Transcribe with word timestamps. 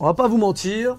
On 0.00 0.06
va 0.06 0.14
pas 0.14 0.26
vous 0.26 0.38
mentir, 0.38 0.98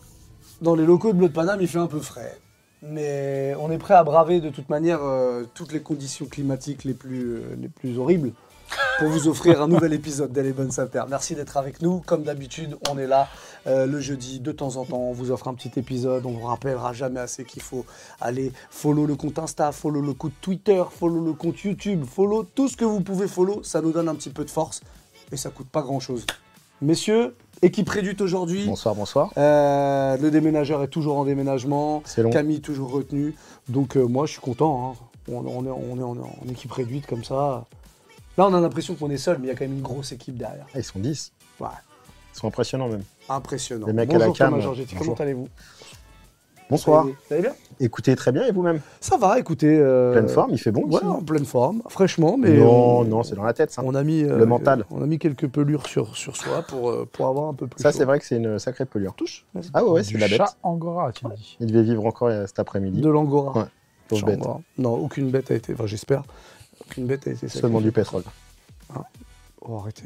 dans 0.62 0.74
les 0.74 0.86
locaux 0.86 1.12
de 1.12 1.18
Bleu 1.18 1.28
de 1.28 1.34
Paname, 1.34 1.60
il 1.60 1.68
fait 1.68 1.80
un 1.80 1.88
peu 1.88 2.00
frais. 2.00 2.40
Mais 2.82 3.54
on 3.60 3.70
est 3.70 3.78
prêt 3.78 3.94
à 3.94 4.04
braver 4.04 4.40
de 4.40 4.50
toute 4.50 4.70
manière 4.70 5.00
euh, 5.04 5.44
toutes 5.54 5.74
les 5.74 5.82
conditions 5.82 6.28
climatiques 6.28 6.86
les 6.86 6.94
plus, 6.94 7.36
euh, 7.36 7.56
les 7.60 7.68
plus 7.68 7.98
horribles 7.98 8.32
pour 9.00 9.10
vous 9.10 9.28
offrir 9.28 9.62
un 9.62 9.68
nouvel 9.68 9.92
épisode 9.94 10.32
d'Elle 10.32 10.46
est 10.46 10.54
bonne 10.54 10.72
sa 10.72 10.86
paire. 10.86 11.08
Merci 11.10 11.36
d'être 11.36 11.58
avec 11.58 11.82
nous. 11.82 12.00
Comme 12.06 12.24
d'habitude, 12.24 12.78
on 12.90 12.98
est 12.98 13.08
là 13.08 13.28
euh, 13.68 13.86
le 13.86 14.00
jeudi 14.00 14.40
de 14.40 14.54
temps 14.54 14.78
en 14.78 14.86
temps. 14.86 14.98
On 14.98 15.12
vous 15.12 15.32
offre 15.32 15.50
un 15.50 15.56
petit 15.56 15.78
épisode. 15.78 16.26
On 16.26 16.32
vous 16.32 16.46
rappellera 16.46 16.94
jamais 16.94 17.20
assez 17.20 17.44
qu'il 17.44 17.62
faut 17.62 17.86
aller 18.22 18.54
follow 18.70 19.06
le 19.06 19.16
compte 19.16 19.40
Insta, 19.40 19.74
follow 19.74 20.02
le 20.02 20.14
compte 20.14 20.34
Twitter, 20.40 20.84
follow 20.90 21.20
le 21.20 21.34
compte 21.34 21.60
YouTube, 21.62 22.06
follow 22.06 22.44
tout 22.44 22.70
ce 22.70 22.78
que 22.78 22.86
vous 22.86 23.02
pouvez 23.02 23.28
follow. 23.28 23.62
Ça 23.62 23.82
nous 23.82 23.92
donne 23.92 24.08
un 24.08 24.16
petit 24.16 24.30
peu 24.30 24.46
de 24.46 24.52
force 24.52 24.82
et 25.32 25.38
ça 25.38 25.50
coûte 25.50 25.68
pas 25.68 25.82
grand 25.82 26.00
chose. 26.00 26.26
Messieurs, 26.82 27.36
équipe 27.62 27.90
réduite 27.90 28.22
aujourd'hui. 28.22 28.66
Bonsoir, 28.66 28.96
bonsoir. 28.96 29.32
Euh, 29.38 30.18
le 30.18 30.30
déménageur 30.32 30.84
est 30.84 30.88
toujours 30.90 31.18
en 31.18 31.26
déménagement. 31.26 32.02
C'est 32.06 32.22
long. 32.22 32.30
Camille 32.30 32.62
toujours 32.62 32.92
retenu. 32.92 33.36
Donc 33.70 33.96
euh, 33.98 34.04
moi, 34.06 34.26
je 34.26 34.34
suis 34.34 34.42
content. 34.42 34.92
hein. 34.92 35.06
On, 35.32 35.38
on 35.38 35.66
est, 35.66 35.70
on, 35.70 35.98
est, 35.98 36.04
on 36.04 36.16
est 36.16 36.20
en 36.20 36.50
équipe 36.52 36.72
réduite 36.72 37.08
comme 37.08 37.24
ça. 37.24 37.66
Là, 38.38 38.46
on 38.48 38.54
a 38.54 38.60
l'impression 38.62 38.94
qu'on 38.96 39.10
est 39.10 39.18
seul, 39.18 39.38
mais 39.40 39.46
il 39.46 39.50
y 39.50 39.52
a 39.52 39.56
quand 39.56 39.64
même 39.66 39.74
une 39.78 39.82
grosse 39.82 40.12
équipe 40.12 40.38
derrière. 40.38 40.66
Ah, 40.76 40.80
ils 40.80 40.84
sont 40.84 41.00
10. 41.00 41.32
Ouais, 41.60 41.68
Ils 42.34 42.38
sont 42.40 42.48
impressionnants 42.48 42.90
même. 42.90 43.04
impressionnant. 43.30 43.88
Les 43.88 43.94
mecs 43.94 44.14
à 44.14 44.18
la 44.20 44.26
cam, 44.32 44.50
Thomas 44.52 44.60
Georgetti, 44.62 44.96
comment 44.96 45.14
allez-vous? 45.14 45.48
Bonsoir. 46.70 47.06
Vous 47.06 47.16
allez 47.32 47.42
bien? 47.44 47.54
Écoutez 47.80 48.16
très 48.16 48.32
bien 48.32 48.46
et 48.46 48.52
vous-même? 48.52 48.80
Ça 49.02 49.18
va, 49.18 49.38
écoutez. 49.40 49.78
euh, 49.78 50.14
Pleine 50.14 50.30
forme, 50.30 50.52
il 50.52 50.58
fait 50.58 50.72
bon 50.72 50.86
Ouais, 50.86 51.04
en 51.04 51.22
pleine 51.22 51.46
forme, 51.46 51.82
fraîchement, 51.90 52.38
mais. 52.38 52.58
Non, 52.58 53.00
on- 53.00 53.04
non, 53.06 53.24
c'est 53.24 53.36
dans 53.36 53.44
la 53.44 53.54
tête 53.54 53.72
ça. 53.72 53.82
On 53.86 53.96
a 53.96 54.04
mis, 54.04 54.24
euh, 54.24 54.38
Le 54.38 54.46
mental. 54.46 54.86
On 54.92 55.02
a 55.02 55.06
mis 55.06 55.20
quelques 55.20 55.48
pelures 55.50 55.86
sur, 55.88 56.16
sur 56.16 56.38
soi 56.38 56.62
pour, 56.62 56.90
euh, 56.90 57.08
pour 57.12 57.28
avoir 57.28 57.50
un 57.50 57.54
peu 57.54 57.68
plus 57.68 57.82
Ça, 57.82 57.92
c'est 57.92 58.06
vrai 58.06 58.20
que 58.20 58.26
c'est 58.26 58.38
une 58.38 58.60
sacrée 58.60 58.86
pelure. 58.86 59.14
Touche. 59.16 59.46
Ah 59.74 59.84
ouais, 59.84 59.92
ouais, 59.92 60.04
c'est 60.04 60.14
de 60.14 60.20
la 60.20 60.28
bête. 60.28 60.38
chat 60.38 60.56
angora, 60.64 61.12
tu 61.12 61.28
me 61.28 61.36
dis. 61.36 61.58
Il 61.60 61.68
devait 61.68 61.84
vivre 61.84 62.06
encore 62.06 62.30
cet 62.48 62.60
après-midi. 62.60 63.02
De 63.02 63.10
l'angora. 63.10 63.58
Ouais, 63.58 63.66
Pauvre 64.08 64.26
bête. 64.26 64.40
Non, 64.78 64.94
aucune 64.94 65.30
bête 65.32 65.52
a 65.52 65.56
été. 65.56 65.74
Enfin, 65.74 65.86
j'espère. 65.86 66.24
Aucune 66.82 67.06
bête 67.08 67.28
a 67.28 67.32
été. 67.32 67.48
Seulement 67.48 67.82
du 67.82 67.92
pétrole. 67.92 68.24
Oh, 69.62 69.78
arrêtez. 69.80 70.04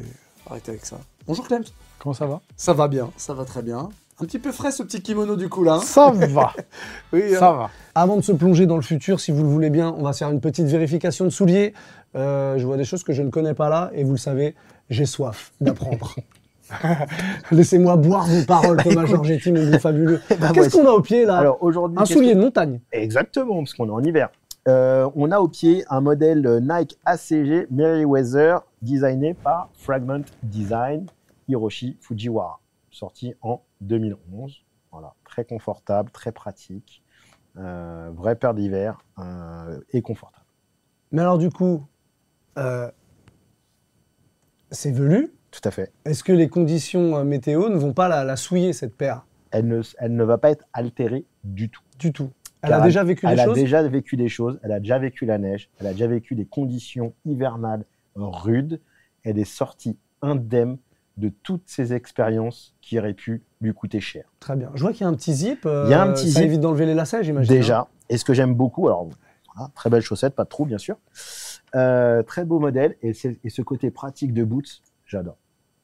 Arrêtez 0.49 0.71
avec 0.71 0.85
ça. 0.85 0.97
Bonjour 1.27 1.45
Clem. 1.47 1.63
Comment 1.99 2.13
ça 2.13 2.25
va? 2.25 2.39
Ça 2.55 2.73
va 2.73 2.87
bien, 2.87 3.11
ça 3.17 3.33
va 3.33 3.43
très 3.45 3.61
bien. 3.61 3.89
Un 4.21 4.25
petit 4.25 4.39
peu 4.39 4.51
frais 4.51 4.71
ce 4.71 4.83
petit 4.83 5.01
kimono 5.01 5.35
du 5.37 5.47
coup 5.49 5.63
là. 5.63 5.75
hein 5.75 5.79
Ça 5.81 6.11
va, 6.11 6.53
Oui, 7.13 7.21
ça 7.33 7.49
hein. 7.49 7.53
va. 7.57 7.69
Avant 7.95 8.17
de 8.17 8.21
se 8.21 8.31
plonger 8.33 8.65
dans 8.65 8.75
le 8.75 8.81
futur, 8.81 9.19
si 9.19 9.31
vous 9.31 9.43
le 9.43 9.49
voulez 9.49 9.69
bien, 9.69 9.93
on 9.97 10.03
va 10.03 10.13
faire 10.13 10.29
une 10.29 10.41
petite 10.41 10.65
vérification 10.67 11.25
de 11.25 11.29
souliers. 11.29 11.73
Euh, 12.15 12.57
je 12.57 12.65
vois 12.65 12.75
des 12.77 12.83
choses 12.83 13.03
que 13.03 13.13
je 13.13 13.21
ne 13.21 13.29
connais 13.29 13.53
pas 13.53 13.69
là, 13.69 13.91
et 13.93 14.03
vous 14.03 14.11
le 14.11 14.17
savez, 14.17 14.55
j'ai 14.89 15.05
soif 15.05 15.51
d'apprendre. 15.61 16.15
Laissez-moi 17.51 17.95
boire 17.97 18.25
vos 18.27 18.43
paroles, 18.45 18.81
Thomas 18.83 19.05
Georgetti, 19.07 19.51
mon 19.51 19.69
beau 19.71 19.79
fabuleux. 19.79 20.21
ben, 20.29 20.51
Qu'est-ce 20.53 20.75
qu'on 20.75 20.87
a 20.87 20.91
au 20.91 21.01
pied 21.01 21.25
là 21.25 21.37
Alors 21.37 21.57
aujourd'hui, 21.63 21.97
Un 21.99 22.05
soulier 22.05 22.31
que- 22.33 22.37
de 22.37 22.41
montagne. 22.41 22.79
Exactement, 22.91 23.57
parce 23.57 23.73
qu'on 23.73 23.87
est 23.87 23.91
en 23.91 24.03
hiver. 24.03 24.29
Euh, 24.67 25.09
on 25.15 25.31
a 25.31 25.39
au 25.39 25.47
pied 25.47 25.83
un 25.89 26.01
modèle 26.01 26.59
Nike 26.61 26.97
ACG 27.05 27.67
Meriwether 27.71 28.57
designé 28.81 29.33
par 29.33 29.69
Fragment 29.73 30.21
Design 30.43 31.05
Hiroshi 31.47 31.97
Fujiwara, 32.01 32.59
sorti 32.99 33.33
en 33.41 33.63
2011. 33.81 34.65
Voilà, 34.91 35.13
très 35.23 35.45
confortable, 35.45 36.11
très 36.11 36.31
pratique, 36.31 37.03
euh, 37.57 38.09
vraie 38.13 38.35
paire 38.35 38.53
d'hiver 38.53 38.99
euh, 39.19 39.79
et 39.91 40.01
confortable. 40.01 40.45
Mais 41.11 41.21
alors 41.21 41.37
du 41.37 41.49
coup, 41.49 41.85
euh, 42.57 42.89
c'est 44.71 44.91
velu. 44.91 45.33
Tout 45.51 45.61
à 45.63 45.71
fait. 45.71 45.91
Est-ce 46.05 46.23
que 46.23 46.31
les 46.31 46.47
conditions 46.47 47.23
météo 47.23 47.69
ne 47.69 47.77
vont 47.77 47.93
pas 47.93 48.07
la, 48.07 48.23
la 48.23 48.35
souiller, 48.35 48.71
cette 48.73 48.95
paire? 48.95 49.25
Elle 49.51 49.67
ne, 49.67 49.81
elle 49.97 50.15
ne 50.15 50.23
va 50.23 50.37
pas 50.37 50.51
être 50.51 50.65
altérée 50.73 51.25
du 51.43 51.69
tout. 51.69 51.81
Du 51.97 52.13
tout. 52.13 52.29
Elle 52.61 52.73
a 52.73 52.81
déjà 52.81 53.03
vécu 53.03 53.25
elle 53.25 53.35
des 53.35 53.41
a 53.41 53.45
choses? 53.45 53.55
déjà 53.55 53.81
vécu 53.87 54.17
des 54.17 54.27
choses, 54.29 54.59
elle 54.63 54.73
a 54.73 54.79
déjà 54.79 54.99
vécu 54.99 55.25
la 55.25 55.37
neige, 55.37 55.69
elle 55.79 55.87
a 55.87 55.93
déjà 55.93 56.07
vécu 56.07 56.35
des 56.35 56.45
conditions 56.45 57.13
hivernales 57.25 57.85
rudes. 58.15 58.81
Elle 59.23 59.39
est 59.39 59.45
sortie 59.45 59.97
indemne 60.21 60.77
de 61.19 61.29
toutes 61.43 61.63
ces 61.65 61.93
expériences 61.93 62.75
qui 62.81 62.97
auraient 62.99 63.13
pu 63.13 63.43
lui 63.61 63.73
coûter 63.73 63.99
cher. 63.99 64.23
Très 64.39 64.55
bien. 64.55 64.71
Je 64.75 64.81
vois 64.81 64.91
qu'il 64.93 65.01
y 65.01 65.03
a 65.03 65.07
un 65.07 65.13
petit 65.13 65.33
zip. 65.33 65.65
euh, 65.65 65.83
Il 65.87 65.91
y 65.91 65.93
a 65.93 66.01
un 66.01 66.11
petit 66.13 66.31
ça 66.31 66.39
zip. 66.39 66.47
évite 66.49 66.61
d'enlever 66.61 66.85
les 66.85 66.93
lacets, 66.95 67.23
j'imagine. 67.23 67.51
hein. 67.51 67.55
Déjà, 67.55 67.87
et 68.09 68.17
ce 68.17 68.25
que 68.25 68.33
j'aime 68.33 68.53
beaucoup, 68.55 68.87
alors 68.87 69.07
voilà, 69.55 69.69
très 69.75 69.89
belle 69.89 70.01
chaussette, 70.01 70.33
pas 70.35 70.43
de 70.45 70.49
trou 70.49 70.65
bien 70.65 70.77
sûr, 70.77 70.95
Euh, 71.75 72.23
très 72.23 72.45
beau 72.45 72.59
modèle, 72.59 72.95
et, 73.03 73.13
ce 73.13 73.61
côté 73.61 73.91
pratique 73.91 74.33
de 74.33 74.43
boots, 74.43 74.81
j'adore. 75.05 75.37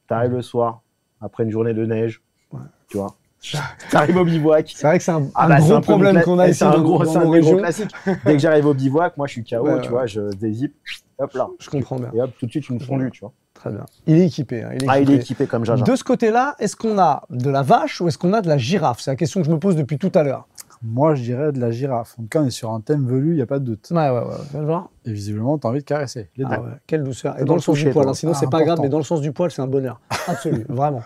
T'arrives 0.08 0.32
le 0.32 0.42
soir, 0.42 0.82
après 1.20 1.44
une 1.44 1.50
journée 1.50 1.74
de 1.74 1.84
neige, 1.86 2.22
Ouais. 2.52 2.60
tu 2.88 2.96
vois, 2.96 3.14
t'arrives 3.90 4.16
au 4.16 4.24
bivouac, 4.24 4.72
C'est 4.74 4.86
vrai 4.86 4.98
que 4.98 5.04
c'est 5.04 5.12
un, 5.12 5.28
Ah 5.34 5.46
bah, 5.46 5.58
gros 5.58 5.72
un 5.74 5.80
peu 5.80 5.82
problème 5.92 6.20
qu'on 6.22 6.38
a 6.40 6.46
et 6.48 6.50
ici 6.50 6.58
c'est 6.60 6.64
un 6.64 6.80
gros, 6.80 6.98
gros 7.02 7.30
régions. 7.30 7.58
classiques. 7.58 7.90
Dès 8.24 8.32
que 8.32 8.38
j'arrive 8.38 8.66
au 8.66 8.74
bivouac, 8.74 9.16
moi 9.16 9.26
je 9.28 9.32
suis 9.34 9.44
KO, 9.44 9.58
Ouais, 9.60 9.74
tu 9.80 9.82
ouais. 9.82 9.88
vois, 9.90 10.06
je 10.06 10.20
dézip, 10.34 10.74
hop 11.18 11.32
là, 11.34 11.48
Je 11.60 11.70
comprends 11.70 11.96
bien. 12.00 12.10
et 12.14 12.20
hop, 12.20 12.30
tout 12.38 12.46
de 12.46 12.50
suite 12.50 12.68
une 12.68 12.80
fondue, 12.80 13.10
tu 13.12 13.20
vois. 13.20 13.32
Très 13.56 13.70
bien. 13.70 13.84
Il 14.06 14.16
est 14.16 14.26
équipé. 14.26 14.62
hein, 14.62 14.70
il 14.74 14.84
est 14.84 14.86
Ah, 14.88 14.98
il 14.98 15.02
équipé. 15.02 15.12
est 15.18 15.20
équipé 15.22 15.46
comme 15.46 15.64
Jaja. 15.64 15.82
De 15.84 15.96
ce 15.96 16.04
côté-là, 16.04 16.54
est-ce 16.58 16.76
qu'on 16.76 16.98
a 16.98 17.24
de 17.30 17.50
la 17.50 17.62
vache 17.62 18.00
ou 18.00 18.08
est-ce 18.08 18.18
qu'on 18.18 18.32
a 18.32 18.40
de 18.42 18.48
la 18.48 18.58
girafe? 18.58 19.00
C'est 19.00 19.10
la 19.10 19.16
question 19.16 19.40
que 19.40 19.46
je 19.46 19.50
me 19.52 19.58
pose 19.58 19.76
depuis 19.76 19.98
tout 19.98 20.12
à 20.14 20.22
l'heure. 20.22 20.46
Moi, 20.82 21.14
je 21.14 21.22
dirais 21.22 21.52
de 21.52 21.58
la 21.58 21.70
girafe. 21.70 22.14
En 22.18 22.22
tout 22.22 22.28
cas, 22.28 22.42
on 22.42 22.46
est 22.46 22.50
sur 22.50 22.70
un 22.70 22.80
thème 22.80 23.06
velu, 23.06 23.30
il 23.32 23.36
n'y 23.36 23.42
a 23.42 23.46
pas 23.46 23.58
de 23.58 23.64
doute. 23.64 23.88
Ouais, 23.90 24.10
ouais, 24.10 24.18
ouais. 24.20 24.34
Viens 24.50 24.60
le 24.60 24.66
voir. 24.66 24.90
Et 25.06 25.12
visiblement, 25.12 25.58
tu 25.58 25.66
as 25.66 25.70
envie 25.70 25.80
de 25.80 25.84
caresser. 25.84 26.28
Les 26.36 26.44
deux. 26.44 26.50
Ah 26.52 26.60
ouais, 26.60 26.70
quelle 26.86 27.02
douceur. 27.02 27.34
Et 27.36 27.40
Dans 27.40 27.46
dans 27.46 27.52
le 27.54 27.58
le 27.58 27.62
sens 27.62 27.76
du 27.78 27.90
poil. 27.90 28.06
hein, 28.08 28.14
Sinon, 28.14 28.32
Ah, 28.34 28.38
c'est 28.38 28.50
pas 28.50 28.62
grave, 28.62 28.78
mais 28.82 28.88
dans 28.90 28.98
le 28.98 29.04
sens 29.04 29.20
du 29.22 29.32
poil, 29.32 29.50
c'est 29.50 29.62
un 29.62 29.66
bonheur. 29.66 30.00
Absolu, 30.28 30.66
vraiment. 30.68 31.02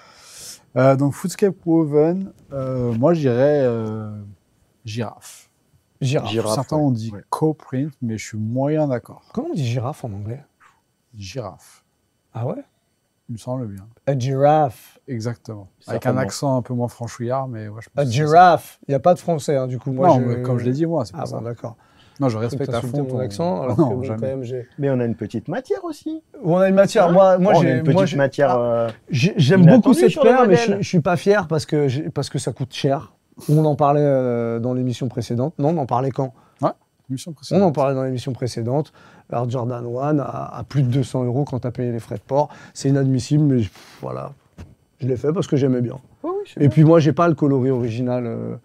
Euh, 0.77 0.97
donc, 0.97 1.15
Foodscape 1.15 1.55
Woven, 1.65 2.33
euh, 2.53 2.93
moi, 2.95 3.15
je 3.15 3.21
dirais 3.21 3.61
euh, 3.63 4.11
girafe. 4.85 5.49
Girafe. 6.01 6.29
Girafe, 6.31 6.55
Certains 6.55 6.77
ouais. 6.77 6.83
ont 6.83 6.91
dit 6.91 7.11
Ouais. 7.13 7.23
co-print, 7.31 7.93
mais 8.03 8.19
je 8.19 8.27
suis 8.27 8.39
moyen 8.39 8.89
d'accord. 8.89 9.23
Comment 9.33 9.49
on 9.53 9.55
dit 9.55 9.65
girafe 9.65 10.05
en 10.05 10.13
anglais? 10.13 10.43
Girafe, 11.17 11.85
Ah 12.35 12.47
ouais? 12.47 12.63
Il 13.29 13.35
me 13.35 13.39
semble 13.39 13.67
bien. 13.67 13.87
A 14.07 14.19
giraffe. 14.19 14.99
Exactement. 15.07 15.69
Avec 15.87 16.05
un 16.07 16.17
accent 16.17 16.57
un 16.57 16.63
peu 16.63 16.75
moins 16.75 16.89
franchouillard, 16.89 17.47
mais 17.49 17.69
ouais, 17.69 17.81
je 17.81 17.89
pense 17.89 18.03
A 18.03 18.05
que 18.05 18.11
c'est 18.11 18.19
ça. 18.19 18.25
giraffe. 18.27 18.79
Il 18.89 18.91
n'y 18.91 18.95
a 18.97 19.01
pas 19.01 19.15
de 19.15 19.19
français, 19.21 19.57
hein, 19.57 19.67
du 19.69 19.79
coup. 19.79 19.93
Moi, 19.93 20.09
non, 20.09 20.15
je... 20.17 20.21
mais 20.21 20.43
comme 20.43 20.59
je 20.59 20.65
l'ai 20.65 20.73
dit, 20.73 20.85
moi, 20.87 21.05
c'est 21.05 21.13
Ah 21.17 21.21
bon, 21.21 21.27
ça. 21.27 21.41
d'accord. 21.41 21.77
Non, 22.19 22.29
je 22.29 22.37
respecte 22.39 22.75
à 22.75 22.81
fond 22.83 23.05
ton 23.05 23.19
accent, 23.19 23.63
alors 23.63 23.79
non, 23.79 23.89
que 23.89 23.95
bon, 23.95 24.01
quand 24.01 24.07
jamais. 24.07 24.27
même, 24.27 24.43
j'ai... 24.43 24.69
Mais 24.79 24.91
on 24.91 24.99
a 25.01 25.05
une 25.05 25.15
petite 25.15 25.49
matière 25.49 25.83
aussi. 25.85 26.23
On 26.43 26.59
a 26.59 26.69
une 26.69 26.75
matière. 26.75 27.11
Moi, 27.13 27.39
moi, 27.39 27.53
Oh, 27.57 27.63
j'ai... 27.63 27.71
une 27.71 27.81
petite 27.83 27.95
moi, 27.95 28.05
j'ai- 28.07 28.17
matière. 28.17 28.51
Ah, 28.51 28.59
euh, 28.61 28.91
j'ai- 29.11 29.35
J'aime 29.37 29.65
beaucoup 29.65 29.95
cette 29.95 30.21
paire, 30.21 30.47
mais 30.49 30.57
je, 30.57 30.75
je 30.81 30.89
suis 30.89 31.01
pas 31.01 31.17
fier 31.17 31.47
parce 31.47 31.67
que, 31.67 32.09
parce 32.11 32.29
que 32.31 32.39
ça 32.39 32.53
coûte 32.53 32.75
cher. 32.75 33.13
On 33.49 33.65
en 33.65 33.75
parlait 33.77 34.03
euh, 34.03 34.59
dans 34.59 34.75
l'émission 34.75 35.09
précédente. 35.09 35.55
Non, 35.59 35.69
on 35.71 35.79
en 35.79 35.87
parlait 35.87 36.11
quand? 36.11 36.35
On 37.53 37.63
en 37.63 37.73
parlait 37.73 37.95
dans 37.95 38.05
l'émission 38.05 38.33
précédente. 38.33 38.93
Alors 39.31 39.49
Jordan 39.49 39.85
One 39.87 40.21
à, 40.21 40.57
à 40.59 40.65
plus 40.65 40.83
de 40.83 40.89
200 40.89 41.25
euros 41.25 41.45
quand 41.45 41.61
tu 41.61 41.67
as 41.67 41.71
payé 41.71 41.93
les 41.93 41.99
frais 42.01 42.17
de 42.17 42.21
port. 42.23 42.49
C'est 42.75 42.89
inadmissible, 42.89 43.45
mais 43.45 43.61
je- 43.61 43.71
voilà. 44.01 44.33
Je 44.99 45.07
l'ai 45.09 45.17
fait 45.17 45.33
parce 45.33 45.47
que 45.47 45.57
j'aimais 45.57 45.81
bien. 45.81 45.99
Et 46.59 46.69
puis 46.69 46.85
moi, 46.85 47.01
j'ai 47.01 47.13
pas 47.13 47.27
le 47.29 47.35
coloris 47.35 47.71
original 47.71 48.25
euh, 48.27 48.57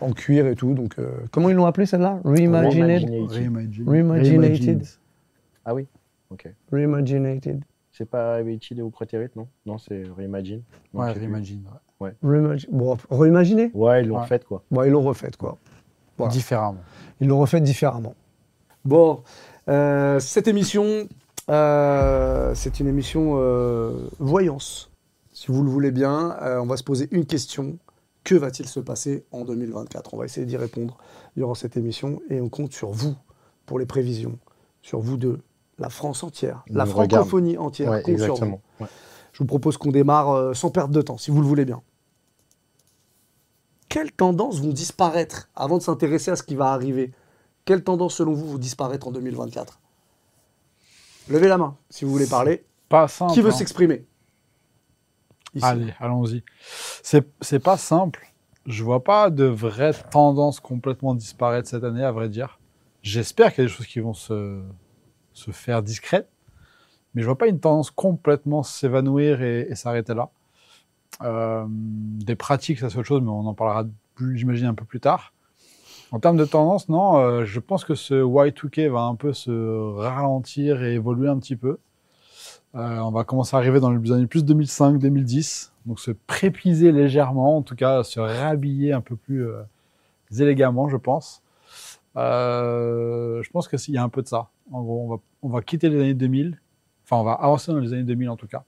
en 0.00 0.12
cuir 0.12 0.46
et 0.46 0.54
tout. 0.54 0.72
Donc, 0.74 0.98
euh, 0.98 1.10
comment 1.30 1.50
ils 1.50 1.54
l'ont 1.56 1.66
appelé 1.66 1.84
celle-là? 1.86 2.20
Reimagined 2.24 2.80
Reimagined. 3.10 3.30
Reimagine. 3.30 3.88
Reimaginated. 3.88 4.40
Reimagined. 4.42 4.86
Ah 5.64 5.74
oui, 5.74 5.86
ok. 6.30 6.48
Reimaginated. 6.72 7.62
C'est 7.92 8.08
pas 8.08 8.36
Reichid 8.36 8.80
ou 8.80 8.90
Preterit, 8.90 9.28
non? 9.36 9.46
Non, 9.66 9.78
c'est 9.78 10.02
Reimagine. 10.16 10.62
Ouais. 10.92 11.12
Reimagine. 11.12 11.62
ouais. 12.00 12.12
Reimagi- 12.24 12.66
Bon, 12.70 12.96
reimaginé 13.10 13.70
Ouais, 13.74 14.02
ils 14.02 14.08
l'ont 14.08 14.18
Ouais. 14.20 14.26
fait 14.26 14.44
quoi. 14.44 14.62
Bon, 14.70 14.82
ils 14.82 14.90
l'ont 14.90 15.02
refait, 15.02 15.30
quoi. 15.38 15.58
Voilà. 16.18 16.32
Différemment. 16.32 16.78
Ils 17.24 17.28
l'ont 17.28 17.40
refait 17.40 17.62
différemment. 17.62 18.14
Bon, 18.84 19.22
euh, 19.70 20.20
cette 20.20 20.46
émission, 20.46 21.08
euh, 21.48 22.52
c'est 22.54 22.80
une 22.80 22.86
émission 22.86 23.36
euh, 23.38 24.10
voyance. 24.18 24.90
Si 25.32 25.46
vous 25.50 25.62
le 25.62 25.70
voulez 25.70 25.90
bien, 25.90 26.36
euh, 26.42 26.58
on 26.60 26.66
va 26.66 26.76
se 26.76 26.82
poser 26.84 27.08
une 27.12 27.24
question. 27.24 27.78
Que 28.24 28.34
va-t-il 28.34 28.68
se 28.68 28.78
passer 28.78 29.24
en 29.32 29.46
2024 29.46 30.12
On 30.12 30.18
va 30.18 30.26
essayer 30.26 30.44
d'y 30.44 30.58
répondre 30.58 30.98
durant 31.34 31.54
cette 31.54 31.78
émission 31.78 32.20
et 32.28 32.42
on 32.42 32.50
compte 32.50 32.74
sur 32.74 32.90
vous 32.90 33.14
pour 33.64 33.78
les 33.78 33.86
prévisions, 33.86 34.38
sur 34.82 35.00
vous 35.00 35.16
deux, 35.16 35.40
la 35.78 35.88
France 35.88 36.24
entière, 36.24 36.62
la 36.68 36.84
francophonie 36.84 37.56
entière 37.56 37.90
Ouais, 37.90 38.02
compte 38.02 38.18
sur 38.18 38.26
vous. 38.26 38.32
exactement. 38.32 38.60
Ouais. 38.80 38.86
Je 39.32 39.38
vous 39.38 39.46
propose 39.46 39.78
qu'on 39.78 39.92
démarre 39.92 40.30
euh, 40.30 40.52
sans 40.52 40.68
perdre 40.68 40.92
de 40.92 41.00
temps, 41.00 41.16
si 41.16 41.30
vous 41.30 41.40
le 41.40 41.46
voulez 41.46 41.64
bien. 41.64 41.80
Quelles 43.94 44.10
tendances 44.10 44.60
vont 44.60 44.72
disparaître 44.72 45.48
avant 45.54 45.78
de 45.78 45.82
s'intéresser 45.84 46.32
à 46.32 46.34
ce 46.34 46.42
qui 46.42 46.56
va 46.56 46.72
arriver? 46.72 47.12
Quelles 47.64 47.84
tendances, 47.84 48.16
selon 48.16 48.32
vous, 48.32 48.48
vont 48.48 48.58
disparaître 48.58 49.06
en 49.06 49.12
2024 49.12 49.78
Levez 51.28 51.46
la 51.46 51.58
main 51.58 51.76
si 51.90 52.04
vous 52.04 52.10
voulez 52.10 52.26
parler. 52.26 52.64
Pas 52.88 53.06
simple. 53.06 53.32
Qui 53.34 53.40
veut 53.40 53.50
hein. 53.50 53.52
s'exprimer? 53.52 54.04
Allez, 55.62 55.94
allons-y. 56.00 56.42
C'est 57.04 57.24
c'est 57.40 57.60
pas 57.60 57.76
simple. 57.76 58.26
Je 58.66 58.82
vois 58.82 59.04
pas 59.04 59.30
de 59.30 59.44
vraies 59.44 59.94
tendances 60.10 60.58
complètement 60.58 61.14
disparaître 61.14 61.68
cette 61.68 61.84
année, 61.84 62.02
à 62.02 62.10
vrai 62.10 62.28
dire. 62.28 62.58
J'espère 63.00 63.54
qu'il 63.54 63.62
y 63.62 63.66
a 63.66 63.70
des 63.70 63.76
choses 63.76 63.86
qui 63.86 64.00
vont 64.00 64.12
se, 64.12 64.60
se 65.34 65.52
faire 65.52 65.84
discrètes, 65.84 66.28
mais 67.14 67.22
je 67.22 67.26
vois 67.26 67.38
pas 67.38 67.46
une 67.46 67.60
tendance 67.60 67.92
complètement 67.92 68.64
s'évanouir 68.64 69.40
et, 69.40 69.68
et 69.70 69.76
s'arrêter 69.76 70.14
là. 70.14 70.30
Euh, 71.22 71.64
des 71.68 72.36
pratiques, 72.36 72.78
ça 72.78 72.90
c'est 72.90 72.98
autre 72.98 73.06
chose, 73.06 73.22
mais 73.22 73.30
on 73.30 73.46
en 73.46 73.54
parlera, 73.54 73.84
j'imagine, 74.34 74.66
un 74.66 74.74
peu 74.74 74.84
plus 74.84 75.00
tard. 75.00 75.32
En 76.12 76.20
termes 76.20 76.36
de 76.36 76.44
tendance, 76.44 76.88
non, 76.88 77.16
euh, 77.16 77.44
je 77.44 77.60
pense 77.60 77.84
que 77.84 77.94
ce 77.94 78.14
Y2K 78.14 78.88
va 78.88 79.02
un 79.02 79.14
peu 79.14 79.32
se 79.32 79.50
ralentir 79.96 80.82
et 80.82 80.94
évoluer 80.94 81.28
un 81.28 81.38
petit 81.38 81.56
peu. 81.56 81.78
Euh, 82.74 82.98
on 82.98 83.10
va 83.10 83.24
commencer 83.24 83.56
à 83.56 83.58
arriver 83.58 83.80
dans 83.80 83.90
les 83.90 84.12
années 84.12 84.26
plus 84.26 84.44
2005-2010, 84.44 85.70
donc 85.86 86.00
se 86.00 86.10
prépiser 86.10 86.92
légèrement, 86.92 87.56
en 87.58 87.62
tout 87.62 87.76
cas 87.76 88.02
se 88.02 88.20
réhabiller 88.20 88.92
un 88.92 89.00
peu 89.00 89.16
plus 89.16 89.46
élégamment, 90.38 90.88
je 90.88 90.96
pense. 90.96 91.42
Je 92.16 93.50
pense 93.50 93.68
qu'il 93.68 93.94
y 93.94 93.98
a 93.98 94.02
un 94.02 94.08
peu 94.08 94.22
de 94.22 94.28
ça. 94.28 94.48
En 94.72 94.82
gros, 94.82 95.22
on 95.42 95.48
va 95.48 95.62
quitter 95.62 95.88
les 95.88 96.00
années 96.00 96.14
2000, 96.14 96.60
enfin 97.04 97.16
on 97.16 97.24
va 97.24 97.32
avancer 97.32 97.72
dans 97.72 97.78
les 97.78 97.92
années 97.92 98.02
2000 98.02 98.30
en 98.30 98.36
tout 98.36 98.48
cas. 98.48 98.64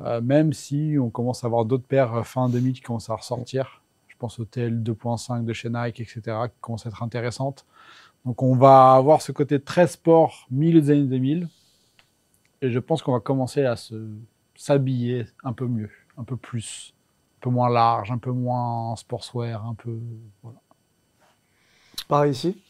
Euh, 0.00 0.20
même 0.20 0.52
si 0.52 0.96
on 0.98 1.10
commence 1.10 1.44
à 1.44 1.46
avoir 1.46 1.64
d'autres 1.64 1.86
paires 1.86 2.14
euh, 2.14 2.22
fin 2.22 2.48
2000 2.48 2.72
qui 2.72 2.80
commencent 2.80 3.10
à 3.10 3.14
ressortir. 3.14 3.82
Je 4.08 4.16
pense 4.16 4.38
au 4.38 4.44
TL 4.44 4.82
2.5 4.82 5.44
de 5.44 5.52
chez 5.52 5.68
Nike, 5.68 6.00
etc., 6.00 6.20
qui 6.46 6.60
commencent 6.60 6.86
à 6.86 6.88
être 6.88 7.02
intéressantes. 7.02 7.66
Donc 8.24 8.42
on 8.42 8.54
va 8.54 8.94
avoir 8.94 9.20
ce 9.20 9.32
côté 9.32 9.60
très 9.60 9.86
sport 9.86 10.46
milieu 10.50 10.80
des 10.80 10.90
années 10.90 11.06
2000. 11.06 11.48
Et 12.62 12.70
je 12.70 12.78
pense 12.78 13.02
qu'on 13.02 13.12
va 13.12 13.20
commencer 13.20 13.64
à 13.64 13.74
s'habiller 14.54 15.26
un 15.42 15.52
peu 15.52 15.66
mieux, 15.66 15.90
un 16.16 16.22
peu 16.22 16.36
plus, 16.36 16.94
un 17.38 17.40
peu 17.40 17.50
moins 17.50 17.68
large, 17.68 18.12
un 18.12 18.18
peu 18.18 18.30
moins 18.30 18.94
sportswear, 18.96 19.66
un 19.66 19.74
peu. 19.74 19.98
Voilà. 20.42 20.58
Pareil 22.06 22.30
ici? 22.30 22.62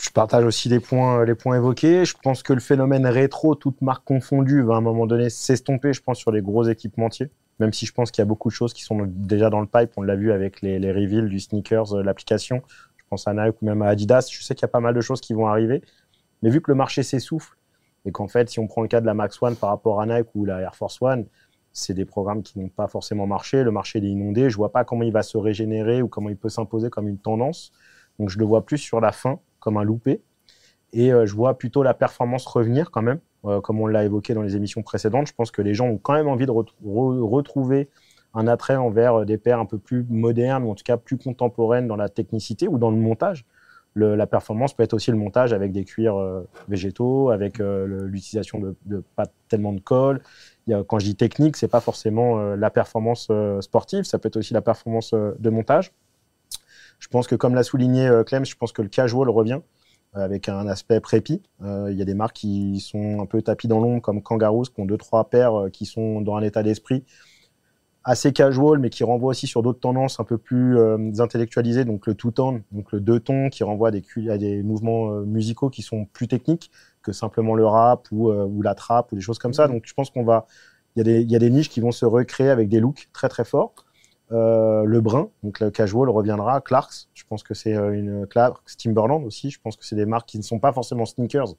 Je 0.00 0.08
partage 0.08 0.46
aussi 0.46 0.70
les 0.70 0.80
points, 0.80 1.26
les 1.26 1.34
points 1.34 1.56
évoqués. 1.56 2.06
Je 2.06 2.14
pense 2.22 2.42
que 2.42 2.54
le 2.54 2.60
phénomène 2.60 3.06
rétro, 3.06 3.54
toute 3.54 3.82
marque 3.82 4.02
confondue, 4.04 4.62
va 4.62 4.74
à 4.74 4.76
un 4.78 4.80
moment 4.80 5.06
donné 5.06 5.28
s'estomper, 5.28 5.92
je 5.92 6.00
pense, 6.00 6.18
sur 6.18 6.32
les 6.32 6.40
gros 6.40 6.64
équipementiers. 6.64 7.28
Même 7.58 7.74
si 7.74 7.84
je 7.84 7.92
pense 7.92 8.10
qu'il 8.10 8.22
y 8.22 8.24
a 8.24 8.26
beaucoup 8.26 8.48
de 8.48 8.54
choses 8.54 8.72
qui 8.72 8.82
sont 8.82 9.06
déjà 9.06 9.50
dans 9.50 9.60
le 9.60 9.66
pipe. 9.66 9.90
On 9.98 10.02
l'a 10.02 10.16
vu 10.16 10.32
avec 10.32 10.62
les, 10.62 10.78
les 10.78 10.90
reveals 10.90 11.28
du 11.28 11.38
sneakers, 11.38 11.94
euh, 11.94 12.02
l'application. 12.02 12.62
Je 12.96 13.04
pense 13.10 13.28
à 13.28 13.34
Nike 13.34 13.60
ou 13.60 13.66
même 13.66 13.82
à 13.82 13.88
Adidas. 13.88 14.26
Je 14.32 14.42
sais 14.42 14.54
qu'il 14.54 14.62
y 14.62 14.64
a 14.64 14.68
pas 14.68 14.80
mal 14.80 14.94
de 14.94 15.02
choses 15.02 15.20
qui 15.20 15.34
vont 15.34 15.46
arriver. 15.46 15.82
Mais 16.42 16.48
vu 16.48 16.62
que 16.62 16.70
le 16.70 16.76
marché 16.76 17.02
s'essouffle, 17.02 17.58
et 18.06 18.10
qu'en 18.10 18.26
fait, 18.26 18.48
si 18.48 18.58
on 18.58 18.66
prend 18.66 18.80
le 18.80 18.88
cas 18.88 19.02
de 19.02 19.06
la 19.06 19.12
Max 19.12 19.40
One 19.42 19.54
par 19.54 19.68
rapport 19.68 20.00
à 20.00 20.06
Nike 20.06 20.28
ou 20.34 20.46
la 20.46 20.60
Air 20.60 20.74
Force 20.74 20.96
One, 21.02 21.26
c'est 21.74 21.92
des 21.92 22.06
programmes 22.06 22.42
qui 22.42 22.58
n'ont 22.58 22.70
pas 22.70 22.88
forcément 22.88 23.26
marché. 23.26 23.62
Le 23.62 23.70
marché 23.70 23.98
est 23.98 24.02
inondé. 24.02 24.48
Je 24.48 24.56
vois 24.56 24.72
pas 24.72 24.84
comment 24.84 25.02
il 25.02 25.12
va 25.12 25.22
se 25.22 25.36
régénérer 25.36 26.00
ou 26.00 26.08
comment 26.08 26.30
il 26.30 26.38
peut 26.38 26.48
s'imposer 26.48 26.88
comme 26.88 27.06
une 27.06 27.18
tendance. 27.18 27.70
Donc 28.18 28.30
je 28.30 28.38
le 28.38 28.46
vois 28.46 28.64
plus 28.64 28.78
sur 28.78 29.02
la 29.02 29.12
fin 29.12 29.38
comme 29.60 29.76
un 29.76 29.84
loupé. 29.84 30.22
Et 30.92 31.12
euh, 31.12 31.26
je 31.26 31.34
vois 31.34 31.56
plutôt 31.56 31.82
la 31.82 31.94
performance 31.94 32.46
revenir 32.46 32.90
quand 32.90 33.02
même, 33.02 33.20
euh, 33.44 33.60
comme 33.60 33.80
on 33.80 33.86
l'a 33.86 34.04
évoqué 34.04 34.34
dans 34.34 34.42
les 34.42 34.56
émissions 34.56 34.82
précédentes. 34.82 35.28
Je 35.28 35.34
pense 35.34 35.50
que 35.50 35.62
les 35.62 35.74
gens 35.74 35.86
ont 35.86 35.98
quand 35.98 36.14
même 36.14 36.28
envie 36.28 36.46
de 36.46 36.50
re 36.50 36.64
re 36.84 37.22
retrouver 37.22 37.88
un 38.34 38.46
attrait 38.46 38.76
envers 38.76 39.20
euh, 39.20 39.24
des 39.24 39.38
paires 39.38 39.60
un 39.60 39.66
peu 39.66 39.78
plus 39.78 40.04
modernes, 40.08 40.64
ou 40.64 40.70
en 40.70 40.74
tout 40.74 40.84
cas 40.84 40.96
plus 40.96 41.16
contemporaines 41.16 41.86
dans 41.86 41.96
la 41.96 42.08
technicité 42.08 42.68
ou 42.68 42.78
dans 42.78 42.90
le 42.90 42.96
montage. 42.96 43.44
La 43.96 44.28
performance 44.28 44.72
peut 44.72 44.84
être 44.84 44.94
aussi 44.94 45.10
le 45.10 45.16
montage 45.16 45.52
avec 45.52 45.72
des 45.72 45.84
cuirs 45.84 46.16
végétaux, 46.68 47.30
avec 47.30 47.58
l'utilisation 47.58 48.60
de, 48.60 49.02
pas 49.16 49.26
tellement 49.48 49.72
de 49.72 49.80
colle. 49.80 50.22
Quand 50.86 51.00
je 51.00 51.06
dis 51.06 51.16
technique, 51.16 51.56
c'est 51.56 51.66
pas 51.66 51.80
forcément 51.80 52.54
la 52.54 52.70
performance 52.70 53.28
sportive, 53.60 54.04
ça 54.04 54.20
peut 54.20 54.28
être 54.28 54.36
aussi 54.36 54.54
la 54.54 54.62
performance 54.62 55.12
de 55.12 55.50
montage. 55.50 55.90
Je 57.00 57.08
pense 57.08 57.26
que, 57.26 57.34
comme 57.34 57.56
l'a 57.56 57.64
souligné 57.64 58.06
euh, 58.06 58.22
Clem, 58.22 58.44
je 58.44 58.54
pense 58.54 58.72
que 58.72 58.82
le 58.82 58.88
casual 58.88 59.28
revient 59.28 59.60
euh, 60.16 60.24
avec 60.24 60.48
un 60.48 60.68
aspect 60.68 61.00
prépi. 61.00 61.42
Euh, 61.62 61.88
il 61.90 61.98
y 61.98 62.02
a 62.02 62.04
des 62.04 62.14
marques 62.14 62.36
qui 62.36 62.78
sont 62.78 63.20
un 63.20 63.26
peu 63.26 63.42
tapis 63.42 63.66
dans 63.66 63.80
l'ombre, 63.80 64.00
comme 64.00 64.22
Kangaroos, 64.22 64.64
qui 64.64 64.80
ont 64.80 64.86
deux, 64.86 64.98
trois 64.98 65.28
paires 65.28 65.66
qui 65.72 65.84
sont 65.86 66.20
dans 66.20 66.36
un 66.36 66.42
état 66.42 66.62
d'esprit 66.62 67.04
assez 68.04 68.32
casual, 68.32 68.78
mais 68.78 68.90
qui 68.90 69.04
renvoie 69.04 69.30
aussi 69.30 69.46
sur 69.46 69.62
d'autres 69.62 69.80
tendances 69.80 70.20
un 70.20 70.24
peu 70.24 70.38
plus 70.38 70.78
euh, 70.78 71.12
intellectualisées, 71.18 71.84
donc 71.84 72.06
le 72.06 72.14
two-tone, 72.14 72.62
donc 72.72 72.92
le 72.92 73.00
deux-tons, 73.00 73.50
qui 73.50 73.62
renvoie 73.62 73.88
à 73.88 73.90
des, 73.90 74.02
à 74.30 74.38
des 74.38 74.62
mouvements 74.62 75.12
euh, 75.12 75.24
musicaux 75.24 75.70
qui 75.70 75.82
sont 75.82 76.06
plus 76.06 76.28
techniques 76.28 76.70
que 77.02 77.12
simplement 77.12 77.54
le 77.54 77.66
rap 77.66 78.08
ou, 78.10 78.30
euh, 78.30 78.44
ou 78.44 78.62
la 78.62 78.74
trap 78.74 79.12
ou 79.12 79.16
des 79.16 79.20
choses 79.20 79.38
comme 79.38 79.52
ça. 79.52 79.68
Donc 79.68 79.82
je 79.86 79.94
pense 79.94 80.10
qu'on 80.10 80.24
va, 80.24 80.46
y, 80.96 81.00
il 81.00 81.30
y 81.30 81.36
a 81.36 81.38
des 81.38 81.50
niches 81.50 81.68
qui 81.68 81.80
vont 81.80 81.92
se 81.92 82.06
recréer 82.06 82.48
avec 82.48 82.68
des 82.68 82.80
looks 82.80 83.08
très 83.12 83.28
très 83.28 83.44
forts. 83.44 83.74
Euh, 84.32 84.84
le 84.84 85.00
brun, 85.00 85.28
donc 85.42 85.58
le 85.58 85.70
casual 85.70 86.08
reviendra. 86.08 86.60
Clarks, 86.60 87.08
je 87.14 87.24
pense 87.28 87.42
que 87.42 87.54
c'est 87.54 87.72
une 87.72 88.26
Clarks, 88.28 88.76
Timberland 88.78 89.24
aussi. 89.24 89.50
Je 89.50 89.60
pense 89.60 89.76
que 89.76 89.84
c'est 89.84 89.96
des 89.96 90.06
marques 90.06 90.28
qui 90.28 90.38
ne 90.38 90.42
sont 90.42 90.60
pas 90.60 90.72
forcément 90.72 91.04
sneakers, 91.04 91.54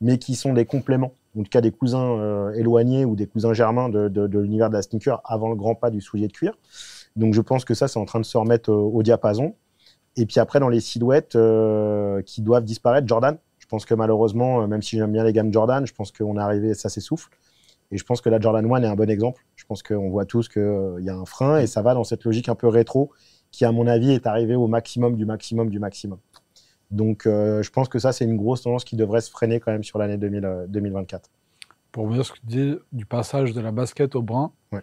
mais 0.00 0.18
qui 0.18 0.34
sont 0.34 0.54
des 0.54 0.64
compléments, 0.64 1.12
en 1.38 1.42
tout 1.42 1.50
cas 1.50 1.60
des 1.60 1.70
cousins 1.70 2.18
euh, 2.18 2.52
éloignés 2.52 3.04
ou 3.04 3.14
des 3.14 3.26
cousins 3.26 3.52
germains 3.52 3.90
de, 3.90 4.38
l'univers 4.38 4.70
de 4.70 4.74
la 4.74 4.82
sneaker 4.82 5.20
avant 5.24 5.50
le 5.50 5.54
grand 5.54 5.74
pas 5.74 5.90
du 5.90 6.00
soulier 6.00 6.28
de 6.28 6.32
cuir. 6.32 6.56
Donc 7.14 7.34
je 7.34 7.42
pense 7.42 7.64
que 7.66 7.74
ça, 7.74 7.88
c'est 7.88 7.98
en 7.98 8.06
train 8.06 8.20
de 8.20 8.24
se 8.24 8.38
remettre 8.38 8.72
au, 8.72 8.90
au, 8.90 9.02
diapason. 9.02 9.54
Et 10.16 10.24
puis 10.24 10.40
après, 10.40 10.60
dans 10.60 10.68
les 10.68 10.80
silhouettes 10.80 11.36
euh, 11.36 12.22
qui 12.22 12.40
doivent 12.40 12.64
disparaître, 12.64 13.06
Jordan. 13.06 13.36
Je 13.58 13.66
pense 13.66 13.86
que 13.86 13.94
malheureusement, 13.94 14.66
même 14.68 14.82
si 14.82 14.98
j'aime 14.98 15.12
bien 15.12 15.24
les 15.24 15.32
gammes 15.32 15.52
Jordan, 15.52 15.86
je 15.86 15.94
pense 15.94 16.12
qu'on 16.12 16.36
est 16.36 16.40
arrivé, 16.40 16.74
ça 16.74 16.88
s'essouffle. 16.88 17.30
Et 17.90 17.98
je 17.98 18.04
pense 18.04 18.20
que 18.20 18.28
la 18.28 18.40
Jordan 18.40 18.70
1 18.70 18.82
est 18.82 18.86
un 18.86 18.94
bon 18.94 19.08
exemple. 19.10 19.44
Je 19.64 19.68
pense 19.68 19.82
qu'on 19.82 20.10
voit 20.10 20.26
tous 20.26 20.50
qu'il 20.50 20.60
euh, 20.60 21.00
y 21.00 21.08
a 21.08 21.16
un 21.16 21.24
frein 21.24 21.58
et 21.58 21.66
ça 21.66 21.80
va 21.80 21.94
dans 21.94 22.04
cette 22.04 22.22
logique 22.24 22.50
un 22.50 22.54
peu 22.54 22.68
rétro 22.68 23.10
qui, 23.50 23.64
à 23.64 23.72
mon 23.72 23.86
avis, 23.86 24.10
est 24.10 24.26
arrivée 24.26 24.56
au 24.56 24.66
maximum 24.66 25.16
du 25.16 25.24
maximum 25.24 25.70
du 25.70 25.78
maximum. 25.78 26.18
Donc, 26.90 27.24
euh, 27.24 27.62
je 27.62 27.70
pense 27.70 27.88
que 27.88 27.98
ça, 27.98 28.12
c'est 28.12 28.26
une 28.26 28.36
grosse 28.36 28.60
tendance 28.60 28.84
qui 28.84 28.94
devrait 28.94 29.22
se 29.22 29.30
freiner 29.30 29.60
quand 29.60 29.72
même 29.72 29.82
sur 29.82 29.98
l'année 29.98 30.18
2024. 30.18 31.30
Pour 31.92 32.06
vous 32.06 32.12
dire 32.12 32.26
ce 32.26 32.32
que 32.32 32.40
tu 32.40 32.46
dis 32.46 32.74
du 32.92 33.06
passage 33.06 33.54
de 33.54 33.60
la 33.62 33.72
basket 33.72 34.14
au 34.16 34.22
brun, 34.22 34.52
ouais. 34.72 34.82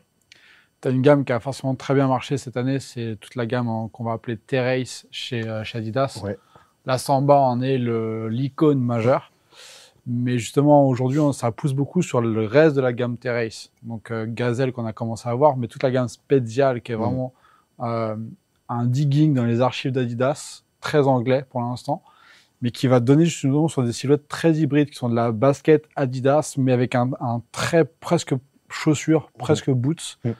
tu 0.81 0.87
as 0.87 0.91
une 0.91 1.03
gamme 1.03 1.25
qui 1.25 1.31
a 1.31 1.39
forcément 1.39 1.75
très 1.75 1.93
bien 1.93 2.07
marché 2.07 2.37
cette 2.37 2.57
année. 2.57 2.79
C'est 2.79 3.17
toute 3.19 3.35
la 3.35 3.45
gamme 3.45 3.87
qu'on 3.91 4.03
va 4.03 4.13
appeler 4.13 4.35
Terrace 4.35 5.05
chez, 5.11 5.47
euh, 5.47 5.63
chez 5.63 5.77
Adidas. 5.77 6.21
Ouais. 6.23 6.39
La 6.87 6.97
Samba 6.97 7.39
en 7.39 7.61
est 7.61 7.77
l'icône 7.77 8.81
majeure. 8.81 9.30
Mais 10.07 10.39
justement, 10.39 10.87
aujourd'hui, 10.87 11.19
ça 11.33 11.51
pousse 11.51 11.73
beaucoup 11.73 12.01
sur 12.01 12.21
le 12.21 12.45
reste 12.45 12.75
de 12.75 12.81
la 12.81 12.91
gamme 12.91 13.17
Terrace. 13.17 13.71
Donc, 13.83 14.09
euh, 14.09 14.25
Gazelle 14.27 14.71
qu'on 14.71 14.85
a 14.85 14.93
commencé 14.93 15.29
à 15.29 15.35
voir, 15.35 15.57
mais 15.57 15.67
toute 15.67 15.83
la 15.83 15.91
gamme 15.91 16.07
Special 16.07 16.81
qui 16.81 16.91
est 16.91 16.95
vraiment 16.95 17.33
mmh. 17.77 17.83
euh, 17.83 18.15
un 18.69 18.85
digging 18.85 19.33
dans 19.33 19.45
les 19.45 19.61
archives 19.61 19.91
d'Adidas, 19.91 20.63
très 20.79 21.07
anglais 21.07 21.45
pour 21.49 21.61
l'instant, 21.61 22.01
mais 22.61 22.71
qui 22.71 22.87
va 22.87 22.99
donner 22.99 23.25
justement 23.25 23.67
sur 23.67 23.83
des 23.83 23.93
silhouettes 23.93 24.27
très 24.27 24.53
hybrides 24.53 24.89
qui 24.89 24.95
sont 24.95 25.09
de 25.09 25.15
la 25.15 25.31
basket 25.31 25.87
Adidas, 25.95 26.55
mais 26.57 26.71
avec 26.71 26.95
un, 26.95 27.11
un 27.19 27.43
très 27.51 27.85
presque 27.85 28.33
chaussure, 28.69 29.29
mmh. 29.35 29.37
presque 29.37 29.69
boots. 29.69 30.17
Mmh. 30.23 30.31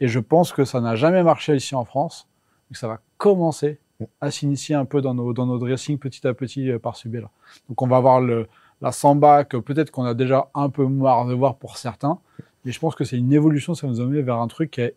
Et 0.00 0.08
je 0.08 0.20
pense 0.20 0.52
que 0.52 0.64
ça 0.64 0.80
n'a 0.80 0.96
jamais 0.96 1.22
marché 1.22 1.54
ici 1.54 1.74
en 1.74 1.84
France, 1.84 2.28
mais 2.70 2.74
que 2.74 2.78
ça 2.78 2.88
va 2.88 3.00
commencer 3.18 3.78
à 4.20 4.30
s'initier 4.30 4.74
un 4.74 4.84
peu 4.84 5.00
dans 5.00 5.14
nos, 5.14 5.32
dans 5.32 5.46
nos 5.46 5.58
dressings 5.58 5.98
petit 5.98 6.26
à 6.26 6.34
petit 6.34 6.70
euh, 6.70 6.78
par 6.78 6.96
ce 6.96 7.08
biais-là. 7.08 7.30
Donc, 7.68 7.82
on 7.82 7.86
va 7.86 7.98
avoir 7.98 8.20
le 8.20 8.48
la 8.82 8.92
samba 8.92 9.44
que 9.44 9.56
peut-être 9.56 9.90
qu'on 9.90 10.04
a 10.04 10.14
déjà 10.14 10.48
un 10.54 10.68
peu 10.68 10.86
marre 10.86 11.26
de 11.26 11.34
voir 11.34 11.56
pour 11.56 11.78
certains. 11.78 12.18
Mais 12.64 12.72
je 12.72 12.78
pense 12.78 12.94
que 12.94 13.04
c'est 13.04 13.16
une 13.16 13.32
évolution, 13.32 13.74
ça 13.74 13.86
nous 13.86 14.00
a 14.00 14.04
amené 14.04 14.22
vers 14.22 14.36
un 14.36 14.48
truc 14.48 14.72
qui 14.72 14.82
est 14.82 14.94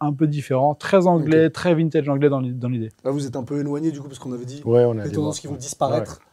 un 0.00 0.12
peu 0.12 0.26
différent, 0.26 0.74
très 0.74 1.06
anglais, 1.06 1.46
okay. 1.46 1.52
très 1.52 1.74
vintage 1.74 2.08
anglais 2.08 2.28
dans 2.28 2.40
l'idée. 2.40 2.90
Là, 3.04 3.10
vous 3.10 3.26
êtes 3.26 3.36
un 3.36 3.44
peu 3.44 3.60
éloigné 3.60 3.90
du 3.90 4.00
coup, 4.00 4.08
parce 4.08 4.18
qu'on 4.18 4.32
avait 4.32 4.44
dit 4.44 4.62
ouais, 4.64 4.84
on 4.84 4.98
a 4.98 5.04
les 5.04 5.12
tendances 5.12 5.40
qui 5.40 5.46
vont 5.46 5.54
disparaître. 5.54 6.20
Ouais. 6.20 6.24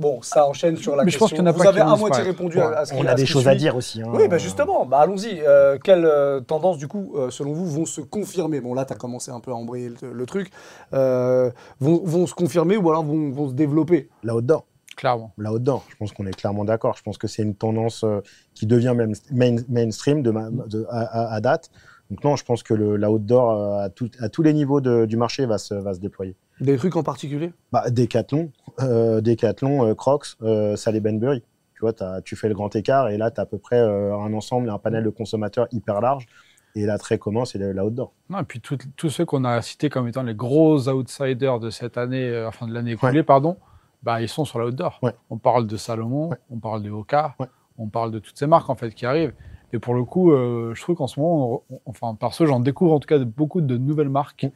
Bon, 0.00 0.22
ça 0.22 0.46
enchaîne 0.46 0.76
sur 0.76 0.94
la 0.94 1.02
Mais 1.02 1.10
question. 1.10 1.26
je 1.26 1.30
pense 1.30 1.36
qu'il 1.36 1.42
n'y 1.42 1.48
en 1.48 1.50
a 1.50 1.52
vous 1.52 1.62
pas 1.62 1.70
avez 1.70 1.80
à 1.80 1.96
moitié 1.96 2.22
répondu 2.22 2.56
ouais. 2.56 2.62
à, 2.62 2.78
à 2.78 2.84
ce 2.84 2.94
On 2.94 3.04
a 3.04 3.14
des 3.14 3.26
choses 3.26 3.42
suit. 3.42 3.50
à 3.50 3.54
dire 3.56 3.74
aussi. 3.74 4.00
Hein. 4.00 4.10
Oui, 4.12 4.28
bah 4.28 4.38
justement, 4.38 4.86
bah 4.86 4.98
allons-y. 4.98 5.40
Euh, 5.40 5.76
quelles 5.82 6.04
euh, 6.04 6.40
tendances, 6.40 6.78
du 6.78 6.86
coup, 6.86 7.14
euh, 7.16 7.30
selon 7.30 7.52
vous, 7.52 7.66
vont 7.66 7.84
se 7.84 8.00
confirmer? 8.00 8.60
Bon, 8.60 8.74
là, 8.74 8.84
tu 8.84 8.92
as 8.92 8.96
commencé 8.96 9.32
un 9.32 9.40
peu 9.40 9.50
à 9.50 9.54
embrayer 9.54 9.90
le, 10.00 10.12
le 10.12 10.26
truc. 10.26 10.52
Euh, 10.92 11.50
vont, 11.80 12.00
vont, 12.04 12.28
se 12.28 12.34
confirmer 12.34 12.76
ou 12.76 12.88
alors 12.90 13.02
vont, 13.02 13.30
vont 13.30 13.48
se 13.48 13.54
développer? 13.54 14.08
La 14.22 14.36
outdoor 14.36 14.66
clairement. 14.98 15.32
La 15.38 15.52
outdoor, 15.52 15.84
je 15.88 15.96
pense 15.96 16.12
qu'on 16.12 16.26
est 16.26 16.36
clairement 16.36 16.64
d'accord. 16.64 16.96
Je 16.96 17.02
pense 17.02 17.16
que 17.16 17.26
c'est 17.26 17.42
une 17.42 17.54
tendance 17.54 18.04
euh, 18.04 18.20
qui 18.54 18.66
devient 18.66 18.94
même 18.94 19.14
main, 19.30 19.56
mainstream 19.68 20.22
de, 20.22 20.30
ma, 20.30 20.50
de 20.50 20.86
à, 20.90 21.40
date. 21.40 21.70
Donc 22.10 22.24
non, 22.24 22.36
je 22.36 22.44
pense 22.44 22.62
que 22.62 22.74
le, 22.74 22.96
la 22.96 23.10
outdoor 23.10 23.50
euh, 23.50 23.84
à, 23.84 23.88
tout, 23.88 24.10
à 24.20 24.28
tous 24.28 24.42
les 24.42 24.52
niveaux 24.52 24.80
de, 24.80 25.06
du 25.06 25.16
marché 25.16 25.46
va 25.46 25.58
se, 25.58 25.74
va 25.74 25.94
se 25.94 26.00
déployer. 26.00 26.36
Des 26.60 26.76
trucs 26.76 26.96
en 26.96 27.02
particulier? 27.02 27.52
Bah, 27.72 27.88
Decathlon, 27.90 28.50
euh, 28.80 29.20
Decathlon, 29.20 29.86
euh, 29.86 29.94
Crocs, 29.94 30.36
euh, 30.42 30.76
Sally 30.76 31.00
Benbury. 31.00 31.42
Tu 31.74 31.80
vois, 31.82 31.94
as, 32.00 32.20
tu 32.22 32.34
fais 32.34 32.48
le 32.48 32.54
grand 32.54 32.74
écart 32.74 33.08
et 33.08 33.16
là, 33.16 33.30
tu 33.30 33.40
as 33.40 33.44
à 33.44 33.46
peu 33.46 33.58
près 33.58 33.78
euh, 33.78 34.12
un 34.14 34.32
ensemble, 34.34 34.68
un 34.68 34.78
panel 34.78 35.04
de 35.04 35.10
consommateurs 35.10 35.68
hyper 35.70 36.00
large. 36.00 36.26
Et 36.74 36.86
l'attrait 36.86 37.18
commun, 37.18 37.44
c'est 37.44 37.58
la 37.58 37.84
outdoor. 37.84 38.12
Non, 38.30 38.40
et 38.40 38.44
puis 38.44 38.60
tous 38.60 39.10
ceux 39.10 39.24
qu'on 39.24 39.44
a 39.44 39.62
cités 39.62 39.88
comme 39.88 40.06
étant 40.06 40.22
les 40.22 40.34
gros 40.34 40.88
outsiders 40.88 41.58
de 41.60 41.70
cette 41.70 41.96
année, 41.96 42.28
euh, 42.28 42.46
enfin 42.46 42.66
de 42.68 42.74
l'année 42.74 42.92
écoulée, 42.92 43.18
ouais. 43.18 43.22
pardon, 43.24 43.56
bah, 44.02 44.20
ils 44.22 44.28
sont 44.28 44.44
sur 44.44 44.58
l'outdoor. 44.58 44.98
Ouais. 45.02 45.14
On 45.30 45.38
parle 45.38 45.66
de 45.66 45.76
Salomon, 45.76 46.28
ouais. 46.28 46.36
on 46.50 46.58
parle 46.58 46.82
de 46.82 46.90
Oka, 46.90 47.34
ouais. 47.38 47.46
on 47.78 47.88
parle 47.88 48.10
de 48.10 48.18
toutes 48.18 48.38
ces 48.38 48.46
marques 48.46 48.70
en 48.70 48.74
fait 48.76 48.92
qui 48.94 49.06
arrivent. 49.06 49.34
Et 49.72 49.78
pour 49.78 49.94
le 49.94 50.04
coup, 50.04 50.32
euh, 50.32 50.74
je 50.74 50.80
trouve 50.82 50.96
qu'en 50.96 51.06
ce 51.06 51.20
moment, 51.20 51.62
on, 51.70 51.76
on, 51.76 51.80
enfin 51.86 52.14
parce 52.14 52.38
que 52.38 52.46
j'en 52.46 52.60
découvre 52.60 52.94
en 52.94 53.00
tout 53.00 53.08
cas 53.08 53.18
beaucoup 53.18 53.60
de 53.60 53.76
nouvelles 53.76 54.08
marques, 54.08 54.48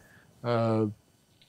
euh, 0.45 0.87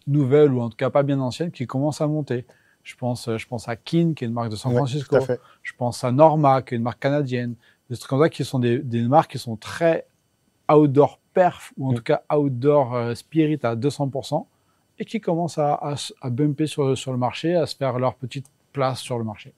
nouvelles 0.07 0.51
ou 0.51 0.61
en 0.61 0.69
tout 0.69 0.77
cas 0.77 0.89
pas 0.89 1.03
bien 1.03 1.19
anciennes, 1.19 1.51
qui 1.51 1.65
commencent 1.65 2.01
à 2.01 2.07
monter. 2.07 2.45
Je 2.83 2.95
pense, 2.95 3.29
je 3.37 3.47
pense 3.47 3.69
à 3.69 3.77
Kin, 3.77 4.13
qui 4.13 4.25
est 4.25 4.27
une 4.27 4.33
marque 4.33 4.49
de 4.49 4.57
San 4.57 4.73
Francisco. 4.73 5.17
Je 5.61 5.73
pense 5.77 6.03
à 6.03 6.11
Norma, 6.11 6.61
qui 6.61 6.73
est 6.73 6.77
une 6.77 6.83
marque 6.83 6.99
canadienne. 6.99 7.55
Des 7.89 7.95
trucs 7.95 8.09
comme 8.09 8.21
ça 8.21 8.29
qui 8.29 8.43
sont 8.43 8.59
des, 8.59 8.79
des 8.79 9.01
marques 9.03 9.31
qui 9.31 9.39
sont 9.39 9.55
très 9.55 10.05
outdoor 10.69 11.19
perf, 11.33 11.73
ou 11.77 11.89
en 11.89 11.93
tout 11.93 12.03
cas 12.03 12.23
outdoor 12.33 12.95
euh, 12.95 13.15
spirit 13.15 13.59
à 13.63 13.75
200%, 13.75 14.45
et 15.03 15.05
qui 15.05 15.19
commencent 15.19 15.57
à, 15.57 15.73
à, 16.21 16.29
bumper 16.29 16.65
sur, 16.65 16.97
sur 16.97 17.11
le 17.11 17.17
marché, 17.17 17.55
à 17.55 17.65
se 17.65 17.75
faire 17.75 17.99
leur 17.99 18.15
petite 18.15 18.45
place 18.71 18.99
sur 19.01 19.17
le 19.17 19.25
marché. 19.25 19.53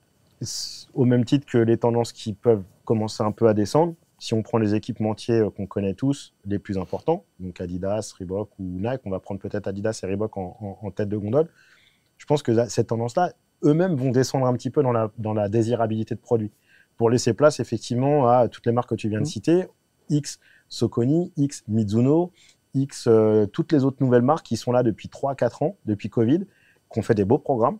Au 0.96 1.06
même 1.06 1.24
titre 1.24 1.46
que 1.46 1.60
les 1.60 1.78
tendances 1.78 2.12
qui 2.12 2.34
peuvent 2.34 2.64
commencer 2.84 3.22
un 3.24 3.32
peu 3.32 3.48
à 3.48 3.54
descendre, 3.54 3.94
si 4.18 4.34
on 4.34 4.42
prend 4.42 4.58
les 4.58 4.74
équipementiers 4.74 5.36
euh, 5.42 5.50
qu'on 5.52 5.68
connaît 5.68 5.94
tous, 5.94 6.34
les 6.46 6.58
plus 6.58 6.78
importants, 6.80 7.24
donc 7.40 7.62
Adidas, 7.62 8.14
Reebok 8.20 8.50
ou 8.60 8.64
Nike, 8.64 9.02
on 9.06 9.12
va 9.12 9.20
prendre 9.20 9.40
peut-être 9.40 9.68
Adidas 9.68 10.00
et 10.02 10.08
Reebok 10.08 10.36
en, 10.38 10.58
en- 10.60 10.78
en 10.88 10.92
tête 10.92 11.10
de 11.10 11.18
gondole, 11.18 11.48
je 12.18 12.26
pense 12.26 12.42
que 12.42 12.68
cette 12.68 12.88
tendance-là, 12.88 13.34
eux-mêmes 13.64 13.94
vont 13.96 14.10
descendre 14.12 14.48
un 14.48 14.54
petit 14.54 14.72
peu 14.72 14.82
dans 14.82 14.92
la, 14.94 15.12
dans 15.20 15.34
la 15.34 15.48
désirabilité 15.48 16.16
de 16.16 16.20
produits, 16.20 16.52
pour 16.98 17.10
laisser 17.12 17.34
place 17.36 17.60
effectivement 17.60 18.28
à 18.28 18.48
toutes 18.48 18.66
les 18.66 18.72
marques 18.72 18.90
que 18.90 18.96
tu 18.96 19.10
viens 19.10 19.20
de 19.20 19.24
Mm. 19.24 19.36
citer, 19.38 19.68
X 20.10 20.40
Soconi, 20.70 21.32
X 21.38 21.64
Mizuno, 21.68 22.32
X 22.76 23.08
euh, 23.08 23.46
toutes 23.46 23.72
les 23.72 23.84
autres 23.84 23.98
nouvelles 24.02 24.22
marques 24.22 24.46
qui 24.46 24.58
sont 24.58 24.72
là 24.72 24.84
depuis 24.84 25.08
3-4 25.08 25.64
ans, 25.64 25.78
depuis 25.86 26.10
Covid, 26.10 26.42
qui 26.92 27.00
ont 27.00 27.02
fait 27.02 27.16
des 27.16 27.26
beaux 27.26 27.40
programmes 27.40 27.80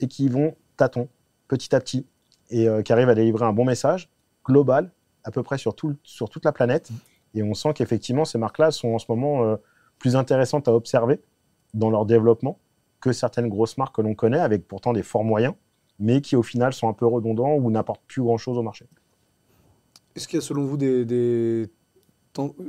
et 0.00 0.08
qui 0.08 0.28
vont 0.28 0.54
tâton, 0.76 1.08
petit 1.48 1.74
à 1.74 1.80
petit, 1.80 2.06
et 2.50 2.68
euh, 2.68 2.82
qui 2.82 2.92
arrivent 2.92 3.08
à 3.08 3.14
délivrer 3.14 3.44
un 3.44 3.52
bon 3.52 3.64
message 3.64 4.10
global, 4.44 4.92
à 5.22 5.30
peu 5.30 5.42
près 5.42 5.56
sur, 5.56 5.74
tout, 5.74 5.96
sur 6.02 6.28
toute 6.28 6.44
la 6.44 6.52
planète. 6.52 6.90
Et 7.34 7.42
on 7.42 7.54
sent 7.54 7.72
qu'effectivement, 7.74 8.24
ces 8.24 8.38
marques-là 8.38 8.70
sont 8.70 8.88
en 8.88 8.98
ce 8.98 9.06
moment 9.08 9.44
euh, 9.44 9.56
plus 9.98 10.16
intéressantes 10.16 10.68
à 10.68 10.74
observer 10.74 11.20
dans 11.72 11.90
leur 11.90 12.04
développement 12.06 12.58
que 13.00 13.12
certaines 13.12 13.48
grosses 13.48 13.78
marques 13.78 13.96
que 13.96 14.02
l'on 14.02 14.14
connaît, 14.14 14.38
avec 14.38 14.66
pourtant 14.66 14.92
des 14.92 15.02
forts 15.02 15.24
moyens, 15.24 15.54
mais 15.98 16.20
qui 16.20 16.36
au 16.36 16.42
final 16.42 16.72
sont 16.72 16.88
un 16.88 16.92
peu 16.92 17.06
redondants 17.06 17.54
ou 17.54 17.70
n'apportent 17.70 18.04
plus 18.06 18.22
grand-chose 18.22 18.58
au 18.58 18.62
marché. 18.62 18.86
Est-ce 20.14 20.28
qu'il 20.28 20.38
y 20.38 20.42
a 20.42 20.46
selon 20.46 20.64
vous 20.64 20.76
des, 20.76 21.68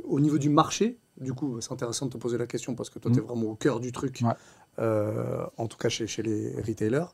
au 0.04 0.20
niveau 0.20 0.38
du 0.38 0.50
marché 0.50 0.98
Du 1.20 1.32
coup, 1.32 1.60
c'est 1.60 1.72
intéressant 1.72 2.06
de 2.06 2.10
te 2.12 2.18
poser 2.18 2.36
la 2.38 2.46
question 2.46 2.74
parce 2.74 2.90
que 2.90 2.98
toi, 2.98 3.10
tu 3.10 3.18
es 3.18 3.20
Mhm. 3.22 3.26
vraiment 3.28 3.46
au 3.50 3.54
cœur 3.54 3.80
du 3.80 3.90
truc, 3.92 4.20
Ouais. 4.22 4.32
euh, 4.78 5.46
en 5.56 5.66
tout 5.66 5.78
cas 5.78 5.88
chez, 5.88 6.06
chez 6.06 6.22
les 6.22 6.54
retailers. 6.60 7.06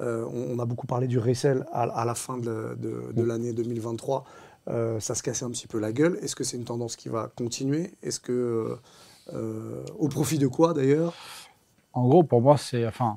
Euh, 0.00 0.24
on, 0.32 0.56
on 0.56 0.58
a 0.60 0.64
beaucoup 0.64 0.86
parlé 0.86 1.08
du 1.08 1.18
resell 1.18 1.66
à, 1.72 1.82
à 1.82 2.04
la 2.04 2.14
fin 2.14 2.38
de, 2.38 2.46
la- 2.48 2.74
de- 2.76 3.12
de 3.12 3.22
Mhm. 3.22 3.26
l'année 3.28 3.52
2023. 3.52 4.24
Euh, 4.68 5.00
ça 5.00 5.14
se 5.16 5.22
cassait 5.22 5.44
un 5.44 5.50
petit 5.50 5.66
peu 5.66 5.78
la 5.78 5.92
gueule. 5.92 6.18
Est-ce 6.22 6.36
que 6.36 6.44
c'est 6.44 6.56
une 6.56 6.64
tendance 6.64 6.94
qui 6.94 7.08
va 7.08 7.32
continuer? 7.36 7.94
Est-ce 8.02 8.20
que 8.20 8.76
au 9.98 10.08
profit 10.08 10.38
de 10.38 10.46
quoi 10.46 10.72
d'ailleurs? 10.72 11.14
En 11.92 12.06
gros, 12.08 12.22
pour 12.22 12.40
moi, 12.40 12.56
c'est. 12.56 12.86
Enfin, 12.86 13.16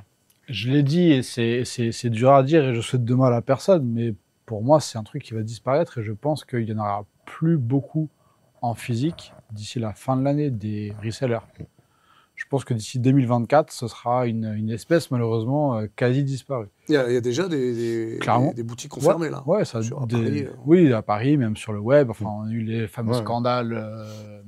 je 0.50 0.70
l'ai 0.72 0.84
dit 0.84 1.12
et 1.12 1.22
c'est 1.24 2.10
dur 2.10 2.32
à 2.34 2.44
dire 2.44 2.64
et 2.68 2.74
je 2.74 2.82
souhaite 2.82 3.06
de 3.06 3.16
mal 3.16 3.34
à 3.34 3.42
personne, 3.42 3.86
mais 3.86 4.14
pour 4.46 4.62
moi, 4.64 4.80
c'est 4.82 4.98
un 4.98 5.04
truc 5.04 5.24
qui 5.24 5.34
va 5.34 5.44
disparaître 5.44 6.00
et 6.00 6.04
je 6.04 6.12
pense 6.12 6.44
qu'il 6.46 6.66
n'y 6.66 6.74
en 6.74 6.80
aura 6.80 7.06
plus 7.26 7.58
beaucoup 7.58 8.10
en 8.62 8.74
physique 8.74 9.34
d'ici 9.52 9.80
la 9.80 9.94
fin 9.94 10.18
de 10.18 10.24
l'année 10.24 10.50
des 10.50 10.94
resellers. 11.04 11.40
Je 12.36 12.46
pense 12.50 12.66
que 12.66 12.74
d'ici 12.74 12.98
2024, 13.00 13.72
ce 13.72 13.88
sera 13.88 14.26
une, 14.26 14.46
une 14.56 14.70
espèce 14.72 15.12
malheureusement 15.12 15.78
euh, 15.78 15.88
quasi 15.96 16.24
disparue. 16.24 16.68
il 16.90 16.94
y, 16.96 16.98
a, 16.98 17.08
il 17.08 17.14
y 17.14 17.18
a 17.18 17.22
déjà 17.22 17.48
des, 17.48 17.74
des- 18.14 18.18
Clairement. 18.20 18.50
des- 18.50 18.56
des 18.56 18.64
boutiques 18.64 18.90
confirmées 18.92 19.30
là. 19.30 19.44
Ouais, 19.46 19.64
ça, 19.64 19.84
Sur- 19.84 20.02
à 20.02 20.06
des- 20.08 20.16
Paris, 20.16 20.44
euh. 20.46 20.52
oui, 20.66 20.92
à 20.94 21.02
Paris, 21.04 21.38
même 21.38 21.56
sur 21.56 21.72
le 21.72 21.80
web. 21.80 22.10
Enfin, 22.10 22.26
on 22.28 22.48
a 22.48 22.52
eu 22.52 22.62
les 22.64 22.88
fameux 22.88 23.12
Ouais. 23.14 23.20
scandales 23.20 23.74
euh, 23.74 24.42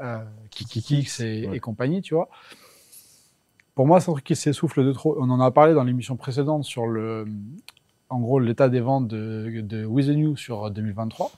euh, 0.00 0.24
Kikikix 0.50 1.20
et, 1.20 1.46
Ouais. 1.48 1.56
et 1.56 1.60
compagnie, 1.60 2.00
tu 2.00 2.14
vois. 2.14 2.28
Pour 3.74 3.86
moi, 3.86 4.00
c'est 4.00 4.08
un 4.10 4.12
truc 4.14 4.24
qui 4.24 4.36
s'essouffle 4.36 4.84
de 4.84 4.92
trop. 4.92 5.16
On 5.18 5.28
en 5.30 5.40
a 5.40 5.50
parlé 5.50 5.74
dans 5.74 5.82
l'émission 5.84 6.16
précédente 6.16 6.64
sur 6.64 6.86
le, 6.86 7.26
en 8.08 8.20
gros, 8.20 8.38
l'état 8.38 8.68
des 8.68 8.80
ventes 8.80 9.08
de, 9.08 9.60
de 9.62 9.84
With 9.84 10.06
the 10.06 10.10
New 10.10 10.36
sur 10.36 10.70
2023. 10.70 11.30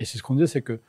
Et 0.00 0.04
c'est 0.04 0.16
ce 0.18 0.22
qu'on 0.22 0.34
disait, 0.34 0.46
c'est 0.46 0.62
que 0.62 0.80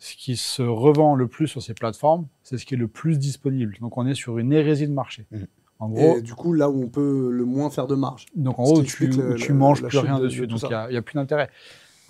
ce 0.00 0.16
qui 0.16 0.36
se 0.36 0.62
revend 0.62 1.14
le 1.14 1.28
plus 1.28 1.46
sur 1.46 1.62
ces 1.62 1.74
plateformes, 1.74 2.26
c'est 2.42 2.58
ce 2.58 2.66
qui 2.66 2.74
est 2.74 2.78
le 2.78 2.88
plus 2.88 3.18
disponible. 3.18 3.76
Donc, 3.80 3.96
on 3.98 4.06
est 4.06 4.14
sur 4.14 4.38
une 4.38 4.52
hérésie 4.52 4.88
de 4.88 4.92
marché. 4.92 5.26
Mhm. 5.30 5.46
En 5.78 5.88
gros, 5.88 6.16
Et 6.16 6.22
du 6.22 6.34
coup, 6.34 6.52
là 6.52 6.68
où 6.68 6.82
on 6.82 6.88
peut 6.88 7.30
le 7.30 7.44
moins 7.44 7.70
faire 7.70 7.86
de 7.86 7.94
marge. 7.94 8.26
donc 8.34 8.58
en 8.58 8.64
gros, 8.64 8.82
tu, 8.82 9.06
le- 9.06 9.34
tu 9.36 9.52
le- 9.52 9.58
manges 9.58 9.82
plus 9.82 9.96
rien 9.98 10.16
de- 10.18 10.22
de 10.22 10.26
dessus, 10.26 10.46
donc 10.46 10.60
il 10.62 10.68
n'y 10.90 10.96
a, 10.96 11.02
plus 11.02 11.14
d'intérêt. 11.14 11.48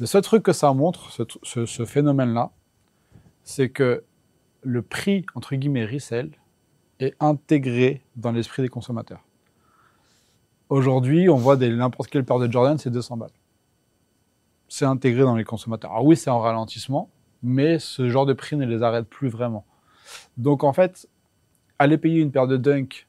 Le 0.00 0.06
seul 0.06 0.22
truc 0.22 0.42
que 0.42 0.52
ça 0.52 0.72
montre, 0.72 1.10
ce, 1.12 1.22
ce- 1.44 1.66
ce 1.66 1.84
phénomène-là, 1.84 2.50
c'est 3.44 3.68
que 3.68 4.02
le 4.62 4.82
prix, 4.82 5.24
entre 5.36 5.54
guillemets, 5.54 5.84
resell, 5.84 6.30
est 7.00 7.14
intégré 7.20 8.02
dans 8.16 8.32
l'esprit 8.32 8.62
des 8.62 8.68
consommateurs. 8.68 9.24
Aujourd'hui, 10.68 11.28
on 11.28 11.36
voit 11.36 11.56
des- 11.56 11.74
n'importe 11.74 12.10
quelle 12.10 12.24
paire 12.24 12.38
de 12.38 12.50
Jordan, 12.50 12.78
c'est 12.78 12.90
200 12.90 13.16
balles. 13.16 13.30
C'est 14.68 14.84
intégré 14.84 15.22
dans 15.22 15.34
les 15.36 15.44
consommateurs. 15.44 15.90
Alors 15.92 16.04
oui, 16.04 16.16
c'est 16.16 16.30
en 16.30 16.40
ralentissement, 16.40 17.08
mais 17.42 17.78
ce 17.78 18.08
genre 18.08 18.26
de 18.26 18.32
prix 18.32 18.56
ne 18.56 18.66
les 18.66 18.82
arrête 18.82 19.08
plus 19.08 19.28
vraiment. 19.28 19.64
Donc 20.36 20.64
en 20.64 20.72
fait, 20.72 21.08
aller 21.78 21.98
payer 21.98 22.20
une 22.20 22.32
paire 22.32 22.46
de 22.46 22.56
Dunk, 22.56 23.06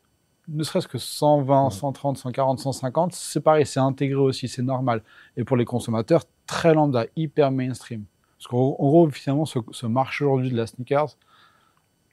ne 0.47 0.63
serait-ce 0.63 0.87
que 0.87 0.97
120, 0.97 1.69
130, 1.69 2.17
140, 2.17 2.59
150, 2.59 3.13
c'est 3.13 3.41
pareil, 3.41 3.65
c'est 3.65 3.79
intégré 3.79 4.19
aussi, 4.19 4.47
c'est 4.47 4.61
normal. 4.61 5.03
Et 5.37 5.43
pour 5.43 5.57
les 5.57 5.65
consommateurs, 5.65 6.23
très 6.45 6.73
lambda, 6.73 7.05
hyper 7.15 7.51
mainstream. 7.51 8.03
Parce 8.37 8.47
qu'en 8.47 8.57
en 8.57 8.87
gros, 8.87 9.09
finalement, 9.09 9.45
ce, 9.45 9.59
ce 9.71 9.85
marché 9.85 10.25
aujourd'hui 10.25 10.51
de 10.51 10.57
la 10.57 10.67
sneakers, 10.67 11.15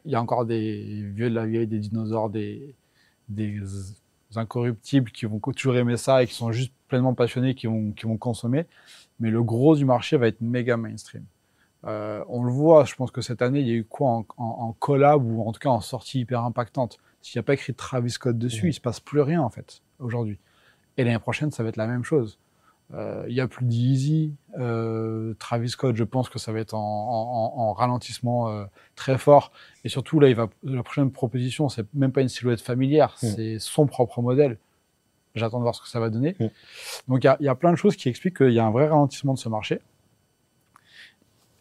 il 0.05 0.13
y 0.13 0.15
a 0.15 0.23
encore 0.23 0.45
des 0.45 1.03
vieux 1.15 1.31
de 1.31 1.35
la 1.35 1.47
vieille, 1.47 1.67
des 1.67 1.79
dinosaures, 1.79 2.31
des, 2.31 2.75
des 3.29 3.61
incorruptibles 4.37 5.11
qui 5.11 5.27
vont 5.27 5.39
toujours 5.39 5.77
aimer 5.77 5.97
ça 5.97 6.23
et 6.23 6.27
qui 6.27 6.35
sont 6.35 6.53
juste 6.53 6.73
pleinement 6.87 7.15
passionnés, 7.15 7.55
qui 7.55 7.67
vont, 7.67 7.93
qui 7.93 8.07
vont 8.07 8.17
consommer. 8.17 8.67
Mais 9.21 9.31
le 9.31 9.43
gros 9.43 9.75
du 9.77 9.85
marché 9.85 10.17
va 10.17 10.29
être 10.29 10.41
méga 10.41 10.77
mainstream. 10.77 11.25
Euh, 11.85 12.25
on 12.29 12.43
le 12.43 12.51
voit, 12.51 12.85
je 12.85 12.95
pense 12.97 13.11
que 13.11 13.21
cette 13.21 13.41
année, 13.43 13.61
il 13.61 13.69
y 13.69 13.71
a 13.71 13.75
eu 13.75 13.85
quoi 13.85 14.11
en, 14.11 14.27
en- 14.37 14.45
en 14.69 14.73
collab 14.73 15.25
ou 15.25 15.43
en 15.47 15.53
tout 15.53 15.61
cas 15.61 15.69
en 15.71 15.81
sortie 15.81 16.21
hyper 16.21 16.43
impactante? 16.43 16.99
S'il 17.23 17.39
n'y 17.39 17.41
a 17.41 17.45
pas 17.45 17.55
écrit 17.55 17.75
Travis 17.75 18.11
Scott 18.11 18.37
dessus, 18.39 18.69
il 18.69 18.75
se 18.75 18.81
passe 18.81 19.01
plus 19.01 19.21
rien 19.21 19.43
en 19.43 19.51
fait, 19.51 19.83
aujourd'hui. 20.01 20.39
Et 20.97 21.05
l'année 21.05 21.19
prochaine, 21.21 21.51
ça 21.53 21.63
va 21.63 21.69
être 21.69 21.77
la 21.77 21.87
même 21.87 22.03
chose. 22.05 22.39
Euh, 22.95 23.25
Il 23.29 23.35
y 23.35 23.41
a 23.41 23.47
plus 23.47 23.65
d'Easy. 23.67 24.35
Euh, 24.59 25.35
Travis 25.39 25.69
Scott, 25.69 25.95
je 25.95 26.05
pense 26.05 26.29
que 26.31 26.39
ça 26.39 26.53
va 26.53 26.59
être 26.59 26.75
en, 26.75 26.79
en- 26.81 27.61
en- 27.61 27.69
en 27.69 27.73
ralentissement 27.75 28.49
très 28.97 29.19
fort. 29.19 29.53
Et 29.85 29.89
surtout, 29.89 30.19
là, 30.21 30.29
il 30.29 30.35
va, 30.35 30.49
la 30.65 30.83
prochaine 30.83 31.11
proposition, 31.13 31.69
c'est 31.69 31.87
même 31.95 32.11
pas 32.13 32.23
une 32.23 32.29
silhouette 32.29 32.61
familière, 32.63 33.15
c'est 33.19 33.59
son 33.61 33.87
propre 33.87 34.21
modèle. 34.23 34.59
J'attends 35.35 35.59
de 35.59 35.63
voir 35.63 35.75
ce 35.77 35.83
que 35.83 35.89
ça 35.89 36.01
va 36.01 36.09
donner. 36.11 36.35
Donc, 37.07 37.23
il 37.23 37.27
y 37.27 37.29
a- 37.29 37.37
il 37.41 37.45
y, 37.47 37.49
a 37.49 37.55
plein 37.55 37.71
de 37.71 37.77
choses 37.77 37.95
qui 37.95 38.09
expliquent 38.09 38.39
qu'il 38.39 38.53
y 38.53 38.59
a 38.59 38.65
un 38.67 38.71
vrai 38.71 38.89
ralentissement 38.89 39.35
de 39.35 39.39
ce 39.39 39.49
marché. 39.49 39.81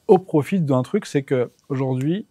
Au 0.07 0.17
profit 0.17 0.59
d'un 0.61 0.83
truc, 0.83 1.05
c'est 1.05 1.23
que 1.23 1.51
aujourd'hui, 1.69 2.25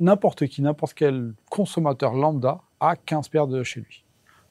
n'importe 0.00 0.46
qui, 0.46 0.62
n'importe 0.62 0.94
quel 0.94 1.32
consommateur 1.50 2.14
lambda 2.14 2.60
a 2.80 2.96
15 2.96 3.28
paires 3.28 3.46
de 3.46 3.62
chez 3.62 3.80
lui. 3.80 4.04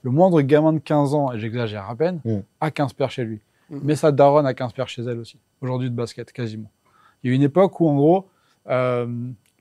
Le 0.03 0.11
moindre 0.11 0.41
gamin 0.41 0.73
de 0.73 0.79
15 0.79 1.13
ans, 1.13 1.31
et 1.33 1.39
j'exagère 1.39 1.89
à 1.89 1.95
peine, 1.95 2.21
Mm. 2.25 2.39
a 2.61 2.71
15 2.71 2.93
paires 2.93 3.11
chez 3.11 3.23
lui. 3.23 3.39
Mhm. 3.69 3.81
Mais 3.83 3.95
sa 3.95 4.11
daronne 4.11 4.45
a 4.45 4.53
15 4.53 4.73
paires 4.73 4.87
chez 4.87 5.01
elle 5.03 5.19
aussi, 5.19 5.37
aujourd'hui 5.61 5.89
de 5.89 5.95
basket, 5.95 6.31
quasiment. 6.31 6.71
Il 7.23 7.27
y 7.27 7.29
a 7.31 7.33
eu 7.33 7.35
une 7.35 7.43
époque 7.43 7.79
où, 7.79 7.87
en 7.89 7.95
gros, 7.95 8.29
euh, 8.67 9.07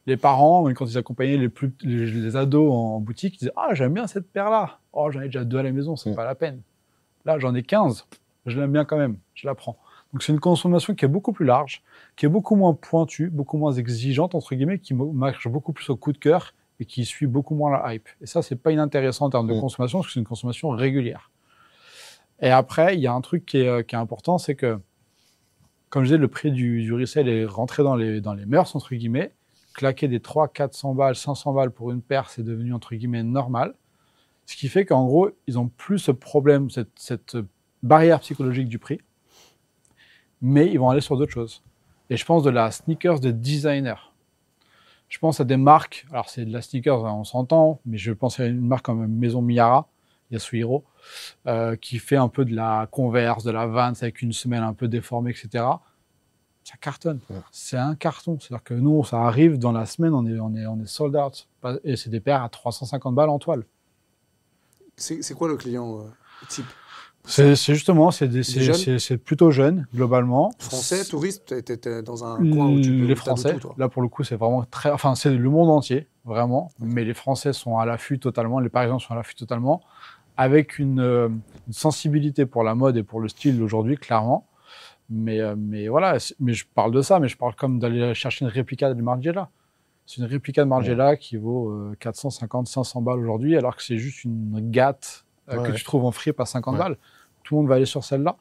les 0.06 0.16
parents, 0.16 0.72
quand 0.74 0.86
ils 0.86 0.98
accompagnaient 0.98 1.36
les, 1.36 1.48
plus, 1.48 1.72
les, 1.82 2.06
les 2.06 2.36
ados 2.36 2.72
en 2.72 3.00
boutique, 3.00 3.34
ils 3.36 3.38
disaient 3.38 3.52
Ah, 3.56 3.74
j'aime 3.74 3.92
bien 3.94 4.06
cette 4.06 4.30
paire-là. 4.30 4.78
Oh, 4.92 5.10
j'en 5.10 5.20
ai 5.20 5.26
déjà 5.26 5.44
deux 5.44 5.58
à 5.58 5.62
la 5.62 5.72
maison, 5.72 5.96
c'est 5.96 6.10
Mm. 6.10 6.14
pas 6.16 6.24
la 6.24 6.34
peine. 6.36 6.60
Là, 7.24 7.38
j'en 7.38 7.54
ai 7.54 7.62
15. 7.62 8.06
Je 8.46 8.60
l'aime 8.60 8.70
bien 8.72 8.84
quand 8.84 8.96
même. 8.98 9.16
Je 9.34 9.46
la 9.48 9.54
prends. 9.56 9.76
Donc, 10.12 10.22
c'est 10.22 10.32
une 10.32 10.40
consommation 10.40 10.94
qui 10.94 11.04
est 11.04 11.08
beaucoup 11.08 11.32
plus 11.32 11.44
large, 11.44 11.82
qui 12.16 12.26
est 12.26 12.28
beaucoup 12.28 12.56
moins 12.56 12.74
pointue, 12.74 13.28
beaucoup 13.28 13.58
moins 13.58 13.72
exigeante, 13.72 14.34
entre 14.34 14.54
guillemets, 14.54 14.78
qui 14.78 14.94
marche 14.94 15.48
beaucoup 15.48 15.72
plus 15.72 15.90
au 15.90 15.96
coup 15.96 16.12
de 16.12 16.18
cœur 16.18 16.54
et 16.80 16.84
qui 16.84 17.04
suit 17.04 17.26
beaucoup 17.26 17.54
moins 17.54 17.70
la 17.70 17.94
hype. 17.94 18.08
Et 18.20 18.26
ça, 18.26 18.42
c'est 18.42 18.56
pas 18.56 18.70
inintéressant 18.72 19.26
en 19.26 19.30
termes 19.30 19.48
de 19.48 19.54
Mm. 19.54 19.60
consommation, 19.60 19.98
parce 19.98 20.08
que 20.08 20.12
c'est 20.14 20.20
une 20.20 20.26
consommation 20.26 20.70
régulière. 20.70 21.30
Et 22.40 22.50
après, 22.50 22.94
il 22.94 23.00
y 23.00 23.06
a 23.06 23.12
un 23.12 23.20
truc 23.20 23.46
qui 23.46 23.58
est, 23.58 23.68
euh, 23.68 23.82
qui 23.82 23.94
est 23.94 23.98
important, 23.98 24.38
c'est 24.38 24.54
que, 24.54 24.78
comme 25.88 26.04
je 26.04 26.08
disais, 26.08 26.18
le 26.18 26.28
prix 26.28 26.50
du, 26.50 26.82
du 26.82 27.02
est 27.02 27.44
rentré 27.46 27.82
dans 27.82 27.96
les, 27.96 28.20
dans 28.20 28.34
les 28.34 28.46
mœurs, 28.46 28.74
entre 28.76 28.94
guillemets. 28.94 29.32
Claquer 29.74 30.08
des 30.08 30.20
300, 30.20 30.52
400 30.54 30.94
balles, 30.94 31.16
500 31.16 31.52
balles 31.52 31.70
pour 31.70 31.90
une 31.90 32.00
paire, 32.02 32.30
c'est 32.30 32.42
devenu, 32.42 32.72
entre 32.72 32.94
guillemets, 32.94 33.22
normal. 33.22 33.74
Ce 34.46 34.56
qui 34.56 34.68
fait 34.68 34.84
qu'en 34.84 35.04
gros, 35.06 35.30
ils 35.46 35.58
ont 35.58 35.68
plus 35.68 35.98
ce 35.98 36.12
problème, 36.12 36.70
cette, 36.70 36.92
cette 36.96 37.36
barrière 37.82 38.20
psychologique 38.20 38.68
du 38.68 38.78
prix, 38.78 39.00
mais 40.42 40.66
ils 40.70 40.78
vont 40.78 40.90
aller 40.90 41.00
sur 41.00 41.16
d'autres 41.16 41.32
choses. 41.32 41.62
Et 42.10 42.16
je 42.16 42.24
pense 42.24 42.42
de 42.42 42.50
la 42.50 42.70
sneakers 42.70 43.20
de 43.20 43.30
designer. 43.30 44.12
Je 45.08 45.18
pense 45.18 45.40
à 45.40 45.44
des 45.44 45.56
marques, 45.56 46.06
alors 46.10 46.28
c'est 46.28 46.44
de 46.44 46.52
la 46.52 46.62
sneakers, 46.62 47.04
hein, 47.06 47.14
on 47.14 47.24
s'entend, 47.24 47.80
mais 47.86 47.98
je 47.98 48.12
pense 48.12 48.40
à 48.40 48.46
une 48.46 48.66
marque 48.66 48.84
comme 48.84 49.06
Maison 49.06 49.40
Miyara, 49.40 49.88
Yasuhiro, 50.30 50.84
euh, 51.46 51.76
qui 51.76 51.98
fait 51.98 52.16
un 52.16 52.28
peu 52.28 52.44
de 52.44 52.54
la 52.54 52.88
Converse, 52.90 53.44
de 53.44 53.52
la 53.52 53.66
Vans 53.66 53.92
avec 54.00 54.22
une 54.22 54.32
semelle 54.32 54.62
un 54.62 54.72
peu 54.72 54.88
déformée, 54.88 55.30
etc. 55.30 55.64
Ça 56.64 56.76
cartonne. 56.80 57.20
Ouais. 57.30 57.36
C'est 57.52 57.76
un 57.76 57.94
carton. 57.94 58.38
C'est-à-dire 58.40 58.64
que 58.64 58.74
nous, 58.74 59.04
ça 59.04 59.22
arrive 59.22 59.56
dans 59.56 59.70
la 59.70 59.86
semaine, 59.86 60.12
on 60.14 60.26
est, 60.26 60.40
on 60.40 60.52
est, 60.56 60.66
on 60.66 60.80
est 60.80 60.86
sold 60.86 61.14
out. 61.14 61.46
Et 61.84 61.94
c'est 61.94 62.10
des 62.10 62.18
paires 62.18 62.42
à 62.42 62.48
350 62.48 63.14
balles 63.14 63.28
en 63.28 63.38
toile. 63.38 63.64
C'est 64.96 65.22
c'est 65.22 65.34
quoi 65.34 65.46
le 65.46 65.56
client 65.56 66.00
euh, 66.00 66.08
type? 66.48 66.66
C'est 67.26 67.54
justement, 67.74 68.10
c'est 68.10 69.16
plutôt 69.18 69.50
jeune, 69.50 69.86
globalement. 69.94 70.52
Français, 70.58 71.04
touristes, 71.04 71.62
t'es- 71.64 71.76
t'es 71.76 72.02
dans 72.02 72.24
un 72.24 72.36
coin 72.50 72.68
où 72.68 72.80
tu 72.80 72.90
peux 72.90 73.02
les 73.06 73.08
de 73.08 73.14
Français, 73.18 73.54
tout, 73.54 73.60
toi. 73.60 73.74
là 73.78 73.88
pour 73.88 74.02
le 74.02 74.08
coup, 74.08 74.22
c'est 74.24 74.36
vraiment 74.36 74.64
très. 74.64 74.90
Enfin, 74.90 75.14
c'est 75.14 75.30
le 75.34 75.50
monde 75.50 75.70
entier, 75.70 76.06
vraiment. 76.24 76.70
Mais 76.78 77.04
les 77.04 77.14
Français 77.14 77.52
sont 77.52 77.78
à 77.78 77.84
l'affût 77.86 78.18
totalement, 78.18 78.60
les 78.60 78.68
Parisiens 78.68 78.98
sont 78.98 79.12
à 79.12 79.16
l'affût 79.16 79.34
totalement, 79.34 79.82
avec 80.36 80.78
une, 80.78 81.00
euh, 81.00 81.28
une 81.66 81.72
sensibilité 81.72 82.46
pour 82.46 82.62
la 82.62 82.74
mode 82.74 82.96
et 82.96 83.02
pour 83.02 83.20
le 83.20 83.28
style 83.28 83.58
d'aujourd'hui, 83.58 83.96
clairement. 83.96 84.46
Mais, 85.10 85.40
euh, 85.40 85.54
mais 85.56 85.88
voilà, 85.88 86.18
mais 86.40 86.52
je 86.52 86.64
parle 86.74 86.92
de 86.92 87.00
ça, 87.02 87.20
mais 87.20 87.28
je 87.28 87.36
parle 87.36 87.54
comme 87.54 87.78
d'aller 87.78 88.14
chercher 88.14 88.44
une 88.44 88.50
réplica 88.50 88.92
du 88.92 89.02
Margiela. 89.02 89.50
C'est 90.04 90.18
une 90.20 90.26
réplica 90.28 90.62
de 90.64 90.68
Margiela 90.68 91.16
qui 91.16 91.36
vaut 91.36 91.70
euh, 91.70 91.96
450, 91.98 92.68
500 92.68 93.02
balles 93.02 93.18
aujourd'hui, 93.18 93.56
alors 93.56 93.74
que 93.76 93.82
c'est 93.82 93.98
juste 93.98 94.22
une 94.24 94.60
gâte 94.70 95.24
euh, 95.48 95.56
Ouais, 95.58 95.62
que 95.62 95.68
ouais. 95.70 95.76
tu 95.76 95.84
trouves 95.84 96.04
en 96.04 96.10
fripe 96.10 96.40
à 96.40 96.44
50 96.44 96.74
Ouais. 96.74 96.78
balles. 96.80 96.96
Tout 97.46 97.54
le 97.54 97.60
monde 97.60 97.68
va 97.68 97.76
aller 97.76 97.86
sur 97.86 98.02
celle-là. 98.04 98.36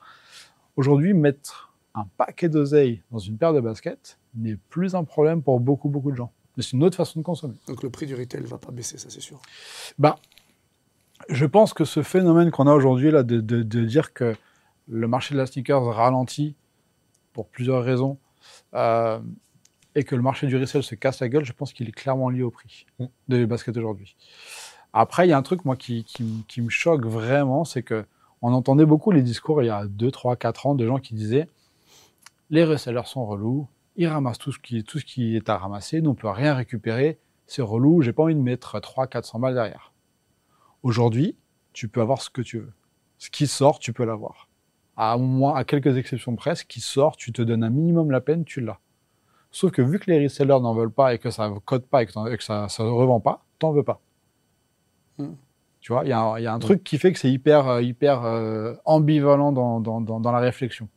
Aujourd'hui, 0.78 1.14
mettre 1.14 1.74
un 1.94 2.06
paquet 2.18 2.50
d'oseille 2.50 3.04
dans 3.12 3.20
une 3.20 3.38
paire 3.38 3.54
de 3.54 3.62
baskets 3.62 4.18
n'est 4.34 4.58
plus 4.70 4.96
un 4.96 5.04
problème 5.04 5.44
pour 5.44 5.60
beaucoup, 5.60 5.90
beaucoup 5.90 6.12
de 6.12 6.18
gens. 6.18 6.32
Mais 6.58 6.64
c'est 6.64 6.72
une 6.72 6.84
autre 6.84 6.98
façon 6.98 7.20
de 7.20 7.24
consommer. 7.24 7.54
Donc 7.68 7.84
le 7.84 7.90
prix 7.92 8.08
du 8.08 8.16
retail 8.16 8.42
va 8.46 8.58
pas 8.58 8.72
baisser, 8.72 8.98
ça 8.98 9.10
c'est 9.12 9.22
sûr. 9.22 9.40
Bah, 10.00 10.18
je 11.30 11.46
pense 11.46 11.74
que 11.74 11.86
ce 11.86 12.02
phénomène 12.02 12.50
qu'on 12.50 12.66
a 12.68 12.74
aujourd'hui, 12.74 13.12
là, 13.12 13.22
de, 13.24 13.40
de- 13.40 13.62
de 13.64 13.86
dire 13.86 14.12
que 14.14 14.36
le 14.90 15.08
marché 15.08 15.34
de 15.36 15.40
la 15.40 15.46
sneakers 15.46 15.84
ralentit 15.86 16.56
pour 17.34 17.48
plusieurs 17.48 17.84
raisons, 17.84 18.18
euh, 18.74 19.20
et 19.96 20.04
que 20.04 20.16
le 20.16 20.22
marché 20.22 20.48
du 20.48 20.58
resell 20.58 20.84
se 20.84 20.96
casse 20.96 21.20
la 21.22 21.30
gueule, 21.30 21.46
je 21.46 21.54
pense 21.54 21.72
qu'il 21.74 21.88
est 21.88 21.92
clairement 21.94 22.30
lié 22.30 22.42
au 22.42 22.52
prix 22.52 22.86
Mm. 23.00 23.06
des 23.28 23.46
baskets 23.46 23.78
aujourd'hui. 23.78 24.16
Après, 24.94 25.28
il 25.28 25.30
y 25.30 25.34
a 25.34 25.38
un 25.38 25.42
truc, 25.44 25.64
moi, 25.66 25.76
qui, 25.76 26.04
qui 26.48 26.62
me 26.62 26.70
choque 26.70 27.06
vraiment, 27.06 27.64
c'est 27.66 27.84
que 27.84 28.06
on 28.42 28.54
entendait 28.54 28.86
beaucoup 28.86 29.12
les 29.12 29.22
discours 29.22 29.62
il 29.63 29.68
y 29.68 29.70
a 29.70 29.86
2, 29.86 30.12
3, 30.12 30.36
4 30.36 30.68
ans 30.68 30.75
de 30.75 30.86
gens 30.86 31.00
qui 31.00 31.13
disaient 31.15 31.48
les 32.50 32.63
resellers 32.63 33.06
sont 33.06 33.25
relous, 33.25 33.68
ils 33.96 34.08
ramassent 34.08 34.38
tout 34.38 34.51
ce 34.51 34.60
qui, 34.60 35.36
est 35.36 35.50
à 35.50 35.58
ramasser, 35.58 36.01
nous 36.01 36.12
on 36.12 36.15
peut 36.15 36.30
rien 36.30 36.54
récupérer, 36.54 37.18
c'est 37.48 37.62
relou, 37.62 38.01
j'ai 38.01 38.13
pas 38.13 38.24
envie 38.24 38.36
de 38.36 38.39
mettre 38.39 38.80
3, 38.80 39.08
400 39.08 39.39
balles 39.39 39.56
derrière. 39.56 39.94
Aujourd'hui, 40.84 41.36
tu 41.74 41.88
peux 41.88 42.01
avoir 42.01 42.22
ce 42.22 42.30
que 42.30 42.42
tu 42.42 42.60
veux. 42.60 42.74
Ce 43.18 43.30
qui 43.30 43.48
sort, 43.48 43.80
tu 43.80 43.94
peux 43.94 44.06
l'avoir. 44.06 44.48
À 44.98 45.18
quelques 45.65 45.98
exceptions 45.98 46.36
près, 46.36 46.56
ce 46.56 46.65
qui 46.65 46.80
sort, 46.82 47.18
tu 47.18 47.34
te 47.34 47.42
donnes 47.42 47.63
un 47.63 47.70
minimum 47.70 48.12
la 48.12 48.22
peine, 48.22 48.46
tu 48.46 48.62
l'as. 48.62 48.80
Sauf 49.51 49.72
que 49.72 49.82
vu 49.82 50.00
que 50.00 50.12
les 50.12 50.24
resellers 50.24 50.60
n'en 50.60 50.74
veulent 50.74 50.92
pas 50.92 51.13
et 51.13 51.20
que 51.20 51.30
ça 51.32 51.50
ne 51.50 51.58
code 51.60 51.86
pas 51.86 52.04
et 52.04 52.06
que, 52.06 52.12
t'en- 52.12 52.27
et 52.27 52.38
que 52.38 52.44
ça 52.44 52.68
ne 52.80 52.84
revend 52.84 53.20
pas, 53.20 53.44
t'en 53.58 53.72
veux 53.72 53.84
pas. 53.84 54.00
Hmm. 55.18 55.34
Tu 55.86 55.94
vois, 55.94 56.04
il 56.04 56.10
y 56.10 56.13
a, 56.13 56.20
un- 56.20 56.39
il 56.39 56.44
y 56.44 56.48
a 56.48 56.54
un 56.54 56.58
truc 56.58 56.84
qui 56.84 56.98
fait 56.98 57.13
que 57.13 57.20
c'est 57.20 57.30
hyper, 57.32 57.68
euh, 57.68 57.80
hyper 57.84 58.24
euh, 58.25 58.74
ambivalent 58.86 59.51
dans, 59.51 59.80
dans, 59.80 60.01
dans, 60.01 60.20
dans 60.20 60.32
la 60.32 60.39
réflexion. 60.39 60.89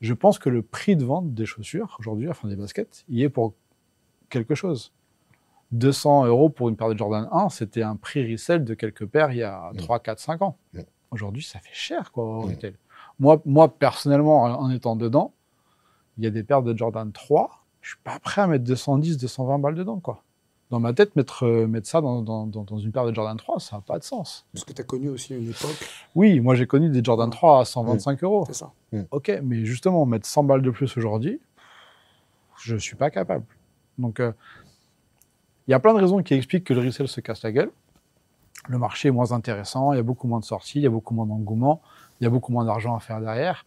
Je 0.00 0.14
pense 0.14 0.38
que 0.38 0.48
le 0.48 0.62
prix 0.62 0.96
de 0.96 1.04
vente 1.04 1.34
des 1.34 1.44
chaussures, 1.44 1.98
aujourd'hui, 2.00 2.26
enfin 2.30 2.48
des 2.48 2.56
baskets, 2.56 3.04
il 3.10 3.20
est 3.22 3.28
pour 3.28 3.52
quelque 4.30 4.54
chose. 4.54 4.94
200 5.72 6.24
euros 6.24 6.48
pour 6.48 6.70
une 6.70 6.76
paire 6.76 6.88
de 6.88 6.96
Jordan 6.96 7.28
1, 7.30 7.50
c'était 7.50 7.82
un 7.82 7.94
prix 7.94 8.26
resell 8.32 8.64
de 8.64 8.72
quelques 8.72 9.04
paires 9.04 9.32
il 9.32 9.36
y 9.38 9.42
a 9.42 9.70
Mm. 9.74 9.76
3, 9.76 9.98
4, 10.00 10.18
5 10.18 10.40
ans. 10.40 10.56
Mm. 10.72 10.80
Aujourd'hui, 11.10 11.42
ça 11.42 11.58
fait 11.58 11.68
cher, 11.74 12.10
quoi, 12.10 12.24
au 12.24 12.46
Mm. 12.46 12.50
retail. 12.52 12.74
Moi, 13.18 13.42
moi, 13.44 13.68
personnellement, 13.68 14.44
en 14.44 14.52
en 14.62 14.70
étant 14.70 14.96
dedans, 14.96 15.34
il 16.16 16.24
y 16.24 16.26
a 16.26 16.30
des 16.30 16.42
paires 16.42 16.62
de 16.62 16.74
Jordan 16.74 17.12
3, 17.12 17.66
je 17.82 17.90
suis 17.90 17.98
pas 18.02 18.18
prêt 18.18 18.40
à 18.40 18.46
mettre 18.46 18.64
210, 18.64 19.18
220 19.18 19.58
balles 19.58 19.74
dedans, 19.74 20.00
quoi. 20.00 20.22
Dans 20.70 20.78
ma 20.78 20.92
tête, 20.92 21.16
mettre, 21.16 21.44
euh, 21.46 21.66
mettre 21.66 21.88
ça 21.88 22.00
dans, 22.00 22.22
dans, 22.22 22.46
dans, 22.46 22.62
dans 22.62 22.78
une 22.78 22.92
paire 22.92 23.04
de 23.04 23.12
Jordan 23.12 23.36
3, 23.36 23.58
ça 23.58 23.76
n'a 23.76 23.82
pas 23.82 23.98
de 23.98 24.04
sens. 24.04 24.46
Parce 24.52 24.64
que 24.64 24.72
tu 24.72 24.80
as 24.80 24.84
connu 24.84 25.08
aussi 25.08 25.34
une 25.34 25.50
époque, 25.50 25.76
Oui, 26.14 26.38
moi 26.38 26.54
j'ai 26.54 26.66
connu 26.68 26.88
des 26.90 27.02
Jordan 27.02 27.28
3 27.28 27.60
à 27.60 27.64
125 27.64 28.22
euros. 28.22 28.44
c'est 28.46 28.54
ça. 28.54 28.72
Ok, 29.10 29.32
mais 29.42 29.64
justement, 29.64 30.06
mettre 30.06 30.26
100 30.26 30.44
balles 30.44 30.62
de 30.62 30.70
plus 30.70 30.96
aujourd'hui, 30.96 31.40
je 32.62 32.76
suis 32.76 32.94
pas 32.94 33.10
capable. 33.10 33.44
Donc, 33.98 34.20
euh, 34.20 34.32
il 35.66 35.72
y 35.72 35.74
a 35.74 35.80
plein 35.80 35.92
de 35.94 35.98
raisons 36.00 36.22
qui 36.22 36.34
expliquent 36.34 36.64
que 36.64 36.74
le 36.74 36.80
resell 36.80 37.08
se 37.08 37.20
casse 37.20 37.42
la 37.42 37.50
gueule. 37.52 37.70
Le 38.68 38.78
marché 38.78 39.08
est 39.08 39.12
moins 39.12 39.32
intéressant, 39.32 39.92
il 39.92 39.96
y 39.96 40.00
a 40.00 40.02
beaucoup 40.04 40.28
moins 40.28 40.38
de 40.38 40.44
sorties, 40.44 40.78
il 40.78 40.82
y 40.82 40.86
a 40.86 40.90
beaucoup 40.90 41.14
moins 41.14 41.26
d'engouement, 41.26 41.80
il 42.20 42.24
y 42.24 42.26
a 42.26 42.30
beaucoup 42.30 42.52
moins 42.52 42.64
d'argent 42.64 42.94
à 42.94 43.00
faire 43.00 43.20
derrière. 43.20 43.64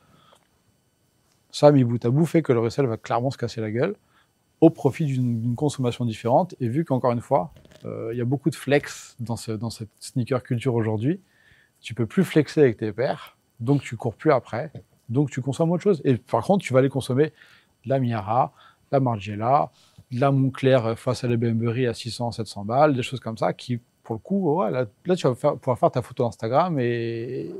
Ça, 1.51 1.71
mis 1.71 1.83
bout 1.83 2.03
à 2.05 2.09
bout, 2.09 2.25
fait 2.25 2.41
que 2.41 2.53
le 2.53 2.59
resell 2.59 2.85
va 2.85 2.97
clairement 2.97 3.29
se 3.31 3.37
casser 3.37 3.59
la 3.61 3.71
gueule 3.71 3.95
au 4.63 4.69
profit 4.69 5.03
d'une 5.03 5.55
consommation 5.55 6.05
différente. 6.05 6.55
Et 6.61 6.69
vu 6.69 6.85
qu'encore 6.85 7.11
une 7.11 7.19
fois, 7.19 7.51
euh, 7.83 8.11
il 8.13 8.17
y 8.17 8.21
a 8.21 8.25
beaucoup 8.25 8.49
de 8.49 8.55
flex 8.55 9.17
dans, 9.19 9.35
ce- 9.35 9.51
dans 9.51 9.69
cette 9.69 9.89
sneaker 9.99 10.41
culture 10.41 10.73
aujourd'hui, 10.73 11.19
tu 11.81 11.93
peux 11.93 12.05
plus 12.05 12.23
flexer 12.23 12.61
avec 12.61 12.77
tes 12.77 12.93
paires, 12.93 13.35
donc 13.59 13.81
tu 13.81 13.97
cours 13.97 14.15
plus 14.15 14.31
après, 14.31 14.71
donc 15.09 15.29
tu 15.31 15.41
consommes 15.41 15.71
autre 15.71 15.83
chose. 15.83 16.01
Et 16.05 16.15
par 16.15 16.45
contre, 16.45 16.63
tu 16.63 16.71
vas 16.71 16.79
aller 16.79 16.87
consommer 16.87 17.33
de 17.83 17.89
la 17.89 17.99
Miara, 17.99 18.53
la 18.93 19.01
Margiela, 19.01 19.69
de 20.11 20.19
la 20.21 20.31
euh, 20.31 20.95
face 20.95 21.25
à 21.25 21.27
la 21.27 21.35
Burberry 21.35 21.85
à 21.85 21.93
600, 21.93 22.31
700 22.31 22.63
balles, 22.63 22.95
des 22.95 23.03
choses 23.03 23.19
comme 23.19 23.37
ça 23.37 23.51
qui, 23.51 23.81
pour 24.01 24.15
le 24.15 24.19
coup, 24.19 24.53
ouais, 24.61 24.71
là, 24.71 24.85
là, 25.05 25.15
tu 25.17 25.27
vas 25.27 25.35
faire- 25.35 25.57
pouvoir 25.57 25.77
faire 25.77 25.91
ta 25.91 26.01
photo 26.01 26.25
Instagram 26.25 26.79
et, 26.79 27.51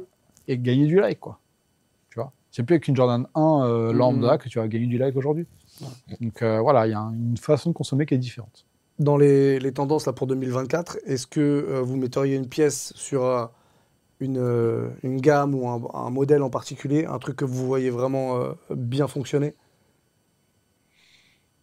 et 0.48 0.58
gagner 0.58 0.86
du 0.88 1.02
like, 1.02 1.20
quoi. 1.20 1.38
Tu 2.12 2.16
vois? 2.18 2.32
C'est 2.50 2.64
plus 2.64 2.76
avec 2.76 2.88
une 2.88 2.96
Jordan 2.96 3.28
1 3.36 3.66
euh, 3.66 3.92
lambda 3.92 4.38
que 4.38 4.48
tu 4.48 4.58
vas 4.60 4.70
gagner 4.70 4.88
du 4.88 4.98
like 4.98 5.18
aujourd'hui. 5.18 5.48
Donc 6.22 6.42
euh, 6.42 6.60
voilà, 6.60 6.88
il 6.88 6.92
y 6.92 6.94
a 6.94 7.00
un- 7.00 7.14
une 7.14 7.38
façon 7.38 7.70
de 7.70 7.76
consommer 7.76 8.06
qui 8.06 8.14
est 8.14 8.18
différente. 8.20 8.66
Dans 9.00 9.18
les, 9.18 9.60
les 9.60 9.72
tendances 9.72 10.06
là, 10.06 10.14
pour 10.14 10.28
2024, 10.28 10.98
est-ce 11.06 11.26
que 11.28 11.40
euh, 11.40 11.82
vous 11.82 11.98
metteriez 11.98 12.36
une 12.36 12.48
pièce 12.48 12.94
sur 12.96 13.24
euh, 13.26 13.46
une, 14.20 14.38
euh, 14.38 14.90
une 15.04 15.20
gamme 15.20 15.56
ou 15.56 15.68
un, 15.68 15.82
un 15.94 16.10
modèle 16.10 16.44
en 16.44 16.50
particulier, 16.50 17.06
un 17.06 17.18
truc 17.20 17.38
que 17.38 17.46
vous 17.46 17.66
voyez 17.66 17.90
vraiment 17.90 18.38
euh, 18.40 18.54
bien 18.70 19.08
fonctionner? 19.08 19.56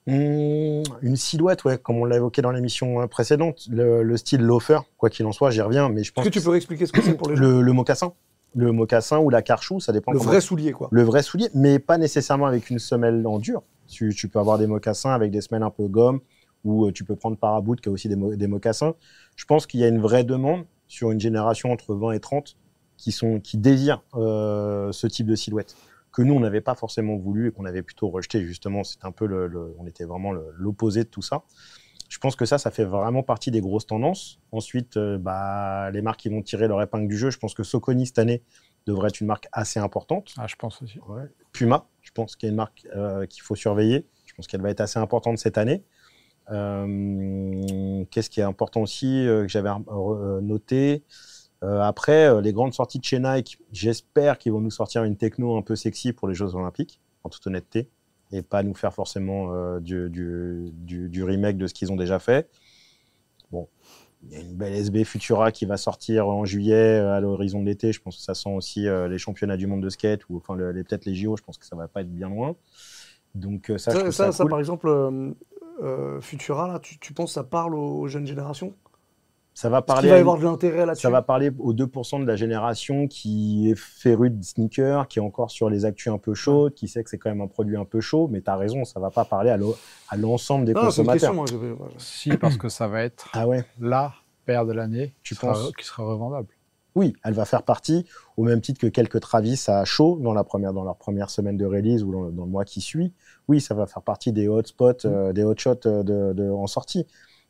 Mmh, 0.07 0.83
une 1.03 1.16
silhouette, 1.16 1.62
ouais, 1.64 1.79
comme 1.79 1.96
on 1.99 2.05
l'a 2.05 2.16
évoqué 2.16 2.42
dans 2.42 2.51
l'émission 2.51 3.07
précédente, 3.07 3.66
le, 3.70 4.03
le 4.03 4.16
style 4.16 4.40
loafer, 4.40 4.81
quoi 4.96 5.11
qu'il 5.11 5.25
en 5.27 5.33
soit, 5.33 5.51
j'y 5.51 5.61
reviens, 5.61 5.88
mais 5.88 6.03
je 6.03 6.12
pense 6.12 6.25
Est-ce 6.25 6.35
que 6.35 6.38
tu 6.38 6.44
peux 6.44 6.57
expliquer 6.57 6.87
ce 6.87 6.92
que 6.92 7.03
c'est 7.03 7.14
pour 7.16 7.29
les 7.29 7.37
gens? 7.37 7.42
le, 7.42 7.61
le 7.61 7.73
mocassin, 7.73 8.12
le 8.57 8.73
mocassin 8.73 9.18
ou 9.18 9.31
la 9.31 9.42
carchou, 9.42 9.79
ça 9.79 9.92
dépend. 9.92 10.11
Le 10.12 10.18
comment- 10.18 10.31
vrai 10.31 10.40
soulier, 10.40 10.73
quoi. 10.73 10.88
le 10.90 11.03
vrai 11.03 11.23
soulier, 11.23 11.49
mais 11.55 11.79
pas 11.79 11.99
nécessairement 11.99 12.46
avec 12.46 12.70
une 12.70 12.79
semelle 12.79 13.25
en 13.27 13.38
dur. 13.38 13.62
Tu, 13.90 14.14
tu 14.14 14.29
peux 14.29 14.38
avoir 14.38 14.59
des 14.59 14.66
mocassins 14.66 15.12
avec 15.12 15.31
des 15.31 15.40
semelles 15.40 15.62
un 15.62 15.70
peu 15.70 15.88
gomme, 15.88 16.20
ou 16.64 16.87
euh, 16.87 16.92
tu 16.92 17.05
peux 17.05 17.16
prendre 17.16 17.37
Paraboot 17.37 17.81
qui 17.81 17.88
a 17.88 17.92
aussi 17.92 18.09
des, 18.09 18.16
mo- 18.16 18.35
des 18.37 18.46
mocassins. 18.46 18.94
Je 19.37 19.44
pense 19.44 19.66
qu'il 19.66 19.81
y 19.81 19.85
a 19.85 19.88
une 19.88 20.00
vraie 20.00 20.24
demande 20.24 20.64
sur 20.88 21.11
une 21.11 21.20
génération 21.20 21.70
entre 21.72 21.94
20 21.94 22.12
et 22.12 22.20
30 22.20 22.57
qui, 22.96 23.12
sont, 23.12 23.40
qui 23.40 23.57
désirent 23.59 24.03
euh, 24.14 24.92
ce 24.92 25.07
type 25.07 25.26
de 25.26 25.35
silhouette 25.35 25.76
que 26.12 26.22
nous, 26.22 26.35
on 26.35 26.40
n'avait 26.40 26.61
pas 26.61 26.74
forcément 26.74 27.16
voulu 27.16 27.48
et 27.48 27.53
qu'on 27.53 27.64
avait 27.64 27.83
plutôt 27.83 28.09
rejeté, 28.09 28.42
justement. 28.44 28.83
C'est 28.83 29.05
un 29.05 29.12
peu 29.12 29.26
le, 29.26 29.46
le- 29.46 29.74
on 29.79 29.87
était 29.87 30.05
vraiment 30.05 30.33
l'opposé 30.33 31.05
de 31.05 31.09
tout 31.09 31.22
ça. 31.22 31.44
Je 32.09 32.18
pense 32.18 32.35
que 32.35 32.44
ça, 32.44 32.59
ça 32.59 32.72
fait 32.72 32.85
vraiment 32.85 33.22
partie 33.22 33.53
des 33.53 33.61
grosses 33.61 33.87
tendances. 33.87 34.40
Ensuite, 34.50 34.96
euh, 34.96 35.18
bah, 35.18 35.90
les 35.92 36.03
marques 36.03 36.18
qui 36.20 36.29
vont 36.29 36.42
tirer 36.42 36.66
leur 36.66 36.83
épingle 36.83 37.07
du 37.07 37.16
jeu, 37.16 37.31
je 37.31 37.38
pense 37.38 37.55
que 37.55 37.62
Soconi, 37.62 38.07
cette 38.07 38.18
année, 38.18 38.42
devrait 38.87 39.09
être 39.09 39.20
une 39.20 39.29
marque 39.29 39.46
assez 39.53 39.79
importante. 39.79 40.35
Ah, 40.37 40.46
je 40.48 40.57
pense 40.57 40.83
aussi. 40.83 40.98
Ouais. 41.09 41.22
Puma, 41.53 41.87
je 42.11 42.14
pense 42.14 42.35
qu'il 42.35 42.49
y 42.49 42.51
a 42.51 42.51
une 42.51 42.57
marque 42.57 42.87
euh, 42.96 43.27
qu'il 43.27 43.42
faut 43.42 43.55
surveiller. 43.55 44.05
Je 44.27 44.35
pense 44.35 44.46
qu'elle 44.49 44.62
va 44.62 44.70
être 44.70 44.81
assez 44.81 44.99
importante 44.99 45.38
cette 45.38 45.59
année. 45.59 45.85
Euh, 46.51 48.05
Qu'est-ce 48.11 48.29
qui 48.29 48.40
est 48.40 48.44
important 48.44 48.81
aussi 48.83 49.27
euh, 49.29 49.42
que 49.42 49.49
j'avais 49.49 49.70
noté 50.42 51.05
Après, 51.62 52.42
les 52.42 52.53
grandes 52.53 52.75
sorties 52.75 52.99
de 52.99 53.05
chez 53.05 53.20
Nike, 53.20 53.59
j'espère 53.70 54.38
qu'ils 54.38 54.53
vont 54.53 54.61
nous 54.61 54.70
sortir 54.70 55.05
une 55.05 55.16
techno 55.16 55.57
un 55.57 55.62
peu 55.62 55.77
sexy 55.77 56.12
pour 56.12 56.27
les 56.27 56.35
Jeux 56.35 56.55
Olympiques, 56.57 57.01
en 57.23 57.29
toute 57.29 57.46
honnêteté, 57.46 57.88
et 58.33 58.42
pas 58.42 58.64
nous 58.64 58.75
faire 58.75 58.92
forcément 58.92 59.79
du 59.79 61.23
remake 61.23 61.59
de 61.59 61.66
ce 61.68 61.75
qu'ils 61.75 61.92
ont 61.92 61.96
déjà 61.96 62.18
fait. 62.18 62.51
Il 64.22 64.33
y 64.33 64.37
a 64.37 64.40
une 64.40 64.54
belle 64.54 64.74
SB 64.74 65.04
Futura 65.04 65.50
qui 65.50 65.64
va 65.64 65.76
sortir 65.78 66.28
en 66.28 66.44
juillet 66.44 66.74
euh, 67.00 67.14
à 67.14 67.20
l'horizon 67.20 67.61
de 67.61 67.66
l'été. 67.66 67.92
Je 67.92 68.00
pense 68.02 68.16
que 68.18 68.22
ça 68.22 68.35
sent 68.35 68.50
aussi 68.50 68.87
euh, 68.87 69.09
les 69.09 69.18
championnats 69.18 69.56
du 69.56 69.66
monde 69.66 69.83
de 69.83 69.88
skate 69.88 70.28
ou 70.28 70.37
enfin 70.37 70.54
le- 70.54 70.72
peut-être 70.85 71.06
les 71.06 71.14
JO. 71.14 71.37
Je 71.37 71.42
pense 71.42 71.56
que 71.59 71.64
ça 71.66 71.74
va 71.76 71.88
pas 71.88 72.02
être 72.02 72.12
bien 72.14 72.28
loin. 72.28 72.54
Donc 73.35 73.70
euh, 73.70 73.78
ça, 73.78 73.94
je 73.94 74.04
Ça, 74.11 74.33
ça, 74.33 74.46
par 74.46 74.59
exemple, 74.59 74.88
euh, 74.88 76.20
Futura, 76.20 76.68
là, 76.68 76.78
tu, 76.78 76.98
tu 76.98 77.12
penses 77.12 77.30
que 77.30 77.35
ça 77.35 77.44
parle 77.44 77.74
aux, 77.74 78.00
aux 78.00 78.09
jeunes 78.09 78.26
générations? 78.26 78.76
Ça 79.61 79.68
va 79.68 79.83
parler. 79.83 80.03
qu'il 80.03 80.09
va 80.11 80.14
à 80.14 80.18
y 80.18 80.20
une- 80.20 80.27
avoir 80.29 80.38
de 80.38 80.44
l'intérêt 80.44 80.87
là-dessus 80.87 81.03
Ça 81.03 81.11
va 81.11 81.23
parler 81.23 81.51
aux 81.59 81.73
2% 81.75 82.18
de 82.20 82.25
la 82.27 82.37
génération 82.37 83.07
qui 83.09 83.70
est 83.70 83.79
féru 83.79 84.31
de 84.31 84.42
sneakers, 84.42 85.07
qui 85.09 85.18
est 85.18 85.23
encore 85.23 85.51
sur 85.51 85.68
les 85.68 85.85
actus 85.85 86.12
un 86.12 86.18
peu 86.18 86.35
chaudes, 86.35 86.75
qui 86.75 86.88
sait 86.88 87.03
que 87.05 87.11
c'est 87.11 87.18
quand 87.18 87.31
même 87.31 87.40
un 87.42 87.46
produit 87.46 87.77
un 87.77 87.85
peu 87.85 88.01
chaud, 88.01 88.29
mais 88.31 88.40
tu 88.40 88.51
as 88.51 88.57
raison, 88.57 88.85
ça 88.85 89.01
va 89.01 89.11
pas 89.11 89.25
parler 89.25 89.51
à 89.51 90.16
l'ensemble 90.16 90.64
des 90.64 90.73
Non, 90.73 90.81
une 90.81 90.87
consommateurs. 90.87 91.33
question, 91.35 91.59
moi. 91.59 91.75
voilà. 91.77 91.92
Si, 91.99 92.31
parce 92.37 92.57
que 92.57 92.68
ça 92.68 92.88
va 92.88 93.03
être 93.03 93.29
Ah 93.35 93.46
ouais 93.46 93.64
la 93.81 94.14
paire 94.46 94.64
de 94.66 94.73
l'année 94.73 95.14
Tu 95.23 95.35
qui, 95.35 95.46
qui 95.79 95.85
sera 95.85 96.05
revendable. 96.05 96.49
Oui, 96.96 97.12
elle 97.23 97.35
va 97.35 97.44
faire 97.44 97.62
partie, 97.62 98.05
au 98.37 98.42
même 98.42 98.61
titre 98.61 98.81
que 98.81 98.87
quelques 98.88 99.20
Travis 99.20 99.62
à 99.68 99.85
chaud 99.85 100.18
dans, 100.20 100.33
la 100.33 100.42
première, 100.42 100.73
dans 100.73 100.83
leur 100.83 100.96
première 100.96 101.31
semaine 101.31 101.57
de 101.57 101.64
release 101.64 102.03
ou 102.03 102.11
dans, 102.11 102.31
dans 102.31 102.44
le 102.46 102.51
mois 102.51 102.64
qui 102.64 102.81
suit. 102.81 103.12
Oui, 103.46 103.61
ça 103.61 103.75
va 103.75 103.87
faire 103.87 104.03
partie 104.03 104.33
des 104.33 104.49
hotspots, 104.49 105.05
euh, 105.05 105.33
des 105.33 105.44
hotshots 105.44 105.87
euh, 105.87 106.03
de, 106.03 106.33
de, 106.33 106.51
en 106.51 106.66
sortie. 106.66 107.07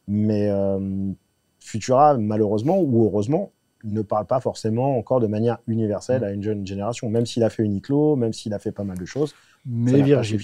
Mais 0.09 0.51
euh, 0.51 1.13
Futura, 1.61 2.17
malheureusement 2.17 2.79
ou 2.81 3.05
heureusement, 3.05 3.53
ne 3.85 4.03
parle 4.03 4.27
pas 4.27 4.41
forcément 4.41 4.97
encore 4.99 5.21
de 5.21 5.27
manière 5.27 5.59
universelle 5.67 6.25
à 6.25 6.33
une 6.33 6.43
jeune 6.43 6.67
génération. 6.67 7.09
Même 7.09 7.27
s'il 7.27 7.43
a 7.45 7.51
fait 7.51 7.63
Uniqlo, 7.63 8.17
même 8.17 8.33
s'il 8.33 8.53
a 8.55 8.59
fait 8.59 8.73
pas 8.73 8.85
mal 8.85 8.99
de 8.99 9.05
choses. 9.07 9.35
Mais 9.67 10.03
Virgile. 10.03 10.41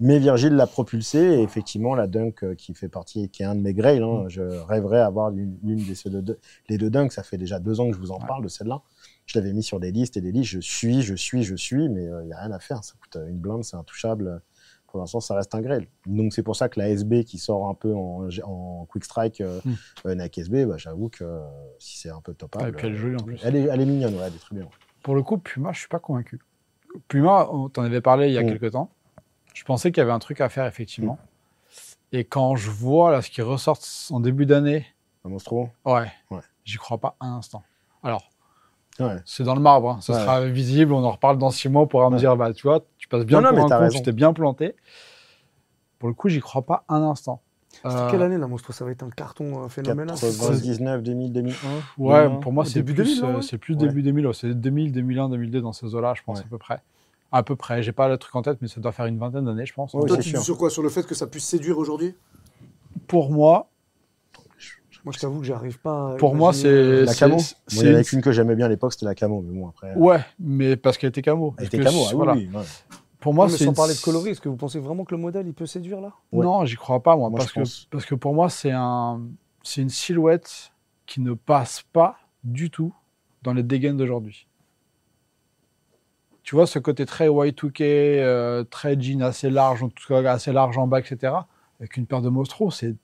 Mais 0.00 0.20
Virgile 0.20 0.52
l'a 0.54 0.68
propulsé 0.68 1.18
et 1.18 1.42
effectivement 1.42 1.96
la 1.96 2.06
dunk 2.06 2.44
euh, 2.44 2.54
qui 2.54 2.72
fait 2.72 2.88
partie, 2.88 3.28
qui 3.30 3.42
est 3.42 3.46
un 3.46 3.56
de 3.56 3.60
mes 3.60 3.74
grails. 3.74 3.98
hein, 4.00 4.24
Mm. 4.24 4.28
Je 4.28 4.42
rêverais 4.42 5.00
avoir 5.00 5.30
l'une 5.30 5.56
des 5.62 5.94
deux, 6.22 6.38
les 6.68 6.78
deux 6.78 6.88
dunks. 6.88 7.10
Ça 7.12 7.24
fait 7.24 7.36
déjà 7.36 7.58
deux 7.58 7.80
ans 7.80 7.88
que 7.88 7.94
je 7.96 7.98
vous 8.00 8.12
en 8.12 8.18
Ouais. 8.20 8.26
parle 8.28 8.44
de 8.44 8.48
celle-là. 8.48 8.80
Je 9.26 9.36
l'avais 9.38 9.52
mis 9.52 9.62
sur 9.64 9.80
des 9.80 9.90
listes 9.90 10.16
et 10.16 10.20
des 10.20 10.30
listes. 10.30 10.50
Je 10.52 10.60
suis, 10.60 11.02
je 11.02 11.14
suis, 11.16 11.42
je 11.42 11.56
suis, 11.56 11.88
mais 11.88 12.04
il 12.04 12.26
n'y 12.26 12.32
a 12.32 12.38
rien 12.40 12.52
à 12.52 12.60
faire. 12.60 12.84
Ça 12.84 12.94
coûte 13.00 13.16
euh, 13.16 13.28
une 13.28 13.38
blinde, 13.38 13.64
c'est 13.64 13.76
intouchable. 13.76 14.40
Pour 14.88 15.00
l'instant, 15.00 15.20
ça 15.20 15.34
reste 15.34 15.54
un 15.54 15.60
grail. 15.60 15.86
Donc 16.06 16.32
c'est 16.32 16.42
pour 16.42 16.56
ça 16.56 16.68
que 16.68 16.80
la 16.80 16.88
SB 16.88 17.24
qui 17.24 17.38
sort 17.38 17.68
un 17.68 17.74
peu 17.74 17.94
en, 17.94 18.28
en 18.44 18.86
quick 18.90 19.04
strike, 19.04 19.40
euh, 19.42 19.60
Mm. 19.64 19.74
euh, 20.06 20.14
Nike 20.14 20.38
SB, 20.38 20.64
bah, 20.66 20.76
j'avoue 20.78 21.08
que 21.10 21.24
euh, 21.24 21.40
si 21.78 21.98
c'est 21.98 22.10
un 22.10 22.20
peu 22.22 22.34
elle 22.58 22.94
jolie 22.96 23.16
en 23.16 23.20
euh, 23.20 23.22
plus. 23.24 23.40
Elle 23.44 23.56
est, 23.56 23.62
elle 23.70 23.80
est 23.80 23.86
mignonne, 23.86 24.14
ouais, 24.14 24.24
elle 24.26 24.34
est 24.34 24.38
très 24.38 24.54
bien. 24.56 24.66
Pour 25.02 25.14
le 25.14 25.22
coup, 25.22 25.36
Puma, 25.38 25.72
je 25.72 25.80
suis 25.80 25.88
pas 25.88 25.98
convaincu. 25.98 26.40
Puma, 27.08 27.48
on 27.52 27.68
t'en 27.68 27.82
avait 27.82 28.00
parlé 28.00 28.28
il 28.28 28.32
y 28.32 28.38
a 28.38 28.42
Mm. 28.42 28.46
quelques 28.46 28.72
temps. 28.72 28.90
Je 29.54 29.62
pensais 29.64 29.92
qu'il 29.92 30.00
y 30.00 30.02
avait 30.02 30.12
un 30.12 30.18
truc 30.18 30.40
à 30.40 30.48
faire, 30.48 30.66
effectivement. 30.66 31.18
Et 32.12 32.24
quand 32.24 32.56
je 32.56 32.70
vois 32.70 33.10
là, 33.12 33.20
ce 33.20 33.28
qui 33.30 33.42
ressort 33.42 33.78
en 34.10 34.20
début 34.20 34.46
d'année, 34.46 34.86
Un 35.24 35.28
monstro 35.28 35.68
ouais, 35.84 36.10
Ouais. 36.30 36.40
j'y 36.64 36.78
crois 36.78 36.96
pas 36.98 37.16
un 37.20 37.32
instant. 37.34 37.62
Alors, 38.02 38.30
c'est 39.24 39.44
dans 39.44 39.54
le 39.54 39.60
marbre, 39.60 39.90
hein. 39.90 40.00
ce 40.00 40.12
Ouais. 40.12 40.18
sera 40.18 40.44
visible, 40.46 40.92
on 40.92 41.04
en 41.04 41.10
reparle 41.10 41.38
dans 41.38 41.50
six 41.50 41.68
mois, 41.68 41.82
on 41.82 41.86
pourra 41.86 42.08
me 42.10 42.18
dire, 42.18 42.36
bah, 42.36 42.52
tu 42.52 42.62
vois, 42.66 42.84
tu 43.08 43.16
passes 43.16 43.24
bien 43.26 43.40
Non, 43.40 43.48
non, 43.48 43.56
pour 43.56 43.68
mais 43.68 43.74
un 43.74 43.88
con, 43.88 44.00
t'es 44.04 44.12
bien 44.12 44.32
planté. 44.34 44.74
Pour 45.98 46.08
le 46.08 46.14
coup, 46.14 46.28
j'y 46.28 46.40
crois 46.40 46.62
pas 46.62 46.84
un 46.88 47.02
instant. 47.02 47.40
C'était 47.72 47.88
Euh, 47.88 48.10
quelle 48.10 48.22
année 48.22 48.38
la 48.38 48.46
Monstro 48.46 48.72
Ça 48.72 48.84
va 48.84 48.90
être 48.90 49.02
un 49.02 49.10
carton 49.10 49.64
euh, 49.64 49.68
phénoménal. 49.68 50.16
99, 50.18 51.02
2000, 51.02 51.32
2001 51.32 51.54
Ouais, 51.98 52.24
2001. 52.24 52.40
pour 52.40 52.52
moi, 52.52 52.64
Au 52.64 52.66
c'est 52.66 52.82
plus, 52.82 52.94
2000, 52.94 53.24
euh, 53.24 53.36
ouais. 53.36 53.42
c'est 53.42 53.58
plus 53.58 53.74
Ouais. 53.74 53.80
début 53.86 54.02
2000. 54.02 54.26
ouais. 54.26 54.32
C'est 54.34 54.54
2000, 54.54 54.92
2001, 54.92 55.28
2002 55.30 55.60
dans 55.60 55.72
ces 55.72 55.94
eaux-là, 55.94 56.14
je 56.16 56.22
pense, 56.22 56.38
Ouais. 56.38 56.44
à 56.44 56.48
peu 56.48 56.58
près. 56.58 56.80
À 57.32 57.42
peu 57.42 57.56
près. 57.56 57.82
J'ai 57.82 57.92
pas 57.92 58.08
le 58.08 58.16
truc 58.18 58.34
en 58.36 58.42
tête, 58.42 58.58
mais 58.60 58.68
ça 58.68 58.80
doit 58.80 58.92
faire 58.92 59.06
une 59.06 59.18
vingtaine 59.18 59.44
d'années, 59.44 59.66
je 59.66 59.74
pense. 59.74 59.92
Ouais, 59.94 60.06
Toi, 60.06 60.16
tu 60.16 60.22
sûr. 60.30 60.38
dis 60.38 60.44
sur 60.44 60.56
quoi? 60.58 60.70
Sur 60.70 60.82
le 60.82 60.88
fait 60.88 61.06
que 61.06 61.14
ça 61.14 61.26
puisse 61.26 61.44
séduire 61.44 61.78
aujourd'hui? 61.78 62.14
Pour 63.06 63.30
moi, 63.30 63.68
Moi, 65.08 65.14
je 65.14 65.20
t'avoue 65.20 65.40
que 65.40 65.46
j'arrive 65.46 65.78
pas. 65.80 66.12
à 66.12 66.16
Pour 66.16 66.34
moi, 66.34 66.48
imaginer, 66.52 66.68
c'est- 66.68 66.68
euh, 66.68 67.04
La 67.06 67.14
camo 67.14 67.36
il 67.38 67.76
y 67.78 67.80
en 67.80 67.86
avait 67.94 68.02
c'est- 68.04 68.10
qu'une 68.10 68.20
que 68.20 68.30
j'aimais 68.30 68.54
bien 68.54 68.66
à 68.66 68.68
l'époque, 68.68 68.92
c'était 68.92 69.06
la 69.06 69.14
camo. 69.14 69.40
Mais 69.40 69.58
bon, 69.58 69.68
après. 69.68 69.94
ouais, 69.94 70.20
mais 70.38 70.76
parce 70.76 70.98
qu'elle 70.98 71.08
était 71.08 71.22
camo. 71.22 71.54
Elle 71.56 71.64
était 71.64 71.78
camo, 71.78 72.02
ah 72.04 72.08
oui, 72.10 72.14
voilà. 72.14 72.32
oui, 72.34 72.50
ouais. 72.54 72.62
Pour 73.18 73.32
moi, 73.32 73.46
non, 73.46 73.52
mais 73.52 73.56
c'est 73.56 73.64
sans 73.64 73.70
une- 73.70 73.76
parler 73.76 73.94
de 73.94 74.00
coloris, 74.00 74.32
est-ce 74.32 74.42
que 74.42 74.50
vous 74.50 74.56
pensez 74.58 74.78
vraiment 74.78 75.06
que 75.06 75.14
le 75.14 75.20
modèle 75.22 75.46
il 75.46 75.54
peut 75.54 75.64
séduire 75.64 76.02
là? 76.02 76.12
Ouais. 76.30 76.44
Non, 76.44 76.66
j'y 76.66 76.76
crois 76.76 77.02
pas, 77.02 77.16
moi, 77.16 77.30
Moi, 77.30 77.38
parce, 77.38 77.52
que, 77.52 77.60
pense. 77.60 77.88
parce 77.90 78.04
que 78.04 78.14
pour 78.14 78.34
moi, 78.34 78.50
c'est 78.50 78.70
un, 78.70 79.22
c'est 79.62 79.80
une 79.80 79.88
silhouette 79.88 80.72
qui 81.06 81.22
ne 81.22 81.32
passe 81.32 81.82
pas 81.94 82.18
du 82.44 82.68
tout 82.70 82.92
dans 83.42 83.54
les 83.54 83.62
dégaines 83.62 83.96
d'aujourd'hui. 83.96 84.46
Tu 86.42 86.54
vois, 86.54 86.66
ce 86.66 86.78
côté 86.78 87.06
très 87.06 87.28
Y2K, 87.30 87.80
euh, 88.20 88.62
très 88.62 89.00
jean 89.00 89.22
assez 89.22 89.48
large, 89.48 89.82
en 89.82 89.88
tout 89.88 90.06
cas 90.06 90.22
assez 90.30 90.52
large 90.52 90.76
en 90.76 90.86
bas, 90.86 91.00
etc. 91.00 91.32
Avec 91.80 91.96
une 91.96 92.04
paire 92.04 92.20
de 92.20 92.28
Mostro, 92.28 92.70
c'est 92.70 92.94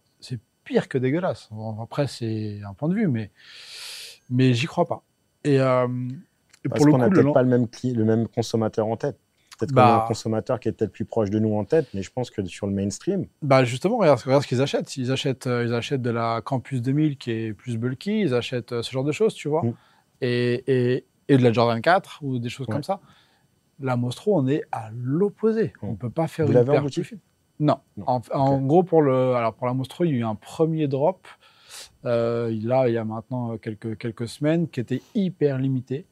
pire 0.64 0.88
que 0.88 0.98
dégueulasse. 0.98 1.48
Après, 1.80 2.06
c'est 2.06 2.60
un 2.66 2.74
point 2.74 2.88
de 2.88 2.94
vue, 2.94 3.08
mais, 3.08 3.30
mais 4.30 4.54
j'y 4.54 4.66
crois 4.66 4.86
pas. 4.86 5.02
Et, 5.44 5.60
euh, 5.60 5.86
et 6.64 6.68
Parce 6.68 6.82
pour 6.82 6.92
qu'on 6.92 6.98
n'a 6.98 7.10
peut-être 7.10 7.32
pas 7.32 7.42
le 7.42 7.48
même, 7.48 7.66
le 7.84 8.04
même 8.04 8.26
consommateur 8.28 8.86
en 8.86 8.96
tête. 8.96 9.18
Peut-être 9.58 9.70
qu'on 9.70 9.76
Bah. 9.76 10.00
a 10.00 10.04
un 10.04 10.06
consommateur 10.08 10.58
qui 10.58 10.68
est 10.68 10.72
peut-être 10.72 10.90
plus 10.90 11.04
proche 11.04 11.30
de 11.30 11.38
nous 11.38 11.54
en 11.56 11.64
tête, 11.64 11.86
mais 11.94 12.02
je 12.02 12.10
pense 12.10 12.30
que 12.30 12.44
sur 12.46 12.66
le 12.66 12.72
mainstream, 12.72 13.26
Bah 13.42 13.62
justement, 13.64 13.98
regarde, 13.98 14.18
regarde 14.20 14.42
ce 14.42 14.48
qu'ils 14.48 14.60
achètent. 14.62 14.96
Ils 14.96 15.12
achètent, 15.12 15.46
euh, 15.46 15.64
ils 15.64 15.72
achètent 15.74 16.02
de 16.02 16.10
la 16.10 16.40
Campus 16.44 16.82
2000 16.82 17.18
qui 17.18 17.30
est 17.30 17.52
plus 17.52 17.76
bulky, 17.78 18.22
ils 18.22 18.34
achètent 18.34 18.72
euh, 18.72 18.82
ce 18.82 18.90
genre 18.90 19.04
de 19.04 19.12
choses, 19.12 19.34
tu 19.34 19.48
vois. 19.48 19.62
Mm. 19.62 19.74
Et, 20.22 20.64
et, 20.94 21.04
et 21.28 21.36
de 21.38 21.42
la 21.42 21.52
Jordan 21.52 21.80
4 21.80 22.18
ou 22.22 22.38
des 22.40 22.48
choses 22.48 22.66
Ouais. 22.66 22.72
comme 22.72 22.82
ça. 22.82 23.00
La 23.80 23.96
Mostro, 23.96 24.36
on 24.38 24.46
est 24.48 24.62
à 24.72 24.90
l'opposé. 24.92 25.72
On 25.82 25.88
Mm. 25.88 25.90
ne 25.92 25.96
peut 25.96 26.10
pas 26.10 26.26
faire 26.26 26.46
Vous 26.46 26.52
une 26.52 26.58
en 26.58 26.64
paire 26.64 26.84
plus 26.86 27.04
fine. 27.04 27.18
Non. 27.60 27.78
Non. 27.96 28.04
En, 28.08 28.22
en 28.32 28.60
gros, 28.62 28.82
pour, 28.82 29.02
le, 29.02 29.34
alors 29.34 29.54
pour 29.54 29.66
la 29.66 29.74
Mostro, 29.74 30.04
il 30.04 30.10
y 30.10 30.14
a 30.14 30.16
eu 30.16 30.24
un 30.24 30.34
premier 30.34 30.88
drop, 30.88 31.26
euh, 32.04 32.50
là, 32.62 32.88
il 32.88 32.94
y 32.94 32.98
a 32.98 33.04
maintenant 33.04 33.52
euh, 33.52 33.56
quelques, 33.58 33.96
quelques 33.98 34.28
semaines, 34.28 34.68
qui 34.68 34.80
était 34.80 35.02
hyper 35.14 35.58
limité. 35.58 36.06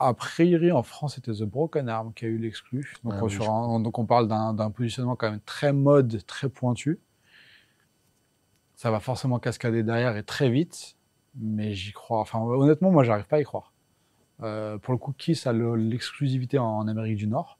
A 0.00 0.14
priori, 0.14 0.70
en 0.70 0.82
France, 0.84 1.16
c'était 1.16 1.32
The 1.32 1.42
Broken 1.44 1.88
Arm 1.88 2.12
qui 2.14 2.24
a 2.24 2.28
eu 2.28 2.38
l'exclu. 2.38 2.94
Donc, 3.04 3.14
Ah 3.16 3.20
on- 3.22 3.26
oui, 3.26 3.32
sur 3.32 3.44
je 3.44 3.50
un- 3.50 3.80
donc, 3.80 3.98
on 3.98 4.06
parle 4.06 4.28
d'un 4.28 4.70
positionnement 4.70 5.16
quand 5.16 5.30
même 5.30 5.40
très 5.40 5.72
mode, 5.72 6.24
très 6.26 6.48
pointu. 6.48 7.00
Ça 8.76 8.90
va 8.92 9.00
forcément 9.00 9.38
cascader 9.40 9.82
derrière 9.82 10.16
et 10.16 10.22
très 10.22 10.50
vite, 10.50 10.96
mais 11.34 11.74
j'y 11.74 11.92
crois. 11.92 12.20
Enfin, 12.20 12.40
honnêtement, 12.40 12.90
moi, 12.92 13.02
j'arrive 13.02 13.26
pas 13.26 13.36
à 13.36 13.40
y 13.40 13.44
croire. 13.44 13.72
Euh, 14.42 14.78
pour 14.78 14.92
le 14.92 14.98
coup, 14.98 15.12
Kiss 15.18 15.48
a 15.48 15.52
le- 15.52 15.74
l'exclusivité 15.74 16.58
en, 16.58 16.66
en 16.66 16.86
Amérique 16.86 17.16
du 17.16 17.26
Nord, 17.26 17.58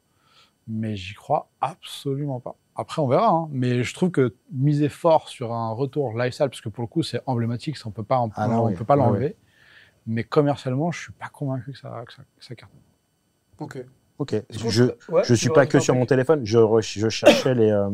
mais 0.69 0.95
j'y 0.95 1.15
crois 1.15 1.49
absolument 1.61 2.39
pas. 2.39 2.55
Après, 2.81 3.03
on 3.03 3.09
verra, 3.09 3.29
hein. 3.31 3.49
mais 3.51 3.83
je 3.83 3.93
trouve 3.93 4.11
que 4.13 4.35
miser 4.53 4.89
fort 4.89 5.29
sur 5.29 5.53
un 5.53 5.71
retour 5.73 6.17
lifestyle, 6.17 6.49
parce 6.49 6.61
que 6.61 6.69
pour 6.69 6.83
le 6.83 6.87
coup, 6.89 7.03
c'est 7.03 7.21
emblématique, 7.27 7.77
ça, 7.77 7.89
on 7.89 7.91
peut 7.91 8.05
pas, 8.05 8.25
Ah 8.37 8.47
là, 8.47 8.61
on 8.63 8.67
oui. 8.67 8.75
peut 8.75 8.85
pas 8.85 8.97
Ouais, 8.97 9.03
l'enlever. 9.03 9.37
Mais 10.07 10.23
commercialement, 10.25 10.93
je 10.93 11.01
suis 11.03 11.13
pas 11.13 11.29
convaincu 11.29 11.73
que 11.73 11.79
ça, 11.79 12.03
que 12.07 12.13
ça, 12.15 12.23
que 12.39 12.45
ça 12.45 12.55
cartonne. 12.55 12.79
Ok. 13.59 13.85
ok. 14.19 14.43
Je 14.51 14.85
ouais, 15.11 15.23
tu 15.25 15.37
suis 15.37 15.49
pas 15.51 15.67
que 15.67 15.81
sur 15.81 15.95
mon 15.97 16.07
téléphone. 16.07 16.47
Je, 16.47 16.57
re- 16.59 16.81
je 16.81 17.09
cherchais 17.09 17.55
les. 17.55 17.71
euh, 17.71 17.91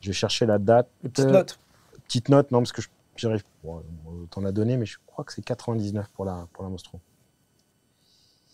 je 0.00 0.12
cherchais 0.12 0.46
la 0.46 0.58
date. 0.58 0.88
Petite 1.02 1.26
Euh, 1.26 1.30
note. 1.30 1.58
Petite 2.06 2.28
note, 2.30 2.50
non, 2.50 2.60
parce 2.60 2.72
que 2.72 2.80
je- 2.82 2.88
j'arrive. 3.16 3.44
Bon, 3.62 3.82
on 4.06 4.24
t'en 4.30 4.44
a 4.46 4.50
donné, 4.50 4.76
mais 4.78 4.86
je 4.86 4.96
crois 5.06 5.24
que 5.24 5.32
c'est 5.34 5.44
99 5.44 6.08
pour 6.14 6.24
la, 6.24 6.46
pour 6.54 6.64
la 6.64 6.70
Mostro. 6.70 6.98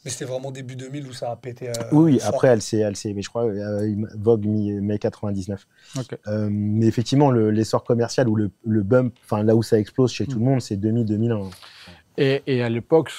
Mais 0.09 0.13
c'était 0.13 0.25
vraiment 0.25 0.51
début 0.51 0.75
2000 0.75 1.07
où 1.07 1.13
ça 1.13 1.31
a 1.33 1.37
pété. 1.37 1.69
euh, 1.69 1.73
Oui, 1.93 2.19
fort. 2.19 2.31
après, 2.31 2.49
elle 2.49 2.63
s'est, 2.63 2.79
elle 2.79 2.97
s'est, 2.97 3.13
mais 3.13 3.21
je 3.21 3.29
crois, 3.29 3.45
euh, 3.45 3.95
Vogue 4.17 4.47
mi- 4.47 4.73
mai 4.81 4.99
99. 4.99 5.67
Ok. 5.99 6.19
Euh, 6.27 6.49
mais 6.51 6.87
effectivement, 6.87 7.31
le- 7.31 7.51
l'essor 7.51 7.85
commercial 7.85 8.27
ou 8.27 8.35
le, 8.35 8.51
le 8.65 8.83
bump, 8.83 9.15
enfin 9.23 9.43
là 9.43 9.55
où 9.55 9.63
ça 9.63 9.79
explose 9.79 10.11
chez 10.11 10.25
tout 10.27 10.37
Mm. 10.39 10.45
le 10.45 10.45
monde, 10.47 10.61
c'est 10.63 10.79
2000-2001. 10.79 11.51
Et, 12.17 12.43
et 12.47 12.63
à 12.63 12.71
l'époque, 12.71 13.13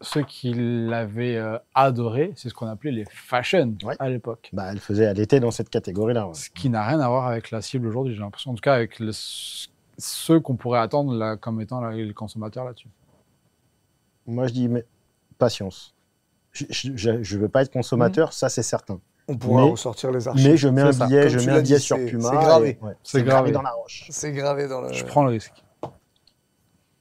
ceux 0.00 0.22
qui 0.22 0.54
l'avaient 0.54 1.34
euh, 1.36 1.58
adoré, 1.74 2.30
c'est 2.36 2.48
ce 2.48 2.54
qu'on 2.54 2.68
appelait 2.68 2.92
les 2.92 3.06
fashion 3.10 3.74
Ouais. 3.82 3.96
à 3.98 4.08
l'époque. 4.08 4.48
Bah, 4.52 4.68
elle 4.70 4.78
faisait, 4.78 5.02
elle 5.02 5.18
était 5.18 5.40
dans 5.40 5.50
cette 5.50 5.68
catégorie-là. 5.68 6.28
ouais. 6.28 6.34
Ce 6.34 6.48
qui 6.48 6.70
n'a 6.70 6.86
rien 6.86 7.00
à 7.00 7.08
voir 7.08 7.26
avec 7.26 7.50
la 7.50 7.60
cible 7.60 7.88
aujourd'hui, 7.88 8.14
j'ai 8.14 8.20
l'impression. 8.20 8.52
En 8.52 8.54
tout 8.54 8.60
cas, 8.60 8.74
avec 8.74 9.00
le- 9.00 9.10
ceux 9.98 10.38
qu'on 10.38 10.54
pourrait 10.54 10.78
attendre 10.78 11.12
là, 11.12 11.36
comme 11.36 11.60
étant 11.60 11.80
là, 11.80 11.90
les 11.90 12.14
consommateurs 12.14 12.64
là-dessus. 12.64 12.86
Moi, 14.28 14.46
je 14.46 14.52
dis, 14.52 14.68
mais 14.68 14.84
patience. 15.38 15.92
Je 16.70 17.10
ne 17.10 17.40
veux 17.40 17.48
pas 17.48 17.62
être 17.62 17.72
consommateur, 17.72 18.32
ça 18.32 18.48
c'est 18.48 18.62
certain. 18.62 19.00
On 19.28 19.36
pourra 19.36 19.64
Mais- 19.64 19.70
ressortir 19.72 20.12
les 20.12 20.28
archives. 20.28 20.46
Mais 20.48 20.56
je 20.56 20.68
mets 20.68 20.82
un 20.82 20.92
ça. 20.92 21.06
billet, 21.06 21.22
Comme 21.22 21.38
je 21.38 21.46
mets 21.46 21.52
un 21.52 21.62
billet 21.62 21.76
dit, 21.76 21.82
sur 21.82 21.96
Puma. 21.96 22.30
c'est 22.30 22.36
gravé. 22.36 22.78
ouais, 22.80 22.92
C'est 23.02 23.18
gravé. 23.22 23.30
gravé 23.30 23.52
dans 23.52 23.62
la 23.62 23.72
roche. 23.72 24.06
C'est 24.10 24.32
gravé 24.32 24.68
dans 24.68 24.80
le. 24.82 24.92
Je 24.92 25.04
prends 25.04 25.24
le 25.24 25.30
risque. 25.30 25.52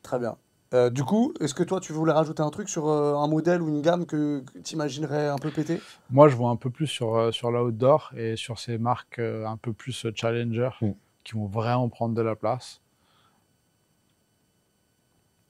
Très 0.01 0.19
bien. 0.19 0.35
Euh, 0.73 0.89
du 0.89 1.03
coup, 1.03 1.33
est-ce 1.39 1.53
que 1.53 1.63
toi, 1.63 1.79
tu 1.79 1.93
voulais 1.93 2.11
rajouter 2.11 2.41
un 2.41 2.49
truc 2.49 2.67
sur 2.69 2.89
euh, 2.89 3.15
un 3.15 3.27
modèle 3.27 3.61
ou 3.61 3.69
une 3.69 3.81
gamme 3.81 4.05
que, 4.05 4.43
tu 4.63 4.73
imaginerais 4.73 5.27
un 5.27 5.37
peu 5.37 5.51
pété 5.51 5.79
Moi, 6.09 6.27
je 6.27 6.35
vois 6.35 6.49
un 6.49 6.55
peu 6.55 6.69
plus 6.69 6.87
sur, 6.87 7.15
euh, 7.15 7.31
sur 7.31 7.51
l'outdoor 7.51 8.11
et 8.17 8.35
sur 8.35 8.59
ces 8.59 8.77
marques 8.77 9.19
euh, 9.19 9.45
un 9.45 9.57
peu 9.57 9.71
plus 9.73 10.05
challenger 10.15 10.69
Mm. 10.81 10.91
qui 11.23 11.33
vont 11.35 11.45
vraiment 11.45 11.87
prendre 11.89 12.13
de 12.15 12.21
la 12.21 12.35
place. 12.35 12.81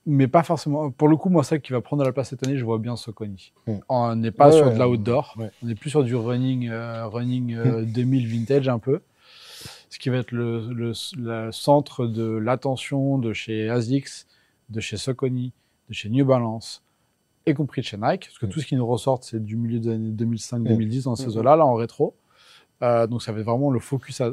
Mais 0.08 0.28
pas 0.28 0.44
forcément. 0.44 0.92
Pour 0.92 1.08
le 1.08 1.18
coup, 1.18 1.30
moi, 1.30 1.44
ça 1.44 1.58
qui 1.58 1.72
va 1.72 1.82
prendre 1.82 2.04
la 2.04 2.12
place 2.12 2.30
cette 2.30 2.46
année, 2.46 2.58
je 2.58 2.64
vois 2.66 2.78
bien 2.78 2.96
Soconi. 2.96 3.54
Mm. 3.68 3.74
On 3.90 4.16
n'est 4.16 4.32
pas 4.32 4.50
Ouais, 4.50 4.58
sur 4.58 4.72
de 4.72 4.78
l'outdoor. 4.78 5.34
ouais. 5.38 5.50
On 5.64 5.68
est 5.70 5.76
plus 5.76 5.90
sur 5.90 6.04
du 6.04 6.16
running, 6.16 6.70
euh, 6.70 7.08
running 7.08 7.56
euh, 7.56 7.84
2000 7.86 8.28
vintage 8.28 8.68
un 8.70 8.78
peu. 8.80 9.02
Ce 9.90 9.98
qui 9.98 10.10
va 10.10 10.18
être 10.18 10.32
le, 10.32 10.94
centre 11.52 12.06
de 12.06 12.24
l'attention 12.38 13.18
de 13.18 13.34
chez 13.34 13.70
ASICS, 13.70 14.28
de 14.70 14.80
chez 14.80 14.98
Soconi, 14.98 15.54
de 15.90 15.94
chez 15.96 16.10
New 16.10 16.26
Balance, 16.26 16.84
y 17.48 17.54
compris 17.54 17.82
de 17.82 17.88
chez 17.88 17.98
Nike. 17.98 18.26
Parce 18.28 18.38
que 18.38 18.46
Mm. 18.46 18.50
tout 18.50 18.60
ce 18.60 18.68
qui 18.68 18.76
nous 18.76 18.86
ressort, 18.86 19.24
c'est 19.24 19.44
du 19.44 19.56
milieu 19.56 19.80
des 19.80 19.90
années 19.90 20.12
2005-2010 20.12 21.06
dans 21.06 21.16
ces 21.16 21.36
eaux-là, 21.38 21.56
là 21.56 21.66
en 21.66 21.74
rétro. 21.74 22.16
Euh, 22.84 23.08
donc 23.08 23.24
ça 23.24 23.32
va 23.32 23.40
être 23.40 23.46
vraiment 23.46 23.72
le 23.72 23.80
focus 23.80 24.22
à- 24.22 24.30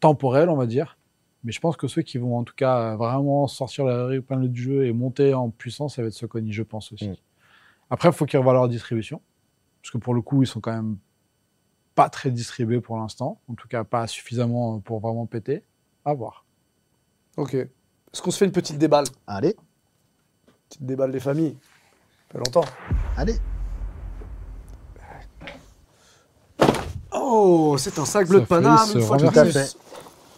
temporel, 0.00 0.48
on 0.48 0.56
va 0.56 0.66
dire. 0.66 0.96
Mais 1.44 1.52
je 1.52 1.60
pense 1.60 1.76
que 1.76 1.86
ceux 1.86 2.02
qui 2.02 2.18
vont 2.18 2.38
en 2.38 2.44
tout 2.44 2.54
cas 2.56 2.96
vraiment 2.96 3.46
sortir 3.46 3.84
la 3.84 4.14
épingle 4.14 4.48
du 4.48 4.62
jeu 4.62 4.86
et 4.86 4.92
monter 4.92 5.34
en 5.34 5.50
puissance, 5.50 5.96
ça 5.96 6.02
va 6.02 6.08
être 6.08 6.14
Soconi, 6.14 6.52
je 6.52 6.62
pense 6.62 6.92
aussi. 6.92 7.10
Mm. 7.10 7.16
Après, 7.90 8.08
il 8.08 8.14
faut 8.14 8.24
qu'ils 8.24 8.38
revoient 8.38 8.54
leur 8.54 8.68
distribution. 8.68 9.20
Parce 9.82 9.92
que 9.92 9.98
pour 9.98 10.14
le 10.14 10.22
coup, 10.22 10.42
ils 10.42 10.46
sont 10.46 10.60
quand 10.60 10.72
même 10.72 10.96
pas 11.94 12.08
très 12.08 12.30
distribués 12.30 12.80
pour 12.80 12.96
l'instant. 12.96 13.40
En 13.48 13.54
tout 13.54 13.68
cas, 13.68 13.84
pas 13.84 14.06
suffisamment 14.06 14.80
pour 14.80 15.00
vraiment 15.00 15.26
péter. 15.26 15.62
À 16.06 16.14
voir. 16.14 16.44
Ok. 17.36 17.54
Est-ce 17.54 18.22
qu'on 18.22 18.30
se 18.30 18.38
fait 18.38 18.46
une 18.46 18.52
petite 18.52 18.78
déballe? 18.78 19.04
Allez, 19.26 19.54
Petite 20.68 20.86
déballe 20.86 21.12
des 21.12 21.20
familles. 21.20 21.56
Ça 21.60 22.32
fait 22.32 22.38
longtemps. 22.38 22.64
allez. 23.16 23.34
Oh, 27.12 27.76
c'est 27.78 27.98
un 27.98 28.04
sac 28.04 28.28
bleu 28.28 28.40
de 28.40 28.46
Paname. 28.46 28.88
Une 28.94 29.02
fois 29.02 29.16
de 29.18 29.26
renverser. 29.26 29.60
plus. 29.60 29.83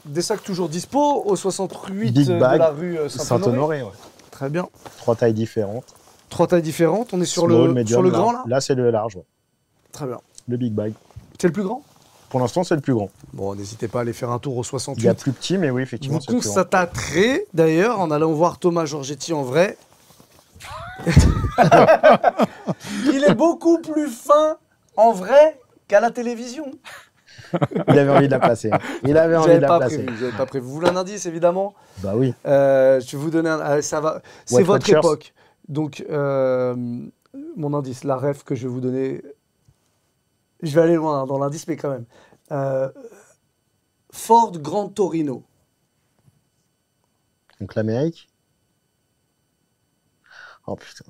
Des 0.07 0.23
sacs 0.23 0.43
toujours 0.43 0.69
dispo 0.69 1.23
au 1.25 1.37
68 1.37 2.13
Big 2.13 2.31
euh, 2.31 2.35
de 2.35 2.41
bag, 2.41 2.59
la 2.59 2.71
rue 2.71 2.99
euh, 2.99 3.09
Saint-Honoré. 3.09 3.83
Ouais. 3.83 3.91
Très 4.31 4.49
bien. 4.49 4.69
Trois 4.99 5.17
tailles 5.17 5.35
différentes. 5.35 5.85
Trois 6.29 6.47
tailles 6.47 6.63
différentes. 6.63 7.13
On 7.13 7.21
est 7.21 7.27
sur 7.27 7.45
Small, 7.45 7.69
le, 7.69 7.73
medium, 7.73 7.87
sur 7.87 8.03
le 8.03 8.11
grand 8.11 8.33
là 8.33 8.45
Là, 8.47 8.61
c'est 8.61 8.75
le 8.75 8.91
large, 8.91 9.17
ouais. 9.17 9.25
Très 9.93 10.07
bien. 10.07 10.19
Le 10.49 10.57
big 10.57 10.73
bag. 10.73 10.93
C'est 11.41 11.49
le 11.49 11.53
plus 11.53 11.65
grand? 11.65 11.83
Pour 12.29 12.41
l'instant, 12.41 12.65
c'est 12.65 12.75
le 12.75 12.81
plus 12.81 12.95
grand. 12.95 13.11
Bon, 13.33 13.55
n'hésitez 13.55 13.89
pas 13.89 14.01
à 14.01 14.03
aller 14.03 14.13
faire 14.13 14.31
un 14.31 14.39
tour 14.39 14.57
au 14.57 14.63
Il 14.63 15.05
y 15.05 15.09
a 15.09 15.15
68. 15.15 15.15
plus 15.15 15.33
petit, 15.33 15.59
mais 15.59 15.71
oui, 15.71 15.83
effectivement, 15.83 16.19
Vous 16.19 16.35
constaterez 16.35 17.47
d'ailleurs 17.55 18.01
en 18.01 18.11
allant 18.11 18.33
voir 18.33 18.59
Thomas 18.59 18.85
Giorgetti 18.85 19.33
en 19.33 19.43
vrai. 19.43 19.77
Il 23.07 23.25
est 23.27 23.35
beaucoup 23.35 23.79
plus 23.79 24.09
fin 24.09 24.57
en 24.97 25.13
vrai 25.13 25.59
qu'à 25.89 26.01
la 26.01 26.11
télévision. 26.11 26.71
Il 27.89 27.99
avait 27.99 28.11
envie 28.11 28.27
de 28.27 28.33
la 28.33 28.39
placer. 28.41 28.71
hein. 28.73 28.79
Il 29.05 29.17
avait 29.17 29.37
envie 29.37 29.55
de 29.55 29.59
la 29.59 29.69
pas 29.69 29.79
placer. 29.79 30.05
prévu. 30.05 30.33
Pas 30.37 30.47
prévu. 30.47 30.65
Vous 30.67 30.73
voulez 30.73 30.89
un 30.89 30.97
indice 30.97 31.27
évidemment 31.27 31.75
Bah 31.99 32.15
oui. 32.17 32.35
Euh, 32.47 33.01
Je 33.01 33.17
vais 33.17 33.23
vous 33.23 33.31
donner 33.31 33.51
un. 33.51 33.61
euh, 33.61 33.83
ça 33.83 34.01
va. 34.01 34.21
C'est 34.45 34.63
votre 34.63 34.87
Watchers. 34.89 34.99
époque. 34.99 35.35
Donc 35.69 36.05
euh, 36.11 36.75
mon 37.57 37.75
indice, 37.75 38.05
la 38.05 38.17
rêve 38.17 38.43
que 38.45 38.55
je 38.55 38.67
vais 38.67 38.73
vous 38.73 38.81
donner. 38.81 39.23
Je 40.63 40.75
vais 40.75 40.83
aller 40.83 40.95
loin 40.97 41.21
hein, 41.23 41.27
dans 41.27 41.39
l'indice, 41.39 41.67
mais 41.69 41.77
quand 41.77 41.91
même. 41.91 42.07
Euh, 42.53 42.91
Ford 44.11 44.53
Grand 44.59 44.89
Torino. 44.89 45.45
Donc 47.61 47.75
l'Amérique. 47.75 48.29
Oh 50.67 50.75
putain. 50.77 51.05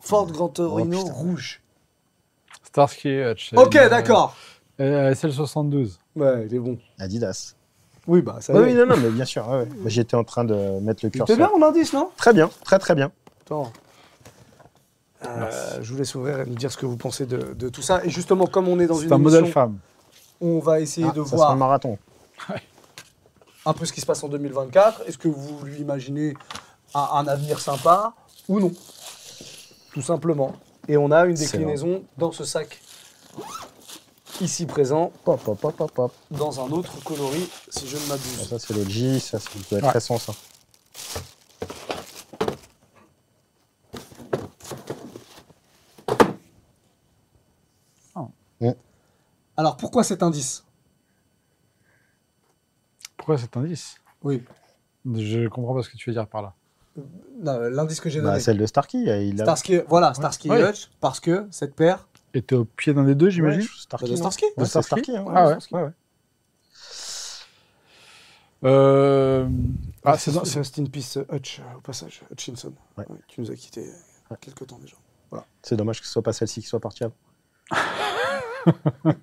Ford 0.00 0.26
Grand 0.30 0.48
Torino 0.50 0.98
Oh, 1.04 1.12
rouge. 1.12 1.62
Starsky 2.76 3.08
Hutch. 3.22 3.54
Ok, 3.56 3.74
Euh, 3.76 3.88
d'accord. 3.88 4.36
euh, 4.80 5.10
SL72. 5.14 5.92
Ouais, 6.14 6.44
il 6.46 6.54
est 6.54 6.58
bon. 6.58 6.76
Adidas. 6.98 7.54
Oui, 8.06 8.20
bah 8.20 8.36
ça 8.40 8.52
Oui, 8.52 8.74
non, 8.74 8.84
non, 8.84 8.98
mais 8.98 9.08
bien 9.08 9.24
sûr. 9.24 9.48
ouais, 9.48 9.60
ouais. 9.60 9.64
Bah, 9.64 9.88
J'étais 9.88 10.14
en 10.14 10.24
train 10.24 10.44
de 10.44 10.54
mettre 10.80 11.02
le 11.02 11.08
C'était 11.08 11.20
curseur. 11.20 11.36
bien 11.38 11.48
mon 11.58 11.64
indice, 11.66 11.94
non? 11.94 12.10
Très 12.18 12.34
bien, 12.34 12.50
très 12.64 12.78
très 12.78 12.94
bien. 12.94 13.10
Attends. 13.40 13.72
Euh, 15.24 15.78
je 15.80 15.90
vous 15.90 15.98
laisse 15.98 16.14
ouvrir 16.14 16.40
et 16.40 16.44
me 16.44 16.54
dire 16.54 16.70
ce 16.70 16.76
que 16.76 16.84
vous 16.84 16.98
pensez 16.98 17.24
de, 17.24 17.54
de 17.54 17.68
tout 17.70 17.80
ça. 17.80 18.04
Et 18.04 18.10
justement, 18.10 18.46
comme 18.46 18.68
on 18.68 18.78
est 18.78 18.86
dans 18.86 18.98
une 18.98 19.08
C'est 19.08 19.14
un 19.14 19.18
modèle 19.18 19.46
femme. 19.46 19.78
on 20.42 20.58
va 20.58 20.78
essayer 20.80 21.06
Ah, 21.10 21.14
de 21.14 21.22
ça 21.24 21.28
sera 21.30 21.36
voir 21.36 21.52
le 21.54 21.58
marathon. 21.58 21.98
un 23.64 23.72
peu 23.72 23.86
ce 23.86 23.92
qui 23.94 24.02
se 24.02 24.06
passe 24.06 24.22
en 24.22 24.28
2024. 24.28 25.04
Est-ce 25.08 25.16
que 25.16 25.28
vous 25.28 25.64
lui 25.64 25.78
imaginez 25.80 26.34
un, 26.94 27.08
un 27.14 27.26
avenir 27.26 27.58
sympa 27.58 28.12
ou 28.48 28.60
non? 28.60 28.70
Tout 29.94 30.02
simplement. 30.02 30.54
Et 30.88 30.96
on 30.96 31.10
a 31.10 31.24
une 31.26 31.34
déclinaison 31.34 32.04
dans 32.16 32.32
ce 32.32 32.44
sac 32.44 32.80
ici 34.40 34.66
présent, 34.66 35.10
Pop, 35.24 35.42
pop, 35.42 35.58
pop, 35.58 35.74
pop, 35.76 35.90
pop. 35.92 36.12
dans 36.30 36.60
un 36.64 36.70
autre 36.70 37.02
coloris, 37.02 37.48
si 37.70 37.88
je 37.88 37.96
ne 37.96 38.06
m'abuse. 38.06 38.48
Ça, 38.48 38.58
c'est 38.58 38.74
le 38.74 38.84
G, 38.88 39.18
ça, 39.18 39.38
ça 39.38 39.48
doit 39.70 39.78
être 39.78 39.84
Ouais. 39.86 39.90
récent, 39.90 40.18
ça. 40.18 40.32
Alors 49.56 49.76
pourquoi 49.76 50.04
cet 50.04 50.22
indice? 50.22 50.64
Pourquoi 53.16 53.38
cet 53.38 53.56
indice? 53.56 53.96
Oui. 54.22 54.42
Je 55.14 55.48
comprends 55.48 55.74
pas 55.74 55.82
ce 55.82 55.88
que 55.88 55.96
tu 55.96 56.10
veux 56.10 56.14
dire 56.14 56.26
par 56.28 56.42
là. 56.42 56.54
Non, 57.42 57.60
L'indice 57.70 58.00
que 58.00 58.08
j'ai 58.10 58.20
Bah, 58.20 58.30
donné. 58.30 58.40
celle 58.40 58.58
de 58.58 58.66
Starkey. 58.66 58.98
Il 59.28 59.40
a... 59.40 59.44
Starsky, 59.44 59.80
voilà, 59.88 60.14
Starsky 60.14 60.48
Ouais. 60.50 60.62
Hutch, 60.70 60.90
parce 61.00 61.20
que 61.20 61.46
cette 61.50 61.74
paire, 61.74 62.08
Et 62.34 62.42
t'es 62.42 62.54
au 62.56 62.64
pied 62.64 62.94
d'un 62.94 63.04
des 63.04 63.14
deux, 63.14 63.28
j'imagine 63.30 63.60
Ouais, 63.60 63.66
Starkey, 63.78 64.06
de 64.06 64.10
non 64.12 64.16
Starsky. 64.16 64.44
Ouais, 64.44 64.50
De 64.56 64.64
c'est 64.64 64.82
Starsky 64.82 64.86
Starkey. 65.12 65.16
hein, 65.16 65.24
Ah 65.34 65.46
ouais, 65.48 65.52
ouais. 65.54 65.58
ouais, 65.72 65.82
ouais. 65.84 65.90
Euh... 68.64 69.46
Ah, 70.04 70.16
c'est 70.18 70.30
Rest 70.58 70.78
in 70.78 70.84
peace, 70.86 71.18
Hutch, 71.30 71.60
euh, 71.60 71.76
au 71.76 71.80
passage, 71.80 72.22
Hutchinson. 72.32 72.72
Ouais. 72.96 73.04
Ouais, 73.08 73.18
tu 73.28 73.40
nous 73.40 73.50
as 73.50 73.54
quittés 73.54 73.82
il 73.82 74.30
y 74.30 74.34
a 74.34 74.36
quelques 74.36 74.66
temps 74.66 74.78
déjà. 74.78 74.96
C'est 75.62 75.76
dommage 75.76 76.00
que 76.00 76.06
ce 76.06 76.12
soit 76.12 76.22
pas 76.22 76.32
celle-ci 76.32 76.60
qui 76.62 76.66
soit 76.66 76.80
partie 76.80 77.04
avant. 77.04 77.14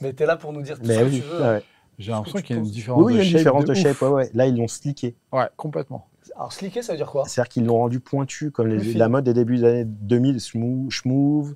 Mais 0.00 0.12
t'es 0.12 0.26
là 0.26 0.36
pour 0.36 0.52
nous 0.52 0.62
dire 0.62 0.78
tout 0.78 0.84
Mais 0.86 0.98
que 0.98 1.04
oui, 1.04 1.16
tu 1.20 1.26
veux. 1.26 1.40
ouais, 1.40 1.48
ouais. 1.48 1.62
J'ai 1.98 2.12
l'impression 2.12 2.40
qu'il 2.42 2.56
y 2.56 2.58
a 2.58 2.62
une 2.62 2.68
différence 2.70 3.02
Oui, 3.02 3.14
oui, 3.14 3.14
il 3.14 3.16
y 3.16 3.20
a 3.20 3.22
de 3.22 3.26
une 3.26 3.32
shape. 3.32 3.38
différence 3.40 3.64
de, 3.64 3.72
ouf. 3.72 3.78
shape. 3.78 4.02
Ouais, 4.02 4.08
ouais. 4.08 4.30
Là, 4.34 4.46
ils 4.46 4.56
l'ont 4.56 4.68
slické. 4.68 5.16
Ouais, 5.32 5.48
complètement. 5.56 6.08
Alors, 6.34 6.52
slicker, 6.52 6.82
ça 6.82 6.92
veut 6.92 6.96
dire 6.98 7.10
quoi 7.10 7.24
C'est-à-dire 7.26 7.48
qu'ils 7.48 7.64
l'ont 7.64 7.78
rendu 7.78 8.00
pointu, 8.00 8.50
comme 8.50 8.66
les- 8.68 8.94
la 8.94 9.08
mode 9.08 9.24
des 9.24 9.34
débuts 9.34 9.58
des 9.58 9.64
années 9.64 9.84
2000, 9.84 10.40
smooth, 10.40 10.90
schmouve. 10.90 11.54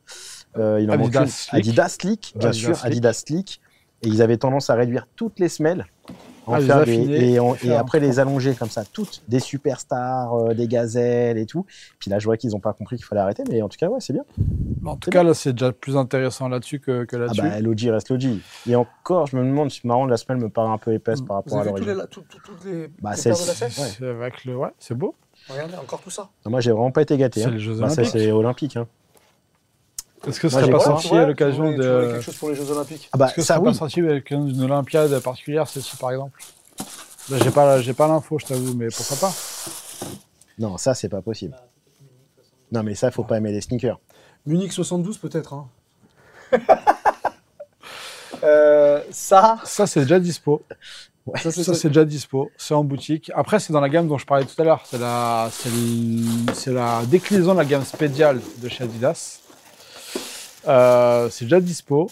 Euh, 0.57 0.79
il 0.81 0.91
en 0.91 0.95
Adidas 0.95 1.23
une. 1.23 1.27
Slick. 1.29 1.55
Adidas 1.55 1.89
Slick, 1.89 2.33
bien 2.37 2.49
Adidas 2.51 2.53
sûr, 2.67 2.77
Slick. 2.77 2.87
Adidas 2.87 3.13
Slick. 3.13 3.61
Et 4.03 4.09
ils 4.09 4.23
avaient 4.23 4.39
tendance 4.39 4.71
à 4.71 4.75
réduire 4.75 5.07
toutes 5.17 5.39
les 5.41 5.49
semelles, 5.51 5.85
en 6.47 6.55
Ah, 6.55 6.61
faire 6.61 6.85
des, 6.85 7.39
et, 7.65 7.73
après 7.75 8.01
les 8.01 8.19
allonger 8.19 8.55
comme 8.55 8.71
ça, 8.71 8.85
toutes 8.85 9.23
des 9.29 9.41
superstars, 9.41 10.35
euh, 10.35 10.55
des 10.55 10.67
gazelles 10.69 11.39
et 11.39 11.47
tout. 11.47 11.67
Puis 11.99 12.11
là, 12.11 12.19
je 12.19 12.25
vois 12.25 12.37
qu'ils 12.37 12.51
n'ont 12.51 12.61
pas 12.61 12.73
compris 12.73 12.97
qu'il 12.97 13.05
fallait 13.05 13.21
arrêter, 13.21 13.43
mais 13.51 13.63
en 13.63 13.69
tout 13.69 13.77
cas, 13.79 13.89
ouais, 13.89 14.01
c'est 14.01 14.13
bien. 14.13 14.25
En 14.85 14.97
tout 14.97 15.11
cas, 15.11 15.23
là, 15.23 15.35
c'est 15.35 15.53
déjà 15.53 15.73
plus 15.73 15.97
intéressant 15.97 16.49
là-dessus 16.49 16.81
que, 16.81 17.05
que 17.05 17.17
Ah 17.17 17.21
là-dessus. 17.21 17.43
bah, 17.43 17.61
l'OG 17.61 17.81
reste 17.91 18.11
l'OG. 18.11 18.39
Et 18.69 18.75
encore, 18.77 19.27
je 19.27 19.37
me 19.37 19.43
demande, 19.45 19.71
c'est 19.71 19.85
marrant, 19.85 20.07
la 20.07 20.17
semelle 20.17 20.43
me 20.43 20.49
paraît 20.49 20.71
un 20.73 20.79
peu 20.79 20.93
épaisse 20.93 21.21
Mm. 21.23 21.27
par 21.27 21.43
Vous 21.47 21.55
rapport 21.55 21.59
à 21.59 21.61
avez 21.61 21.71
l'origine. 21.71 21.99
la- 21.99 22.07
tout- 22.07 22.23
tout- 22.29 22.39
toutes 22.45 22.65
les, 22.65 22.89
Bah, 23.01 23.11
les 23.17 23.31
lacets 23.31 23.31
ouais. 23.31 23.71
C'est 23.71 24.07
avec 24.07 24.45
le... 24.45 24.57
Ouais, 24.57 24.71
c'est 24.79 24.95
beau. 24.95 25.15
Regardez, 25.49 25.75
encore 25.77 26.01
tout 26.01 26.11
ça. 26.11 26.29
Non, 26.45 26.51
Moi, 26.51 26.61
j'ai 26.61 26.71
vraiment 26.71 26.91
pas 26.91 27.03
été 27.03 27.17
gâté. 27.17 27.41
C'est 27.41 27.47
hein. 27.47 27.51
les 27.51 27.59
Jeux 27.61 27.75
Bah, 27.75 27.89
ça, 27.89 28.01
Olympiques. 28.03 28.13
c'est 28.21 28.31
olympique. 28.33 28.77
hein. 28.77 28.87
Est-ce 30.27 30.39
que 30.41 30.49
ce 30.49 30.55
Moi, 30.55 30.63
serait 30.63 30.73
pas 30.73 30.81
sorti 30.81 31.17
à 31.17 31.27
l'occasion 31.27 31.73
de... 31.73 32.09
quelque 32.13 32.21
chose 32.21 32.37
pour 32.37 32.51
les 32.51 32.55
Jeux 32.55 32.71
Olympiques. 32.71 33.09
Ah 33.13 33.17
bah, 33.17 33.27
Est-ce 33.27 33.35
que 33.35 33.41
ce 33.41 33.47
ça, 33.47 33.55
serait 33.55 33.65
pas 33.65 33.75
sorti 33.75 34.01
avec 34.01 34.31
une 34.31 34.63
Olympiade 34.63 35.19
particulière, 35.21 35.67
celle-ci, 35.67 35.97
par 35.97 36.11
exemple? 36.11 36.43
Là, 37.31 37.39
j'ai 37.43 37.51
pas, 37.51 37.81
j'ai 37.81 37.95
pas 37.95 38.07
l'info, 38.09 38.39
je 38.39 38.47
t'avoue, 38.47 38.75
mais 38.75 38.89
pourquoi 38.89 39.17
pas? 39.17 39.33
Non, 40.59 40.77
ça, 40.77 40.95
c'est 40.95 41.09
pas 41.09 41.23
possible. 41.23 41.57
Non, 42.73 42.83
mais 42.83 42.95
ça, 42.95 43.11
faut 43.11 43.25
pas 43.25 43.39
aimer 43.39 43.51
les 43.53 43.61
sneakers. 43.63 43.99
Munich 44.47 44.73
72, 44.73 45.19
peut-être. 45.19 45.55
hein. 45.55 45.69
Euh, 48.43 49.03
ça, 49.11 49.59
Ça, 49.65 49.87
c'est 49.87 50.01
déjà 50.03 50.19
dispo. 50.19 50.63
ça, 51.37 51.51
c'est 51.51 51.63
Ça, 51.63 51.75
c'est 51.75 51.89
déjà 51.89 52.07
dispo. 52.07 52.51
C'est 52.57 52.73
en 52.73 52.85
boutique. 52.85 53.31
Après, 53.35 53.59
c'est 53.61 53.71
dans 53.73 53.81
la 53.81 53.91
gamme 53.91 54.09
dont 54.09 54.17
je 54.17 54.25
parlais 54.25 54.47
tout 54.47 54.61
à 54.63 54.65
l'heure. 54.65 54.83
C'est 54.87 54.99
la, 54.99 55.51
c'est 55.53 55.69
le- 55.69 56.53
c'est 56.55 56.73
la 56.73 57.03
déclinaison 57.05 57.53
de 57.53 57.59
la 57.59 57.67
gamme 57.67 57.85
Spédial 57.85 58.41
de 58.63 58.69
chez 58.71 58.85
Adidas. 58.85 59.40
Euh, 60.69 61.29
c'est 61.31 61.45
déjà 61.47 61.61
dispo. 61.61 62.09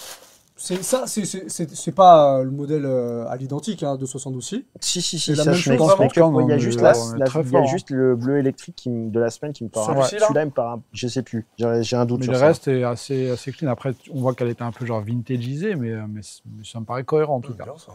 c'est 0.61 0.83
ça, 0.83 1.05
c'est- 1.07 1.25
c'est 1.25 1.49
c'est- 1.49 1.73
c'est 1.75 1.93
pas 1.93 2.39
euh, 2.39 2.43
le 2.45 2.51
modèle 2.51 2.83
euh, 2.85 3.29
à 3.29 3.37
l'identique 3.37 3.83
hein, 3.85 3.97
de 3.97 4.05
72 4.07 4.45
si. 4.45 4.65
Si, 4.81 5.01
si, 5.01 5.19
C'est 5.19 5.25
si, 5.33 5.39
la 5.39 5.45
ça, 5.45 5.51
même 5.51 5.55
je 5.55 5.63
chose, 5.63 5.71
m'explique. 5.73 6.15
vraiment 6.25 6.39
Quand 6.41 6.49
Il 6.49 6.51
y 6.51 6.53
a 6.53 6.59
juste, 6.59 6.81
la- 6.81 6.93
la- 6.93 7.27
y 7.27 7.57
a 7.57 7.59
hein. 7.61 7.65
juste 7.67 7.91
le 7.91 8.17
bleu 8.17 8.39
électrique 8.39 8.75
qui 8.75 8.91
me- 8.91 9.11
de 9.11 9.21
la 9.21 9.31
semaine 9.31 9.53
qui 9.53 9.63
me 9.65 9.69
paraît. 9.69 10.03
Celui-là, 10.09 10.43
il 10.43 10.47
me 10.47 10.51
paraît. 10.51 10.79
Je 10.93 11.07
sais 11.09 11.23
plus. 11.23 11.47
J'ai 11.59 11.83
j'ai 11.85 11.97
un 11.97 12.07
doute 12.07 12.21
Mais 12.21 12.25
sur 12.25 12.33
le 12.33 12.39
ça. 12.41 12.47
reste 12.49 12.67
est 12.69 12.83
assez, 12.83 13.31
assez 13.31 13.53
clean. 13.53 13.71
Après, 13.71 13.95
on 14.13 14.21
voit 14.21 14.35
qu'elle 14.35 14.49
était 14.49 14.63
un 14.63 14.73
peu 14.73 14.85
genre 14.85 15.01
vintageisée, 15.01 15.77
mais, 15.77 15.91
euh, 15.93 16.03
mais, 16.09 16.23
c- 16.23 16.41
mais 16.57 16.65
ça 16.65 16.81
me 16.81 16.85
paraît 16.85 17.05
cohérent 17.05 17.37
en 17.37 17.41
tout 17.41 17.55
cas. 17.55 17.65
Bien, 17.65 17.75
ça. 17.77 17.93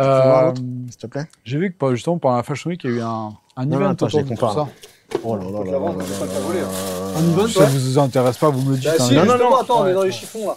Euh, 0.00 0.22
voir 0.22 0.44
l'autre 0.46 0.60
S'il 0.90 0.96
te 1.00 1.06
plaît. 1.08 1.26
J'ai 1.44 1.58
vu 1.58 1.72
que 1.72 1.76
bah, 1.84 1.92
justement 1.92 2.18
pendant 2.18 2.36
la 2.36 2.44
Fashion 2.44 2.70
Week, 2.70 2.84
il 2.84 2.90
y 2.90 2.94
a 2.94 2.96
eu 2.98 3.00
un, 3.00 3.32
un 3.56 3.66
Non, 3.66 3.80
event 3.80 3.90
attends, 3.90 4.08
je 4.08 4.16
autour 4.18 4.20
les 4.20 4.24
de 4.36 4.40
tout 4.40 4.46
compare. 4.46 4.66
ça. 4.68 4.72
Oh 5.24 5.34
là 5.36 5.42
là 5.44 5.50
là 5.50 5.72
là 5.72 5.78
là 5.80 5.96
là 5.96 6.97
Si 7.46 7.52
ça 7.54 7.60
ouais. 7.60 7.66
vous 7.70 7.98
intéresse 7.98 8.38
pas, 8.38 8.50
vous 8.50 8.62
me 8.70 8.76
dites. 8.76 8.84
Bah, 8.84 8.92
hein. 8.98 9.04
si, 9.04 9.14
non, 9.14 9.24
non, 9.24 9.32
justement, 9.32 9.50
non. 9.50 9.56
attends, 9.56 9.82
on 9.82 9.86
est 9.86 9.94
dans 9.94 10.02
les 10.02 10.12
chiffons 10.12 10.46
là. 10.48 10.56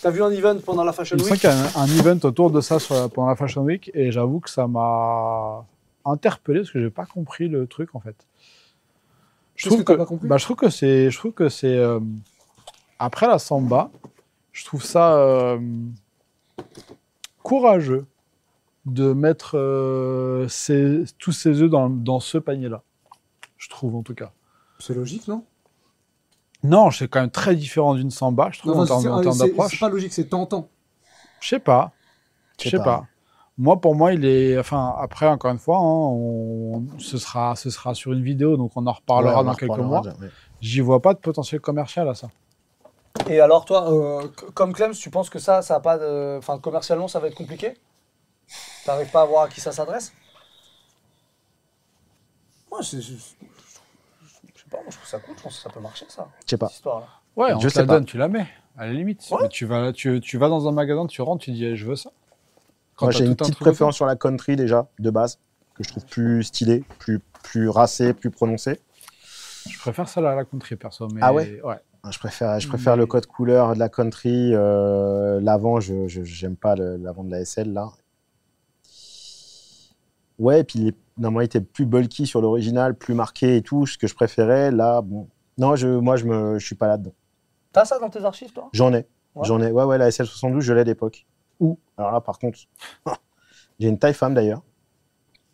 T'as 0.00 0.10
vu 0.10 0.22
un 0.22 0.30
event 0.30 0.56
pendant 0.64 0.84
la 0.84 0.92
Fashion 0.92 1.16
Il 1.16 1.24
me 1.24 1.28
semble 1.28 1.32
Week 1.32 1.40
qu'il 1.40 1.50
y 1.50 1.52
a 1.52 1.80
un, 1.80 1.82
un 1.82 1.86
event 1.98 2.18
autour 2.28 2.50
de 2.52 2.60
ça 2.60 2.78
sur 2.78 3.10
pendant 3.10 3.28
la 3.28 3.34
Fashion 3.36 3.62
Week 3.62 3.90
et 3.94 4.12
j'avoue 4.12 4.38
que 4.40 4.48
ça 4.50 4.68
m'a 4.68 5.64
interpellé 6.04 6.60
parce 6.60 6.70
que 6.70 6.80
j'ai 6.80 6.90
pas 6.90 7.04
compris 7.06 7.48
le 7.48 7.66
truc 7.66 7.94
en 7.94 8.00
fait. 8.00 8.14
Je 9.56 9.68
Qu'est-ce 9.68 9.82
que 9.82 9.92
pas 9.94 10.04
compris 10.06 10.28
bah, 10.28 10.36
je 10.38 10.44
trouve 10.44 10.56
que 10.56 10.70
c'est, 10.70 11.10
je 11.10 11.18
trouve 11.18 11.32
que 11.32 11.48
c'est 11.48 11.76
euh, 11.76 11.98
après 13.00 13.26
la 13.26 13.40
samba, 13.40 13.90
je 14.52 14.64
trouve 14.64 14.84
ça 14.84 15.16
euh, 15.16 15.58
courageux 17.42 18.06
de 18.86 19.12
mettre 19.12 19.58
euh, 19.58 20.46
ses- 20.48 21.04
tous 21.18 21.32
ses 21.32 21.60
œufs 21.60 21.70
dans, 21.70 21.90
dans 21.90 22.20
ce 22.20 22.38
panier-là. 22.38 22.82
Je 23.56 23.68
trouve 23.68 23.96
en 23.96 24.02
tout 24.02 24.14
cas. 24.14 24.30
C'est 24.78 24.94
logique, 24.94 25.26
non? 25.28 25.44
Non, 26.62 26.90
c'est 26.90 27.08
quand 27.08 27.20
même 27.20 27.30
très 27.30 27.54
différent 27.54 27.94
d'une 27.94 28.10
samba, 28.10 28.50
je 28.52 28.58
trouve 28.60 28.72
Non, 28.74 28.82
en 28.82 28.86
termes 28.86 29.38
d'approche. 29.38 29.72
C'est 29.72 29.78
pas 29.78 29.88
logique, 29.88 30.12
c'est 30.12 30.28
tentant. 30.28 30.68
Je 31.40 31.48
sais 31.48 31.60
pas. 31.60 31.92
Je 32.60 32.70
sais 32.70 32.76
pas. 32.78 32.84
pas. 32.84 33.06
Moi, 33.56 33.80
pour 33.80 33.94
moi, 33.94 34.12
il 34.12 34.24
est. 34.24 34.58
Enfin, 34.58 34.94
après, 34.98 35.26
encore 35.26 35.50
une 35.50 35.58
fois, 35.58 35.78
hein, 35.78 35.82
on- 35.82 36.84
ce, 36.98 37.18
sera, 37.18 37.54
ce 37.56 37.70
sera 37.70 37.94
sur 37.94 38.12
une 38.12 38.22
vidéo, 38.22 38.56
donc 38.56 38.72
on 38.76 38.86
en 38.86 38.92
reparlera 38.92 39.34
Ouais, 39.34 39.38
on 39.38 39.40
en 39.40 39.44
dans 39.44 39.54
quelques 39.54 39.72
reparlera, 39.72 40.02
mois. 40.02 40.12
ouais. 40.20 40.30
J'y 40.60 40.80
vois 40.80 41.00
pas 41.00 41.14
de 41.14 41.18
potentiel 41.18 41.60
commercial 41.60 42.08
à 42.08 42.14
ça. 42.14 42.28
Et 43.28 43.40
alors, 43.40 43.64
toi, 43.64 43.92
euh, 43.92 44.28
comme 44.54 44.72
Clem, 44.72 44.92
tu 44.92 45.10
penses 45.10 45.28
que 45.30 45.38
ça, 45.38 45.62
ça 45.62 45.76
a 45.76 45.80
pas 45.80 45.98
de. 45.98 46.38
Enfin, 46.38 46.58
commercialement, 46.58 47.08
ça 47.08 47.18
va 47.20 47.28
être 47.28 47.34
compliqué? 47.36 47.74
T'arrives 48.84 49.10
pas 49.10 49.22
à 49.22 49.26
voir 49.26 49.42
à 49.44 49.48
qui 49.48 49.60
ça 49.60 49.72
s'adresse? 49.72 50.12
Moi, 52.70 52.80
c'est. 52.82 53.00
Sais 54.70 54.76
pas, 54.76 54.82
moi, 54.82 54.86
je 54.90 54.96
trouve 54.96 55.08
ça 55.08 55.18
cool, 55.18 55.34
je 55.36 55.42
pense 55.42 55.56
que 55.56 55.62
ça 55.62 55.70
peut 55.70 55.80
marcher, 55.80 56.04
ça, 56.08 56.28
Je 56.44 56.50
sais 56.50 56.56
pas. 56.58 56.68
cette. 56.68 56.84
Ouais, 57.36 57.52
on 57.54 57.60
Je 57.60 57.68
te 57.68 57.72
sais 57.72 57.80
la 57.80 57.86
pas. 57.86 57.94
donne, 57.94 58.04
tu 58.04 58.18
la 58.18 58.28
mets, 58.28 58.46
à 58.76 58.86
la 58.86 58.92
limite. 58.92 59.24
Ouais. 59.30 59.38
Mais 59.42 59.48
tu, 59.48 59.64
vas, 59.64 59.92
tu, 59.92 60.20
tu 60.20 60.38
vas 60.38 60.48
dans 60.48 60.66
un 60.68 60.72
magasin, 60.72 61.06
tu 61.06 61.22
rentres, 61.22 61.44
tu 61.44 61.52
dis, 61.52 61.64
eh, 61.64 61.76
je 61.76 61.86
veux 61.86 61.96
ça. 61.96 62.10
Quand 62.96 63.06
Moi, 63.06 63.12
j'ai 63.12 63.24
une 63.24 63.32
un 63.32 63.34
petite 63.34 63.56
préférence 63.56 63.94
sur 63.96 64.06
la 64.06 64.16
country 64.16 64.56
déjà, 64.56 64.88
de 64.98 65.10
base. 65.10 65.38
que 65.74 65.84
je 65.84 65.88
trouve 65.90 66.04
plus 66.06 66.42
stylé, 66.42 66.82
plus, 66.98 67.20
plus 67.44 67.68
racé, 67.68 68.12
plus 68.12 68.30
prononcé. 68.30 68.80
Je 69.70 69.78
préfère 69.78 70.08
celle 70.08 70.26
à 70.26 70.34
la 70.34 70.44
country 70.44 70.74
perso. 70.76 71.06
Mais 71.14 71.20
Ah 71.22 71.32
ouais? 71.32 71.60
Ouais. 71.62 71.76
Je 72.10 72.18
préfère, 72.18 72.58
je 72.58 72.66
préfère 72.68 72.96
le 72.96 73.06
code 73.06 73.26
couleur 73.26 73.74
de 73.74 73.78
la 73.78 73.88
country. 73.88 74.52
euh, 74.54 75.40
l'avant, 75.40 75.78
je 75.80 76.06
j'aime 76.08 76.56
pas 76.56 76.74
l'avant 76.74 77.22
de 77.22 77.30
la 77.30 77.44
SL 77.44 77.72
là. 77.72 77.90
Ouais, 80.38 80.60
et 80.60 80.64
puis 80.64 80.94
normalement 81.16 81.40
il 81.40 81.44
était 81.46 81.60
plus 81.60 81.84
bulky 81.86 82.26
sur 82.26 82.40
l'original, 82.40 82.94
plus 82.94 83.14
marqué 83.14 83.56
et 83.56 83.62
tout, 83.62 83.86
ce 83.86 83.98
que 83.98 84.06
je 84.06 84.14
préférais. 84.14 84.70
Là, 84.70 85.02
bon, 85.02 85.28
non, 85.58 85.74
je, 85.76 85.88
moi 85.88 86.16
je 86.16 86.24
me, 86.26 86.58
je 86.58 86.64
suis 86.66 86.76
pas 86.76 86.86
là-dedans. 86.86 87.12
T'as 87.72 87.84
ça 87.84 87.98
dans 87.98 88.08
tes 88.08 88.24
archives, 88.24 88.52
toi? 88.52 88.68
J'en 88.72 88.92
ai, 88.94 89.06
Ouais. 89.34 89.44
j'en 89.46 89.60
ai. 89.60 89.70
Ouais, 89.70 89.84
ouais, 89.84 89.98
la 89.98 90.08
SL72, 90.10 90.60
je 90.60 90.72
l'ai 90.72 90.80
à 90.80 90.84
l'époque. 90.84 91.26
Où 91.60 91.78
Alors 91.96 92.12
là, 92.12 92.20
par 92.20 92.38
contre, 92.38 92.58
j'ai 93.80 93.88
une 93.88 93.98
taille 93.98 94.14
femme 94.14 94.34
d'ailleurs. 94.34 94.62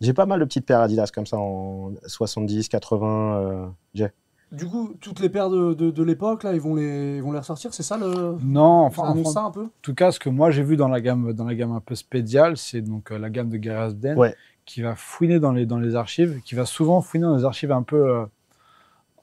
J'ai 0.00 0.12
pas 0.12 0.26
mal 0.26 0.40
de 0.40 0.44
petites 0.44 0.66
paires 0.66 0.80
Adidas 0.80 1.10
comme 1.14 1.26
ça 1.26 1.38
en 1.38 1.92
70, 2.06 2.68
80. 2.68 3.36
euh, 3.38 3.66
j'ai. 3.94 4.10
Du 4.52 4.66
coup, 4.66 4.94
toutes 5.00 5.18
les 5.20 5.28
paires 5.30 5.50
de, 5.50 5.72
de, 5.74 5.90
de 5.90 6.02
l'époque, 6.04 6.44
là, 6.44 6.52
ils 6.52 6.60
vont 6.60 6.74
les, 6.74 7.16
ils 7.16 7.22
vont 7.22 7.32
les 7.32 7.38
ressortir, 7.38 7.72
c'est 7.74 7.82
ça 7.82 7.96
le. 7.96 8.36
Non, 8.42 8.82
enfin, 8.84 9.02
enfin, 9.08 9.30
ça 9.30 9.40
un 9.42 9.50
peu? 9.50 9.64
En 9.64 9.70
tout 9.82 9.94
cas, 9.94 10.12
ce 10.12 10.20
que 10.20 10.28
moi 10.28 10.50
j'ai 10.50 10.62
vu 10.62 10.76
dans 10.76 10.88
la 10.88 11.00
gamme, 11.00 11.32
dans 11.32 11.44
la 11.44 11.54
gamme 11.54 11.72
un 11.72 11.80
peu 11.80 11.94
spéciale, 11.94 12.56
c'est 12.56 12.80
donc 12.82 13.10
euh, 13.10 13.18
la 13.18 13.30
gamme 13.30 13.48
de 13.48 13.56
Gary 13.56 13.82
Asbden 13.86 14.16
Ouais. 14.18 14.34
Qui 14.66 14.82
va 14.82 14.94
fouiner 14.96 15.40
dans 15.40 15.52
les, 15.52 15.66
dans 15.66 15.78
les 15.78 15.94
archives, 15.94 16.40
qui 16.44 16.54
va 16.54 16.64
souvent 16.66 17.00
fouiner 17.02 17.24
dans 17.26 17.36
les 17.36 17.44
archives 17.44 17.72
un 17.72 17.82
peu, 17.82 18.08
euh, 18.08 18.24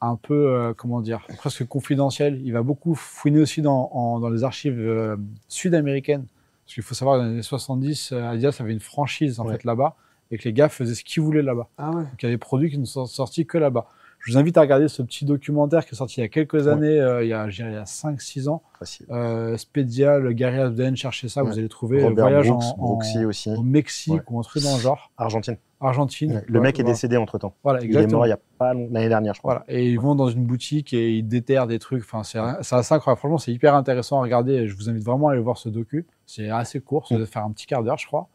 un 0.02 0.16
peu 0.16 0.34
euh, 0.54 0.74
comment 0.76 1.02
dire, 1.02 1.26
presque 1.38 1.66
confidentielles. 1.68 2.40
Il 2.44 2.54
va 2.54 2.62
beaucoup 2.64 2.96
fouiner 2.96 3.40
aussi 3.42 3.62
dans, 3.62 3.90
en- 3.94 4.20
dans 4.20 4.30
les 4.30 4.44
archives 4.44 4.80
euh, 4.80 5.16
sud-américaines. 5.48 6.26
Parce 6.66 6.76
qu'il 6.76 6.84
faut 6.84 6.96
savoir, 6.96 7.18
dans 7.18 7.24
les 7.26 7.32
années 7.32 7.42
70, 7.42 8.12
euh, 8.14 8.30
Adidas 8.30 8.58
avait 8.60 8.72
une 8.74 8.80
franchise 8.80 9.40
en 9.40 9.46
Ouais. 9.46 9.54
fait 9.58 9.64
là-bas 9.64 9.96
et 10.30 10.38
que 10.38 10.44
les 10.46 10.54
gars 10.54 10.70
faisaient 10.70 10.96
ce 10.96 11.04
qu'ils 11.04 11.22
voulaient 11.24 11.42
là-bas. 11.42 11.68
Ah 11.78 11.90
ouais. 11.90 12.04
Donc 12.04 12.22
il 12.22 12.26
y 12.26 12.30
a 12.30 12.32
des 12.32 12.38
produits 12.38 12.70
qui 12.70 12.78
ne 12.78 12.86
sont 12.86 13.06
sortis 13.06 13.46
que 13.46 13.58
là-bas. 13.58 13.88
Je 14.24 14.32
vous 14.34 14.38
invite 14.38 14.58
à 14.58 14.62
regarder 14.62 14.88
ce 14.88 15.02
petit 15.02 15.26
documentaire 15.26 15.86
qui 15.86 15.94
est 15.96 15.98
sorti 15.98 16.20
il 16.20 16.22
y 16.22 16.26
a 16.26 16.30
quelques 16.30 16.54
Ouais. 16.54 16.68
années, 16.68 17.00
euh, 17.00 17.24
il 17.24 17.30
y 17.30 17.34
a, 17.34 17.50
je 17.50 17.56
dirais, 17.58 17.72
il 17.72 17.76
y 17.76 17.78
a 17.78 17.86
5-6 17.86 18.48
ans. 18.50 18.62
Facile. 18.78 19.06
Euh, 19.10 19.58
Spédial, 19.58 20.34
Gary 20.34 20.60
Asbden, 20.60 20.96
cherchez 20.96 21.28
ça, 21.28 21.44
Ouais. 21.44 21.50
vous 21.52 21.58
allez 21.60 21.70
trouver. 21.70 22.04
Robert 22.04 22.26
voyage 22.28 22.48
Brooks, 22.50 22.64
en, 22.64 22.78
Brooksy 22.78 23.26
aussi. 23.26 23.50
au 23.52 23.64
Mexique 23.64 24.14
Ouais. 24.14 24.22
ou 24.30 24.40
un 24.40 24.44
truc 24.44 24.64
dans 24.64 24.76
le 24.76 24.82
genre. 24.82 25.12
Argentine. 25.18 25.58
Argentine. 25.84 26.44
Le 26.48 26.62
mec 26.62 26.78
est 26.78 26.84
voilà. 26.84 26.94
décédé 26.94 27.18
entre 27.18 27.40
temps. 27.40 27.56
Voilà, 27.64 27.80
Il 27.80 27.86
est 27.86 27.88
exactement. 27.88 28.20
mort 28.20 28.28
il 28.28 28.30
y 28.30 28.34
a 28.34 28.40
pas 28.60 28.76
l'année 28.76 29.10
dernière, 29.10 29.34
je 29.34 29.40
crois. 29.40 29.64
Voilà. 29.66 29.80
Et 29.80 29.90
ils 29.90 30.00
vont 30.00 30.14
dans 30.14 30.30
une 30.30 30.44
boutique 30.46 30.94
et 30.94 31.14
ils 31.14 31.28
déterrent 31.28 31.66
des 31.66 31.80
trucs. 31.80 32.04
Enfin, 32.04 32.22
c'est 32.24 32.38
c'est 32.62 32.76
assez 32.76 32.94
incroyable. 32.94 33.18
Franchement, 33.18 33.40
c'est 33.40 33.52
hyper 33.52 33.74
intéressant 33.74 34.20
à 34.20 34.22
regarder. 34.22 34.68
Je 34.68 34.76
vous 34.76 34.90
invite 34.90 35.04
vraiment 35.04 35.30
à 35.30 35.32
aller 35.32 35.42
voir 35.42 35.58
ce 35.58 35.70
docu. 35.70 36.06
C'est 36.28 36.50
assez 36.52 36.80
court. 36.82 37.08
Ça 37.08 37.16
Mm. 37.16 37.18
doit 37.18 37.28
faire 37.28 37.44
un 37.44 37.52
petit 37.52 37.66
quart 37.66 37.84
d'heure, 37.84 37.98
je 37.98 38.06
crois. 38.06 38.28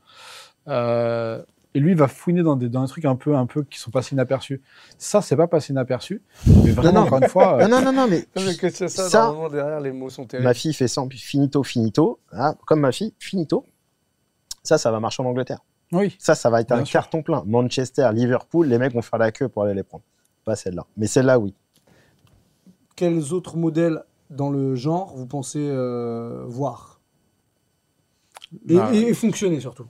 Euh, 0.68 1.40
et 1.76 1.80
lui, 1.80 1.90
il 1.92 1.96
va 1.96 2.08
fouiner 2.08 2.42
dans 2.42 2.56
des, 2.56 2.68
dans 2.68 2.82
des 2.82 2.88
trucs 2.88 3.04
un 3.04 3.16
peu, 3.16 3.34
un 3.36 3.44
peu 3.46 3.62
qui 3.64 3.78
sont 3.78 3.90
passés 3.90 4.14
inaperçus. 4.14 4.62
Ça, 4.96 5.20
c'est 5.20 5.36
pas 5.36 5.46
passé 5.46 5.72
inaperçu. 5.72 6.22
Mais 6.46 6.70
vraiment, 6.70 7.00
non. 7.00 7.06
encore 7.06 7.18
une 7.22 7.28
fois, 7.28 7.58
euh, 7.62 7.68
Non, 7.68 7.80
non, 7.82 7.92
non, 7.92 8.06
non, 8.06 8.08
mais 8.08 8.56
que 8.56 8.70
ça, 8.70 8.88
Ça- 8.88 9.20
normalement, 9.26 9.48
derrière, 9.50 9.80
les 9.80 9.92
mots 9.92 10.08
sont 10.08 10.24
terribles. 10.24 10.48
ma 10.48 10.54
fille 10.54 10.72
fait 10.72 10.88
ça, 10.88 11.02
puis 11.08 11.18
finito, 11.18 11.62
finito. 11.62 12.18
Ah, 12.32 12.54
comme 12.66 12.80
ma 12.80 12.92
fille, 12.92 13.12
finito. 13.18 13.64
Ça, 14.62 14.78
ça 14.78 14.90
va 14.90 15.00
marcher 15.00 15.22
en 15.22 15.26
Angleterre. 15.26 15.60
oui. 15.92 16.16
Ça, 16.18 16.34
ça 16.34 16.48
va 16.50 16.60
être 16.62 16.68
Bien 16.68 16.78
un 16.78 16.84
sûr. 16.84 16.94
carton 17.00 17.22
plein. 17.22 17.42
Manchester, 17.46 18.08
Liverpool, 18.14 18.66
les 18.68 18.78
mecs 18.78 18.94
vont 18.94 19.02
faire 19.02 19.18
la 19.18 19.30
queue 19.30 19.48
pour 19.48 19.62
aller 19.64 19.74
les 19.74 19.82
prendre. 19.84 20.02
Pas 20.44 20.56
celle-là. 20.56 20.86
Mais 20.96 21.06
celle-là, 21.06 21.38
oui. 21.38 21.54
Quels 22.96 23.32
autres 23.34 23.56
modèles 23.56 24.02
dans 24.30 24.50
le 24.50 24.74
genre 24.74 25.14
vous 25.14 25.26
pensez 25.26 25.60
euh, 25.60 26.44
voir? 26.46 27.00
Et, 28.68 28.76
Bah, 28.76 28.90
et- 28.94 29.08
et 29.08 29.14
fonctionner 29.14 29.60
surtout 29.60 29.86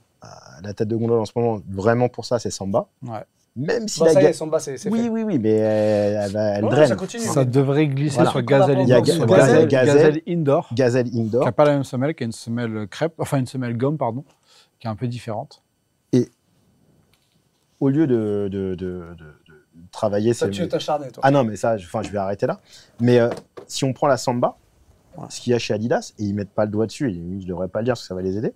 La 0.63 0.73
tête 0.73 0.87
de 0.87 0.95
gondole 0.95 1.19
en 1.19 1.25
ce 1.25 1.31
moment, 1.35 1.61
vraiment 1.69 2.09
pour 2.09 2.25
ça, 2.25 2.39
c'est 2.39 2.49
Samba. 2.49 2.87
Ouais. 3.05 3.23
Même 3.55 3.87
si 3.87 3.99
Bah, 3.99 4.07
la 4.07 4.13
Ça 4.13 4.21
y 4.21 4.25
est, 4.25 4.33
Samba, 4.33 4.59
c'est 4.59 4.73
Oui, 4.89 5.01
fait. 5.03 5.09
oui, 5.09 5.23
oui, 5.23 5.39
mais 5.39 5.49
elle, 5.51 6.35
elle, 6.35 6.35
elle 6.57 6.61
draine. 6.65 6.87
ça 6.87 6.95
continue. 6.95 7.23
Ça 7.23 7.43
devrait 7.45 7.87
glisser 7.87 8.15
Voilà. 8.15 8.29
sur 8.31 8.41
Gazelle 8.43 8.79
Il 8.81 8.87
y 8.87 8.93
a 8.93 8.97
Indoor. 8.97 9.05
Ga- 9.05 9.25
Gazelle- 9.25 9.27
Gazelle, 9.27 9.67
Gazelle- 9.67 9.93
Gazelle 10.03 10.21
Indoor. 10.27 10.69
Qui 11.13 11.19
Indoor. 11.19 11.45
n'a 11.45 11.51
pas 11.51 11.65
la 11.65 11.71
même 11.73 11.83
semelle, 11.83 12.13
qui 12.13 12.23
a 12.23 12.25
une 12.27 12.31
semelle 12.31 12.87
crêpe, 12.87 13.13
enfin 13.19 13.37
une 13.39 13.47
semelle 13.47 13.75
gomme, 13.75 13.97
pardon, 13.97 14.23
qui 14.79 14.85
est 14.87 14.89
un 14.89 14.95
peu 14.95 15.07
différente. 15.07 15.63
Au 17.79 17.89
lieu 17.89 18.07
de, 18.07 18.49
de, 18.51 18.73
de, 18.73 18.75
de- 18.75 19.15
de 19.15 19.65
travailler 19.91 20.33
Ça, 20.33 20.49
tu 20.49 20.63
es 20.63 20.73
acharné, 20.75 21.11
toi. 21.11 21.21
Ah 21.23 21.29
non, 21.29 21.43
mais 21.43 21.55
ça, 21.55 21.77
je, 21.77 21.85
enfin, 21.85 22.01
je 22.01 22.09
vais 22.09 22.17
arrêter 22.17 22.47
là. 22.47 22.59
Mais 22.99 23.19
euh, 23.19 23.29
si 23.67 23.83
on 23.85 23.93
prend 23.93 24.07
la 24.07 24.17
Samba, 24.17 24.57
Ce 25.29 25.41
qu'il 25.41 25.51
y 25.51 25.53
a 25.53 25.59
chez 25.59 25.73
Adidas, 25.73 26.13
et 26.19 26.23
ils 26.23 26.33
mettent 26.35 26.51
pas 26.53 26.65
le 26.65 26.71
doigt 26.71 26.85
dessus, 26.85 27.09
et 27.09 27.13
je 27.13 27.19
ne 27.19 27.45
devrais 27.45 27.67
pas 27.67 27.79
le 27.79 27.85
dire 27.85 27.93
parce 27.93 28.01
que 28.01 28.07
ça 28.07 28.15
va 28.15 28.21
les 28.21 28.37
aider. 28.37 28.53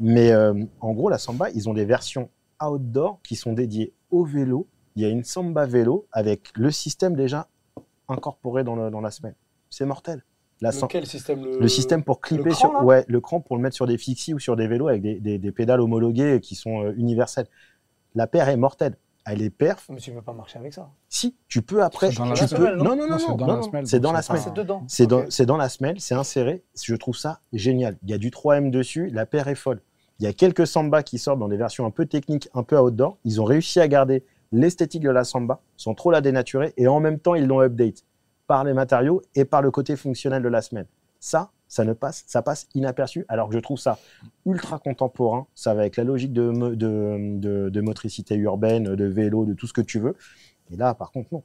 Mais 0.00 0.32
euh, 0.32 0.54
en 0.80 0.92
gros, 0.92 1.08
la 1.08 1.18
Samba, 1.18 1.50
ils 1.50 1.68
ont 1.68 1.74
des 1.74 1.84
versions 1.84 2.30
outdoor 2.62 3.20
qui 3.22 3.36
sont 3.36 3.52
dédiées 3.52 3.92
au 4.10 4.24
vélo. 4.24 4.66
Il 4.96 5.02
y 5.02 5.04
a 5.04 5.08
une 5.08 5.22
Samba 5.24 5.66
vélo 5.66 6.06
avec 6.12 6.50
le 6.56 6.70
système 6.70 7.14
déjà 7.14 7.48
incorporé 8.08 8.64
dans, 8.64 8.74
le- 8.74 8.90
dans 8.90 9.00
la 9.00 9.10
semelle. 9.10 9.34
C'est 9.70 9.84
mortel. 9.84 10.24
La 10.60 10.72
Sam- 10.72 10.88
Lequel 10.88 11.06
système 11.06 11.44
le... 11.44 11.60
le 11.60 11.68
système 11.68 12.02
pour 12.02 12.20
clipper 12.20 12.50
cran, 12.50 12.58
sur 12.72 12.84
ouais 12.84 13.04
le 13.06 13.20
cran 13.20 13.40
pour 13.40 13.56
le 13.56 13.62
mettre 13.62 13.76
sur 13.76 13.86
des 13.86 13.96
fixies 13.98 14.34
ou 14.34 14.38
sur 14.40 14.56
des 14.56 14.66
vélos 14.66 14.88
avec 14.88 15.02
des, 15.02 15.20
des- 15.20 15.38
des 15.38 15.52
pédales 15.52 15.80
homologuées 15.80 16.40
qui 16.40 16.54
sont 16.56 16.84
euh, 16.84 16.92
universelles. 16.96 17.46
La 18.16 18.26
paire 18.26 18.48
est 18.48 18.56
mortelle. 18.56 18.96
Elle 19.30 19.42
est 19.42 19.50
perf. 19.50 19.86
Mais 19.90 19.96
tu 19.98 20.10
veux 20.12 20.22
pas 20.22 20.32
marcher 20.32 20.58
avec 20.58 20.72
ça. 20.72 20.90
Si 21.08 21.36
tu 21.48 21.60
peux 21.62 21.82
après, 21.82 22.10
C'est 22.10 22.18
dans 22.18 22.24
la 22.26 22.34
tu 22.34 22.46
semelle, 22.48 22.72
peux. 22.72 22.76
non 22.76 22.96
Non 22.96 22.96
non 22.96 23.08
non 23.08 23.16
Non, 23.18 23.18
c'est 23.18 23.36
dans 23.36 23.46
la 23.56 23.62
semelle, 23.62 23.86
c'est 23.86 24.00
dans 24.00 24.12
la 24.12 24.22
semelle. 24.22 24.42
c'est 24.42 24.54
dedans. 24.54 24.84
C'est 24.88 25.06
dans, 25.06 25.18
Ok. 25.20 25.26
c'est 25.30 25.46
dans 25.46 25.56
la 25.56 25.68
semelle, 25.68 26.00
c'est 26.00 26.14
inséré. 26.14 26.64
Je 26.82 26.94
trouve 26.94 27.16
ça 27.16 27.40
génial. 27.52 27.96
Il 28.04 28.10
y 28.10 28.14
a 28.14 28.18
du 28.18 28.30
3M 28.30 28.70
dessus, 28.70 29.08
la 29.12 29.26
paire 29.26 29.48
est 29.48 29.54
folle. 29.54 29.80
Il 30.20 30.24
y 30.24 30.26
a 30.26 30.32
quelques 30.32 30.66
Samba 30.66 31.02
qui 31.02 31.18
sortent 31.18 31.38
dans 31.38 31.48
des 31.48 31.56
versions 31.56 31.86
un 31.86 31.90
peu 31.90 32.06
techniques, 32.06 32.48
un 32.54 32.62
peu 32.62 32.78
outdoor. 32.78 33.18
Ils 33.24 33.40
ont 33.40 33.44
réussi 33.44 33.78
à 33.80 33.86
garder 33.86 34.24
l'esthétique 34.50 35.02
de 35.02 35.10
la 35.10 35.24
Samba 35.24 35.60
sans 35.76 35.94
trop 35.94 36.10
la 36.10 36.20
dénaturer 36.20 36.72
et 36.76 36.88
en 36.88 37.00
même 37.00 37.18
temps 37.18 37.34
ils 37.34 37.46
l'ont 37.46 37.60
update 37.60 38.04
par 38.46 38.64
les 38.64 38.72
matériaux 38.72 39.20
et 39.34 39.44
par 39.44 39.60
le 39.62 39.70
côté 39.70 39.94
fonctionnel 39.94 40.42
de 40.42 40.48
la 40.48 40.62
semelle. 40.62 40.86
Ça, 41.20 41.50
ça 41.68 41.84
ne 41.84 41.92
passe, 41.92 42.24
ça 42.26 42.42
passe 42.42 42.66
inaperçu. 42.74 43.24
Alors 43.28 43.48
que 43.48 43.54
je 43.54 43.60
trouve 43.60 43.78
ça 43.78 43.98
ultra 44.46 44.78
contemporain. 44.78 45.46
Ça 45.54 45.74
va 45.74 45.80
avec 45.82 45.96
la 45.96 46.04
logique 46.04 46.32
de, 46.32 46.50
de, 46.50 46.74
de- 47.38 47.68
de 47.68 47.80
motricité 47.80 48.34
urbaine, 48.36 48.94
de 48.96 49.04
vélo, 49.04 49.44
de 49.44 49.52
tout 49.54 49.66
ce 49.66 49.72
que 49.72 49.80
tu 49.82 49.98
veux. 50.00 50.16
Et 50.70 50.76
là, 50.76 50.94
par 50.94 51.10
contre, 51.12 51.28
non. 51.32 51.42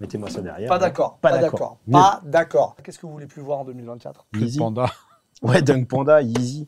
Mettez-moi 0.00 0.30
ça 0.30 0.40
derrière. 0.40 0.68
Pas 0.68 0.78
d'accord. 0.78 1.18
Pas 1.20 1.30
Pas 1.30 1.38
d'accord. 1.38 1.78
Pas 1.90 2.20
d'accord. 2.24 2.76
Qu'est-ce 2.82 2.98
que 2.98 3.06
vous 3.06 3.12
voulez 3.12 3.26
plus 3.26 3.42
voir 3.42 3.58
en 3.60 3.64
2024 3.64 4.26
Plus 4.30 4.40
de 4.40 4.46
Easy. 4.46 4.58
panda. 4.58 4.86
Ouais, 5.42 5.60
Dunk 5.60 5.86
Panda, 5.86 6.22
Easy. 6.22 6.66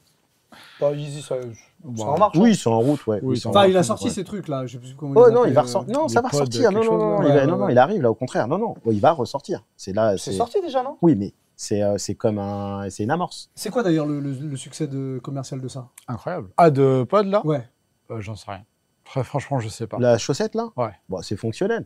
Bah, 0.79 0.93
Easy, 0.93 1.23
ça, 1.23 1.37
ça 1.41 1.49
Bon. 1.83 2.05
en 2.05 2.19
marche. 2.19 2.37
hein. 2.37 2.41
Oui, 2.43 2.55
c'est 2.55 2.69
en 2.69 2.81
route, 2.81 3.07
ouais. 3.07 3.21
Enfin, 3.47 3.67
il 3.67 3.75
a 3.79 3.83
sorti 3.83 4.05
ouais. 4.07 4.11
ces 4.11 4.25
trucs-là. 4.25 4.67
Je 4.67 4.73
sais 4.73 4.79
plus 4.79 4.95
comment 4.95 5.19
Oh 5.19 5.31
non, 5.31 5.47
il 5.47 5.55
va 5.55 5.61
euh, 5.61 5.65
ressortir. 5.65 5.95
Non, 5.95 6.03
les 6.07 6.13
ça 6.13 6.21
va 6.21 6.29
ressortir. 6.29 6.71
Non, 6.71 6.85
non, 6.85 6.99
non, 6.99 7.21
là. 7.21 7.29
il, 7.29 7.33
va- 7.33 7.35
Ouais, 7.41 7.47
non, 7.47 7.53
ouais, 7.53 7.59
non, 7.61 7.65
ouais. 7.67 7.73
il 7.73 7.79
arrive 7.79 8.03
là, 8.03 8.11
au 8.11 8.15
contraire. 8.15 8.47
Non, 8.47 8.59
non, 8.59 8.75
il 8.91 9.01
va 9.01 9.13
ressortir. 9.13 9.65
C'est 9.77 9.95
là. 9.95 10.19
C'est 10.19 10.33
sorti 10.33 10.61
déjà, 10.61 10.83
non? 10.83 10.99
Oui, 11.01 11.15
mais 11.17 11.33
c'est 11.61 11.83
euh, 11.83 11.99
c'est 11.99 12.15
comme 12.15 12.39
un, 12.39 12.89
c'est 12.89 13.03
une 13.03 13.11
amorce. 13.11 13.51
C'est 13.57 13.69
quoi 13.71 13.83
d'ailleurs 13.83 14.07
le, 14.07 14.21
le- 14.21 14.33
le 14.33 14.57
succès 14.57 14.87
de, 14.87 15.19
commercial 15.23 15.61
de 15.61 15.67
ça? 15.69 15.89
Incroyable. 16.07 16.51
Ah, 16.57 16.71
de 16.71 17.05
pod 17.07 17.27
là? 17.27 17.45
Ouais. 17.45 17.69
Euh, 18.11 18.21
J'en 18.21 18.37
sais 18.37 18.51
rien. 18.51 18.65
Très 19.05 19.25
franchement, 19.25 19.59
je 19.59 19.69
sais 19.69 19.87
pas. 19.89 19.99
La 19.99 20.17
chaussette 20.19 20.55
là? 20.55 20.69
Ouais. 20.77 20.93
Bon, 21.09 21.21
c'est 21.21 21.37
fonctionnel, 21.37 21.85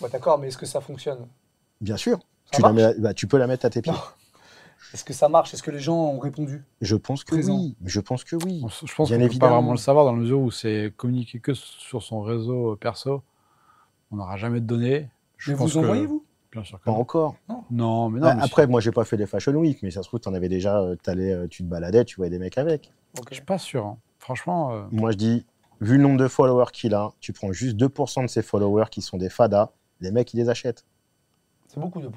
Ouais, 0.00 0.10
d'accord, 0.10 0.38
mais 0.38 0.48
est-ce 0.48 0.58
que 0.58 0.66
ça 0.66 0.80
fonctionne? 0.80 1.28
Bien 1.80 1.96
sûr. 1.96 2.18
Ça 2.50 2.56
Tu, 2.56 2.62
la 2.62 2.72
marche? 2.72 2.94
mets- 2.96 3.00
bah, 3.00 3.14
tu 3.14 3.26
peux 3.28 3.38
la 3.38 3.46
mettre 3.46 3.64
à 3.66 3.70
tes 3.70 3.82
pieds. 3.82 3.92
Est-ce 4.92 5.04
que 5.04 5.12
ça 5.12 5.28
marche? 5.28 5.54
Est-ce 5.54 5.62
que 5.62 5.70
les 5.70 5.78
gens 5.78 5.96
ont 5.96 6.18
répondu? 6.18 6.64
Je 6.80 6.96
pense 6.96 7.22
que 7.24 7.34
Présent. 7.36 7.56
oui. 7.56 7.76
Je 7.84 8.00
pense 8.00 8.24
que 8.24 8.34
oui. 8.36 8.62
Je 8.84 8.94
pense 8.94 9.08
qu'on 9.10 9.16
ne 9.18 9.28
peut 9.28 9.38
pas 9.38 9.48
vraiment 9.48 9.70
le 9.70 9.78
savoir 9.78 10.04
dans 10.04 10.12
la 10.12 10.18
mesure 10.18 10.40
où 10.40 10.50
c'est 10.50 10.92
communiqué 10.96 11.38
que 11.38 11.54
sur 11.54 12.02
son 12.02 12.20
réseau 12.22 12.76
perso. 12.76 13.22
On 14.10 14.16
n'aura 14.16 14.36
jamais 14.36 14.60
de 14.60 14.66
données. 14.66 15.08
Je 15.38 15.52
Mais 15.52 15.56
pense 15.58 15.72
vous 15.72 15.80
que- 15.80 15.84
envoyez, 15.86 16.06
vous 16.06 16.24
Bien 16.52 16.64
sûr 16.64 16.78
que 16.78 16.84
Pas 16.84 16.90
non. 16.92 16.98
encore. 16.98 17.36
Non, 17.70 18.10
mais 18.10 18.20
non. 18.20 18.26
Ouais, 18.28 18.34
mais 18.34 18.42
après, 18.42 18.66
moi, 18.66 18.80
j'ai 18.80 18.92
pas 18.92 19.04
fait 19.04 19.16
les 19.16 19.26
Fashion 19.26 19.52
Week, 19.54 19.78
mais 19.82 19.90
ça 19.90 20.02
se 20.02 20.08
trouve, 20.08 20.20
t'en 20.20 20.34
avais 20.34 20.48
déjà. 20.48 20.80
euh, 20.80 20.96
t'allais, 20.96 21.32
euh, 21.32 21.46
tu 21.48 21.62
te 21.62 21.68
baladais, 21.68 22.04
tu 22.04 22.16
voyais 22.16 22.30
des 22.30 22.38
mecs 22.38 22.58
avec. 22.58 22.92
Ok. 23.18 23.26
je 23.30 23.36
suis 23.36 23.44
pas 23.44 23.58
sûr. 23.58 23.86
hein. 23.86 23.98
Franchement, 24.18 24.72
euh, 24.72 24.82
Moi, 24.92 25.12
je 25.12 25.16
dis, 25.16 25.46
vu 25.80 25.96
le 25.96 26.02
nombre 26.02 26.18
de 26.18 26.28
followers 26.28 26.70
qu'il 26.72 26.94
a, 26.94 27.10
tu 27.20 27.32
prends 27.32 27.52
juste 27.52 27.76
2% 27.76 28.22
de 28.22 28.28
ses 28.28 28.42
followers 28.42 28.84
qui 28.90 29.00
sont 29.02 29.16
des 29.16 29.30
fadas, 29.30 29.70
les 30.00 30.10
mecs, 30.10 30.32
ils 30.34 30.36
les 30.38 30.48
achètent. 30.50 30.84
C'est 31.68 31.80
beaucoup, 31.80 32.00
2%. 32.02 32.10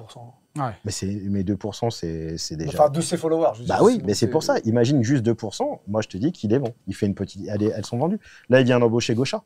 ouais. 0.56 0.62
Mais, 0.84 0.90
c'est, 0.92 1.06
mais 1.30 1.42
2%, 1.42 1.88
c'est, 1.90 2.36
c'est 2.36 2.56
déjà. 2.56 2.70
Enfin, 2.82 2.90
de 2.90 3.00
ses 3.00 3.16
followers, 3.16 3.52
je 3.54 3.64
bah 3.66 3.76
dire, 3.76 3.82
oui, 3.84 4.02
mais 4.04 4.12
c'est 4.12 4.26
c'est- 4.26 4.30
pour 4.30 4.42
ça. 4.42 4.58
Imagine 4.66 5.02
juste 5.02 5.24
2%. 5.24 5.80
Moi, 5.88 6.02
je 6.02 6.08
te 6.08 6.18
dis 6.18 6.30
qu'il 6.30 6.52
est 6.52 6.58
bon. 6.58 6.74
Il 6.86 6.94
fait 6.94 7.06
une 7.06 7.14
petite. 7.14 7.48
Elles, 7.48 7.72
elles 7.74 7.86
sont 7.86 7.96
vendues. 7.96 8.20
Là, 8.50 8.60
il 8.60 8.66
vient 8.66 8.78
d'embaucher 8.78 9.14
Gaucha. 9.14 9.42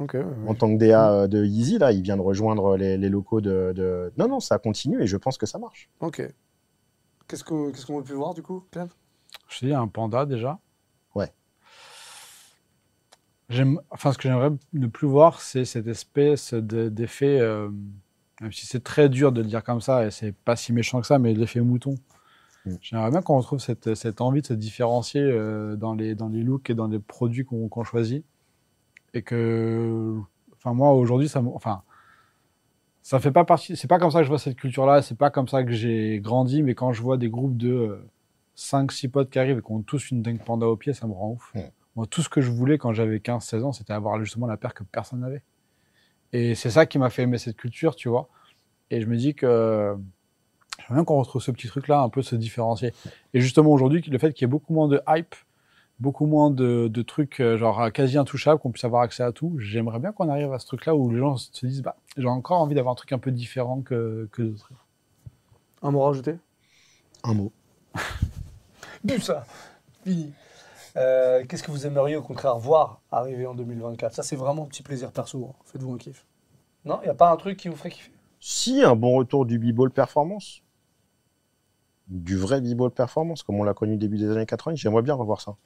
Ouais. 0.00 0.24
En 0.48 0.54
tant 0.54 0.72
que 0.72 0.78
DA 0.78 1.12
euh, 1.12 1.26
de 1.28 1.44
Yeezy, 1.44 1.78
là, 1.78 1.92
il 1.92 2.02
vient 2.02 2.16
de 2.16 2.22
rejoindre 2.22 2.76
les, 2.76 2.96
les 2.98 3.08
locaux 3.08 3.40
de, 3.40 3.72
de- 3.74 4.12
Non, 4.18 4.26
non, 4.28 4.40
ça 4.40 4.58
continue 4.58 5.00
et 5.02 5.06
je 5.06 5.16
pense 5.16 5.38
que 5.38 5.46
ça 5.46 5.58
marche. 5.58 5.88
Ok. 6.00 6.22
Qu'est-ce 7.28 7.44
que- 7.44 7.70
qu'est-ce 7.70 7.86
qu'on 7.86 7.98
veut 7.98 8.04
plus 8.04 8.14
voir, 8.14 8.34
du 8.34 8.42
coup, 8.42 8.64
Pierre 8.70 8.88
Je 9.48 9.60
te 9.60 9.66
dis, 9.66 9.72
un 9.74 9.86
panda 9.88 10.26
déjà. 10.26 10.58
Ouais. 11.14 11.30
J'aime, 13.48 13.80
enfin, 13.90 14.12
ce 14.12 14.18
que 14.18 14.24
j'aimerais 14.28 14.50
ne 14.72 14.86
plus 14.86 15.06
voir, 15.06 15.40
c'est 15.40 15.64
cette 15.64 15.86
espèce 15.86 16.54
de- 16.54 16.88
d'effet, 16.88 17.38
euh, 17.40 17.68
même 18.40 18.52
si 18.52 18.66
c'est 18.66 18.82
très 18.82 19.08
dur 19.08 19.30
de 19.30 19.42
le 19.42 19.46
dire 19.46 19.62
comme 19.62 19.80
ça, 19.80 20.06
et 20.06 20.10
c'est 20.10 20.32
pas 20.32 20.56
si 20.56 20.72
méchant 20.72 21.00
que 21.00 21.06
ça, 21.06 21.18
mais 21.18 21.34
l'effet 21.34 21.60
mouton. 21.60 21.94
Mm. 22.64 22.74
J'aimerais 22.80 23.10
bien 23.10 23.20
qu'on 23.22 23.36
retrouve 23.38 23.58
cette, 23.58 23.94
cette 23.94 24.20
envie 24.20 24.40
de 24.40 24.46
se 24.46 24.54
différencier 24.54 25.20
euh, 25.22 25.76
dans, 25.76 25.94
les, 25.94 26.14
dans 26.14 26.28
les 26.28 26.42
looks 26.42 26.70
et 26.70 26.74
dans 26.74 26.86
les 26.88 26.98
produits 26.98 27.44
qu'on 27.44 27.68
qu'on 27.68 27.84
choisit. 27.84 28.24
Et 29.14 29.22
que, 29.22 30.16
enfin, 30.54 30.72
moi, 30.74 30.92
aujourd'hui, 30.92 31.28
ça 31.28 31.42
enfin, 31.54 31.82
ça 33.02 33.20
fait 33.20 33.32
pas 33.32 33.44
partie, 33.44 33.76
c'est 33.76 33.88
pas 33.88 33.98
comme 33.98 34.10
ça 34.10 34.18
que 34.18 34.24
je 34.24 34.28
vois 34.28 34.38
cette 34.38 34.56
culture-là, 34.56 35.02
c'est 35.02 35.18
pas 35.18 35.30
comme 35.30 35.48
ça 35.48 35.64
que 35.64 35.72
j'ai 35.72 36.20
grandi, 36.20 36.62
mais 36.62 36.74
quand 36.74 36.92
je 36.92 37.02
vois 37.02 37.16
des 37.16 37.28
groupes 37.28 37.56
de 37.56 38.04
5-6 38.56 39.10
potes 39.10 39.30
qui 39.30 39.38
arrivent 39.38 39.58
et 39.58 39.62
qui 39.62 39.72
ont 39.72 39.82
tous 39.82 40.10
une 40.10 40.22
dingue 40.22 40.40
panda 40.42 40.66
au 40.66 40.76
pied, 40.76 40.92
ça 40.92 41.06
me 41.06 41.12
rend 41.12 41.32
ouf. 41.32 41.52
Moi, 41.96 42.06
tout 42.06 42.22
ce 42.22 42.28
que 42.28 42.40
je 42.40 42.50
voulais 42.50 42.78
quand 42.78 42.92
j'avais 42.92 43.18
15-16 43.18 43.62
ans, 43.64 43.72
c'était 43.72 43.92
avoir 43.92 44.18
justement 44.20 44.46
la 44.46 44.56
paire 44.56 44.72
que 44.72 44.84
personne 44.84 45.20
n'avait. 45.20 45.42
Et 46.32 46.54
c'est 46.54 46.70
ça 46.70 46.86
qui 46.86 46.98
m'a 46.98 47.10
fait 47.10 47.22
aimer 47.22 47.38
cette 47.38 47.56
culture, 47.56 47.94
tu 47.94 48.08
vois. 48.08 48.28
Et 48.90 49.02
je 49.02 49.06
me 49.06 49.16
dis 49.16 49.34
que 49.34 49.94
j'aimerais 50.78 50.94
bien 50.94 51.04
qu'on 51.04 51.18
retrouve 51.18 51.42
ce 51.42 51.50
petit 51.50 51.66
truc-là, 51.66 52.00
un 52.00 52.08
peu 52.08 52.22
se 52.22 52.34
différencier. 52.34 52.94
Et 53.34 53.40
justement, 53.40 53.72
aujourd'hui, 53.72 54.00
le 54.00 54.18
fait 54.18 54.32
qu'il 54.32 54.44
y 54.44 54.46
ait 54.46 54.50
beaucoup 54.50 54.72
moins 54.72 54.88
de 54.88 55.00
hype, 55.08 55.34
beaucoup 55.98 56.26
moins 56.26 56.50
de, 56.50 56.88
de 56.88 57.02
trucs 57.02 57.40
euh, 57.40 57.56
genre 57.58 57.92
quasi 57.92 58.18
intouchables, 58.18 58.60
qu'on 58.60 58.70
puisse 58.72 58.84
avoir 58.84 59.02
accès 59.02 59.22
à 59.22 59.32
tout, 59.32 59.56
j'aimerais 59.58 59.98
bien 59.98 60.12
qu'on 60.12 60.28
arrive 60.28 60.52
à 60.52 60.58
ce 60.58 60.66
truc-là 60.66 60.94
où 60.94 61.10
les 61.10 61.18
gens 61.18 61.36
se 61.36 61.66
disent, 61.66 61.82
bah, 61.82 61.96
j'ai 62.16 62.26
encore 62.28 62.60
envie 62.60 62.74
d'avoir 62.74 62.92
un 62.92 62.96
truc 62.96 63.12
un 63.12 63.18
peu 63.18 63.30
différent 63.30 63.80
que, 63.82 64.28
que 64.32 64.42
d'autres. 64.42 64.72
Un 65.82 65.90
mot 65.90 66.02
à 66.02 66.06
rajouter? 66.06 66.36
Un 67.24 67.34
mot. 67.34 67.52
Bu 69.04 69.20
ça 69.20 69.44
Fini. 70.04 70.32
Euh, 70.96 71.44
Qu'est-ce 71.48 71.62
que 71.62 71.70
vous 71.70 71.86
aimeriez 71.86 72.16
au 72.16 72.22
contraire 72.22 72.58
voir 72.58 73.00
arriver 73.10 73.46
en 73.46 73.54
2024 73.54 74.14
Ça, 74.14 74.22
c'est 74.22 74.36
vraiment 74.36 74.64
un 74.64 74.66
petit 74.66 74.82
plaisir 74.82 75.10
perso. 75.10 75.46
hein. 75.50 75.54
Faites-vous 75.66 75.92
un 75.94 75.98
kiff. 75.98 76.26
Non 76.84 76.98
Il 77.02 77.04
n'y 77.04 77.10
a 77.10 77.14
pas 77.14 77.30
un 77.30 77.36
truc 77.36 77.56
qui 77.56 77.68
vous 77.68 77.76
ferait 77.76 77.90
kiffer? 77.90 78.10
Si, 78.40 78.82
un 78.82 78.96
bon 78.96 79.14
retour 79.16 79.46
du 79.46 79.58
b-ball 79.58 79.90
performance. 79.90 80.62
Du 82.08 82.36
vrai 82.36 82.60
b-ball 82.60 82.90
performance, 82.90 83.42
comme 83.42 83.58
on 83.60 83.64
l'a 83.64 83.74
connu 83.74 83.96
début 83.96 84.18
des 84.18 84.30
années 84.30 84.46
80, 84.46 84.74
j'aimerais 84.76 85.02
bien 85.02 85.14
revoir 85.14 85.40
ça. 85.40 85.56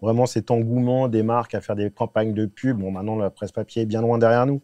Vraiment 0.00 0.26
cet 0.26 0.50
engouement 0.50 1.08
des 1.08 1.22
marques 1.22 1.54
à 1.54 1.60
faire 1.60 1.76
des 1.76 1.90
campagnes 1.90 2.32
de 2.32 2.46
pub. 2.46 2.78
Bon, 2.78 2.90
maintenant, 2.90 3.16
la 3.16 3.30
presse 3.30 3.52
papier 3.52 3.82
est 3.82 3.86
bien 3.86 4.00
loin 4.00 4.18
derrière 4.18 4.46
nous, 4.46 4.62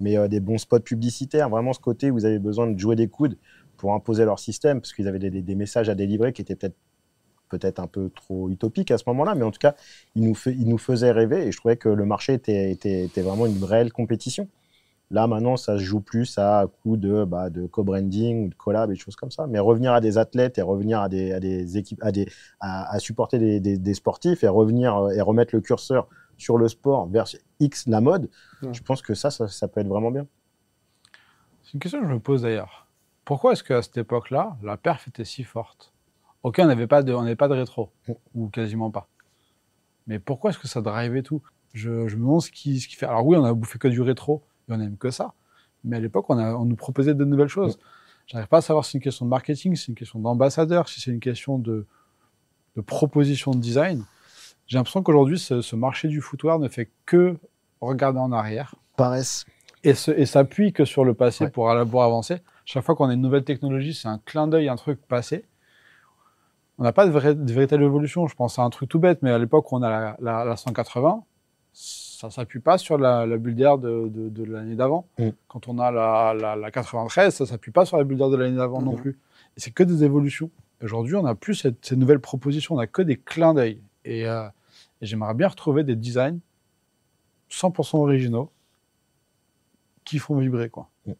mais 0.00 0.16
euh, 0.16 0.28
des 0.28 0.40
bons 0.40 0.58
spots 0.58 0.80
publicitaires. 0.80 1.48
Vraiment 1.48 1.72
ce 1.72 1.80
côté 1.80 2.10
où 2.10 2.14
vous 2.14 2.24
avez 2.24 2.38
besoin 2.38 2.68
de 2.68 2.78
jouer 2.78 2.96
des 2.96 3.08
coudes 3.08 3.36
pour 3.76 3.92
imposer 3.94 4.24
leur 4.24 4.38
système, 4.38 4.80
parce 4.80 4.92
qu'ils 4.92 5.08
avaient 5.08 5.18
des, 5.18 5.54
messages 5.54 5.88
à 5.88 5.94
délivrer 5.94 6.32
qui 6.32 6.42
étaient 6.42 6.56
peut-être 6.56 6.76
peut-être 7.48 7.78
un 7.78 7.86
peu 7.86 8.10
trop 8.10 8.50
utopiques 8.50 8.90
à 8.90 8.98
ce 8.98 9.04
moment-là, 9.06 9.36
mais 9.36 9.44
en 9.44 9.52
tout 9.52 9.60
cas, 9.60 9.76
ils 10.16 10.24
nous, 10.24 10.78
faisaient 10.78 11.12
rêver 11.12 11.46
et 11.46 11.52
je 11.52 11.56
trouvais 11.56 11.76
que 11.76 11.88
le 11.88 12.04
marché 12.04 12.34
était 12.34 13.08
vraiment 13.18 13.46
une 13.46 13.62
réelle 13.62 13.92
compétition. 13.92 14.48
Là, 15.10 15.26
maintenant, 15.28 15.56
ça 15.56 15.78
se 15.78 15.82
joue 15.84 16.00
plus 16.00 16.36
à 16.38 16.66
coup 16.82 16.96
de, 16.96 17.24
bah, 17.24 17.48
de 17.48 17.66
co-branding 17.66 18.46
ou 18.46 18.48
de 18.48 18.54
collab 18.54 18.90
et 18.90 18.94
des 18.94 18.98
choses 18.98 19.14
comme 19.16 19.30
ça. 19.30 19.46
Mais 19.46 19.58
revenir 19.60 19.92
à 19.92 20.00
des 20.00 20.18
athlètes 20.18 20.58
et 20.58 20.62
revenir 20.62 21.00
à 21.00 21.08
des, 21.08 21.32
à 21.32 21.40
des 21.40 21.78
équipes, 21.78 22.02
à, 22.02 22.10
des, 22.12 22.28
à, 22.60 22.92
à 22.92 22.98
supporter 22.98 23.38
des, 23.38 23.60
des, 23.60 23.78
des 23.78 23.94
sportifs 23.94 24.42
et 24.42 24.48
revenir 24.48 24.96
euh, 24.96 25.10
et 25.10 25.20
remettre 25.20 25.54
le 25.54 25.60
curseur 25.60 26.08
sur 26.36 26.58
le 26.58 26.68
sport 26.68 27.06
vers 27.08 27.26
X, 27.60 27.86
la 27.86 28.00
mode, 28.00 28.28
Ouais. 28.62 28.72
je 28.72 28.82
pense 28.82 29.00
que 29.00 29.14
ça, 29.14 29.30
ça, 29.30 29.48
ça 29.48 29.68
peut 29.68 29.80
être 29.80 29.88
vraiment 29.88 30.10
bien. 30.10 30.26
C'est 31.62 31.74
une 31.74 31.80
question 31.80 32.00
que 32.00 32.06
je 32.08 32.12
me 32.12 32.20
pose 32.20 32.42
d'ailleurs. 32.42 32.86
Pourquoi 33.24 33.52
est-ce 33.52 33.64
qu'à 33.64 33.82
cette 33.82 33.96
époque-là, 33.96 34.56
la 34.62 34.76
perf 34.76 35.08
était 35.08 35.24
si 35.24 35.44
forte? 35.44 35.92
Ok, 36.42 36.60
on 36.60 36.66
n'avait 36.66 36.86
pas, 36.86 37.02
de- 37.02 37.12
on 37.12 37.34
pas 37.36 37.48
de 37.48 37.54
rétro, 37.54 37.90
ou 38.34 38.48
quasiment 38.48 38.90
pas. 38.90 39.08
Mais 40.06 40.18
pourquoi 40.18 40.50
est-ce 40.50 40.58
que 40.58 40.68
ça 40.68 40.80
drivait 40.80 41.22
tout? 41.22 41.42
Je, 41.72 42.08
je 42.08 42.16
me 42.16 42.22
demande 42.22 42.42
ce 42.42 42.50
qui, 42.50 42.80
ce 42.80 42.88
qui 42.88 42.96
fait. 42.96 43.06
Alors 43.06 43.26
oui, 43.26 43.36
on 43.36 43.44
a 43.44 43.52
bouffé 43.52 43.78
que 43.78 43.88
du 43.88 44.00
rétro, 44.00 44.42
et 44.68 44.72
on 44.72 44.76
n'aime 44.76 44.96
que 44.96 45.10
ça. 45.10 45.32
Mais 45.84 45.96
à 45.96 46.00
l'époque, 46.00 46.26
on, 46.28 46.64
nous 46.64 46.76
proposait 46.76 47.14
de 47.14 47.24
nouvelles 47.24 47.48
choses. 47.48 47.78
J'arrive 48.26 48.48
pas 48.48 48.58
à 48.58 48.60
savoir 48.60 48.84
si 48.84 48.92
c'est 48.92 48.98
une 48.98 49.04
question 49.04 49.24
de 49.24 49.30
marketing, 49.30 49.76
si 49.76 49.84
c'est 49.84 49.88
une 49.92 49.94
question 49.96 50.18
d'ambassadeur, 50.18 50.88
si 50.88 51.00
c'est 51.00 51.12
une 51.12 51.20
question 51.20 51.58
de, 51.58 51.86
de 52.74 52.80
proposition 52.80 53.52
de 53.52 53.58
design. 53.60 54.04
J'ai 54.66 54.78
l'impression 54.78 55.02
qu'aujourd'hui, 55.02 55.38
ce, 55.38 55.60
ce 55.60 55.76
marché 55.76 56.08
du 56.08 56.20
footwear 56.20 56.58
ne 56.58 56.68
fait 56.68 56.90
que 57.04 57.36
regarder 57.80 58.18
en 58.18 58.32
arrière 58.32 58.74
Paresse. 58.96 59.44
et, 59.84 59.94
s'appuie 59.94 60.72
que 60.72 60.84
sur 60.84 61.04
le 61.04 61.14
passé 61.14 61.44
Ouais. 61.44 61.50
pour, 61.50 61.72
pour 61.88 62.02
avancer. 62.02 62.38
Chaque 62.64 62.82
fois 62.84 62.96
qu'on 62.96 63.08
a 63.08 63.14
une 63.14 63.20
nouvelle 63.20 63.44
technologie, 63.44 63.94
c'est 63.94 64.08
un 64.08 64.18
clin 64.24 64.48
d'œil, 64.48 64.68
un 64.68 64.74
truc 64.74 65.00
passé. 65.06 65.44
On 66.78 66.82
n'a 66.82 66.92
pas 66.92 67.06
de, 67.06 67.52
véritable 67.52 67.84
évolution. 67.84 68.26
Je 68.26 68.34
pense 68.34 68.58
à 68.58 68.62
un 68.62 68.70
truc 68.70 68.88
tout 68.88 68.98
bête, 68.98 69.20
mais 69.22 69.30
à 69.30 69.38
l'époque 69.38 69.72
on 69.72 69.82
a 69.82 69.88
la, 69.88 70.16
la- 70.20 70.44
la 70.44 70.56
180, 70.56 71.22
ça 72.16 72.30
s'appuie 72.30 72.60
pas 72.60 72.78
sur 72.78 72.96
la, 72.98 73.26
la 73.26 73.36
bulle 73.36 73.54
d'air 73.54 73.78
de, 73.78 74.08
de- 74.08 74.28
de 74.28 74.44
l'année 74.44 74.74
d'avant. 74.74 75.06
Mm. 75.18 75.28
Quand 75.48 75.68
on 75.68 75.78
a 75.78 75.90
la, 75.90 76.34
la- 76.34 76.56
la 76.56 76.70
93, 76.70 77.34
ça 77.34 77.46
s'appuie 77.46 77.72
pas 77.72 77.84
sur 77.84 77.96
la 77.98 78.04
bulle 78.04 78.18
d'air 78.18 78.30
de 78.30 78.36
l'année 78.36 78.56
d'avant 78.56 78.80
non 78.82 78.92
plus. 78.96 79.18
Et 79.56 79.60
c'est 79.60 79.70
que 79.70 79.82
des 79.82 80.02
évolutions. 80.04 80.50
Aujourd'hui, 80.82 81.14
on 81.16 81.22
n'a 81.22 81.34
plus 81.34 81.54
cette, 81.54 81.84
ces 81.84 81.96
nouvelles 81.96 82.20
propositions, 82.20 82.74
on 82.74 82.78
n'a 82.78 82.86
que 82.86 83.02
des 83.02 83.16
clins 83.16 83.54
d'œil. 83.54 83.80
Et, 84.04 84.26
euh, 84.26 84.46
et 85.00 85.06
j'aimerais 85.06 85.34
bien 85.34 85.48
retrouver 85.48 85.84
des 85.84 85.96
designs 85.96 86.38
100% 87.50 87.98
originaux 87.98 88.50
qui 90.04 90.18
font 90.18 90.36
vibrer, 90.38 90.70
quoi. 90.70 90.88
Mm. 91.06 91.12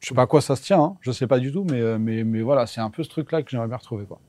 Je 0.00 0.08
sais 0.08 0.14
pas 0.14 0.22
à 0.22 0.26
quoi 0.26 0.40
ça 0.40 0.56
se 0.56 0.62
tient, 0.62 0.80
hein, 0.82 0.96
je 1.00 1.10
sais 1.10 1.26
pas 1.26 1.38
du 1.38 1.52
tout, 1.52 1.64
mais, 1.64 1.80
euh, 1.80 1.98
mais, 1.98 2.22
mais 2.24 2.42
voilà, 2.42 2.66
c'est 2.66 2.80
un 2.80 2.90
peu 2.90 3.02
ce 3.02 3.08
truc-là 3.08 3.42
que 3.42 3.50
j'aimerais 3.50 3.68
bien 3.68 3.76
retrouver, 3.78 4.04
quoi. 4.04 4.20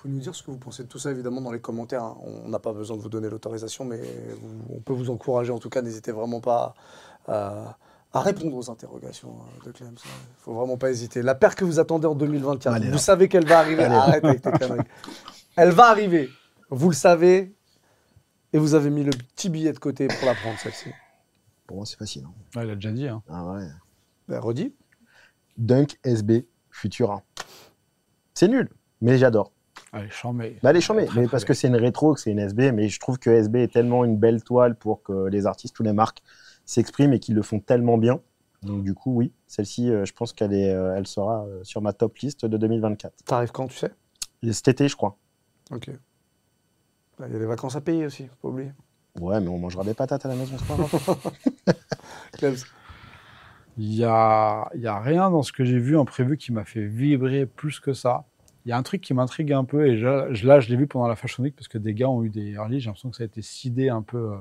Pouvez 0.00 0.14
nous 0.14 0.20
dire 0.20 0.34
ce 0.34 0.42
que 0.44 0.50
vous 0.50 0.58
pensez 0.58 0.84
de 0.84 0.88
tout 0.88 0.98
ça, 0.98 1.10
évidemment, 1.10 1.40
dans 1.40 1.50
les 1.50 1.60
commentaires. 1.60 2.04
hein. 2.04 2.16
On 2.22 2.48
n'a 2.48 2.58
pas 2.60 2.72
besoin 2.72 2.96
de 2.96 3.02
vous 3.02 3.08
donner 3.08 3.28
l'autorisation, 3.28 3.84
mais 3.84 4.00
vous- 4.40 4.74
on 4.76 4.80
peut 4.80 4.92
vous 4.92 5.10
encourager. 5.10 5.50
En 5.50 5.58
tout 5.58 5.70
cas, 5.70 5.82
n'hésitez 5.82 6.12
vraiment 6.12 6.40
pas 6.40 6.74
à, 7.26 7.76
à 8.12 8.20
répondre 8.20 8.54
aux 8.56 8.70
interrogations 8.70 9.34
euh, 9.62 9.66
de 9.66 9.72
Clem. 9.72 9.94
Il 9.94 10.00
faut 10.38 10.54
vraiment 10.54 10.76
pas 10.76 10.90
hésiter. 10.90 11.20
La 11.22 11.34
paire 11.34 11.56
que 11.56 11.64
vous 11.64 11.80
attendez 11.80 12.06
en 12.06 12.14
2024, 12.14 12.72
Allez, 12.74 12.90
vous 12.90 12.98
savez 12.98 13.28
qu'elle 13.28 13.46
va 13.46 13.58
arriver. 13.58 13.82
Allez, 13.82 13.94
là. 13.94 14.02
Arrête 14.02 14.24
avec 14.24 14.40
tes 14.42 14.52
conneries. 14.52 14.86
Elle 15.56 15.70
va 15.70 15.86
arriver. 15.90 16.28
Vous 16.70 16.88
le 16.90 16.94
savez. 16.94 17.54
Et 18.52 18.58
vous 18.58 18.74
avez 18.74 18.90
mis 18.90 19.02
le 19.04 19.10
petit 19.10 19.50
billet 19.50 19.72
de 19.72 19.78
côté 19.78 20.06
pour 20.08 20.24
la 20.26 20.34
prendre, 20.34 20.58
celle-ci. 20.60 20.90
Pour 21.66 21.76
moi, 21.78 21.86
c'est 21.86 21.98
facile. 21.98 22.24
hein. 22.24 22.32
Ouais, 22.58 22.64
il 22.66 22.70
a 22.70 22.74
déjà 22.76 22.92
dit. 22.92 23.08
Hein. 23.08 23.22
Ah 23.28 23.44
ouais. 23.52 23.66
Ben, 24.28 24.38
redis. 24.38 24.74
Dunk 25.58 25.98
SB 26.04 26.46
Futura. 26.70 27.22
C'est 28.32 28.48
nul, 28.48 28.70
mais 29.02 29.18
j'adore. 29.18 29.52
Allez, 29.92 30.10
chambé. 30.10 30.58
Bah, 30.62 30.72
les 30.72 30.80
chambés, 30.80 31.06
Très, 31.06 31.20
mais 31.20 31.26
très 31.26 31.30
parce 31.30 31.44
bien. 31.44 31.48
que 31.48 31.54
c'est 31.54 31.68
une 31.68 31.76
rétro, 31.76 32.14
que 32.14 32.20
c'est 32.20 32.30
une 32.30 32.38
SB, 32.38 32.72
mais 32.72 32.88
je 32.88 33.00
trouve 33.00 33.18
que 33.18 33.30
SB 33.30 33.62
est 33.62 33.72
tellement 33.72 34.04
une 34.04 34.16
belle 34.16 34.42
toile 34.42 34.74
pour 34.74 35.02
que 35.02 35.26
les 35.28 35.46
artistes 35.46 35.78
ou 35.80 35.82
les 35.82 35.92
marques 35.92 36.22
s'expriment 36.66 37.12
et 37.14 37.20
qu'ils 37.20 37.34
le 37.34 37.42
font 37.42 37.60
tellement 37.60 37.96
bien. 37.98 38.20
Donc 38.62 38.82
du 38.82 38.92
coup, 38.94 39.14
oui, 39.14 39.32
celle-ci, 39.46 39.88
euh, 39.90 40.04
je 40.04 40.12
pense 40.12 40.32
qu'elle 40.32 40.52
est, 40.52 40.70
euh, 40.74 40.96
elle 40.96 41.06
sera 41.06 41.44
euh, 41.46 41.62
sur 41.62 41.80
ma 41.80 41.92
top 41.92 42.18
liste 42.18 42.44
de 42.44 42.56
2024. 42.56 43.14
T'arrives 43.24 43.52
quand, 43.52 43.68
tu 43.68 43.76
sais? 43.76 43.92
Et 44.42 44.52
cet 44.52 44.68
été, 44.68 44.88
je 44.88 44.96
crois. 44.96 45.16
Ok. 45.70 45.86
Là, 45.86 47.26
Il 47.28 47.32
y 47.32 47.36
a 47.36 47.38
les 47.38 47.46
vacances 47.46 47.76
à 47.76 47.80
payer 47.80 48.04
aussi, 48.06 48.26
faut 48.26 48.34
pas 48.42 48.48
oublier. 48.48 48.72
Ouais, 49.20 49.40
mais 49.40 49.48
on 49.48 49.58
mangera 49.58 49.84
des 49.84 49.94
patates 49.94 50.26
à 50.26 50.28
la 50.28 50.34
maison, 50.36 50.54
c'est 50.58 51.72
pas 51.72 52.52
Il 53.78 53.94
y 53.94 54.04
a, 54.04 54.68
il 54.74 54.80
y 54.80 54.86
a 54.88 54.98
rien 54.98 55.30
dans 55.30 55.42
ce 55.42 55.52
que 55.52 55.64
j'ai 55.64 55.78
vu 55.78 55.96
en 55.96 56.04
prévu 56.04 56.36
qui 56.36 56.52
m'a 56.52 56.64
fait 56.64 56.84
vibrer 56.84 57.46
plus 57.46 57.78
que 57.80 57.92
ça. 57.92 58.24
Il 58.68 58.70
y 58.70 58.74
a 58.74 58.76
un 58.76 58.82
truc 58.82 59.00
qui 59.00 59.14
m'intrigue 59.14 59.50
un 59.54 59.64
peu, 59.64 59.86
et 59.86 59.96
je- 59.96 60.46
là, 60.46 60.60
je 60.60 60.68
l'ai 60.68 60.76
vu 60.76 60.86
pendant 60.86 61.08
la 61.08 61.16
Fashion 61.16 61.42
Week, 61.42 61.56
parce 61.56 61.68
que 61.68 61.78
des 61.78 61.94
gars 61.94 62.10
ont 62.10 62.22
eu 62.22 62.28
des 62.28 62.50
early, 62.50 62.80
j'ai 62.80 62.88
l'impression 62.90 63.08
que 63.08 63.16
ça 63.16 63.22
a 63.22 63.26
été 63.26 63.40
sidé 63.40 63.88
un 63.88 64.02
peu 64.02 64.18
euh, 64.18 64.36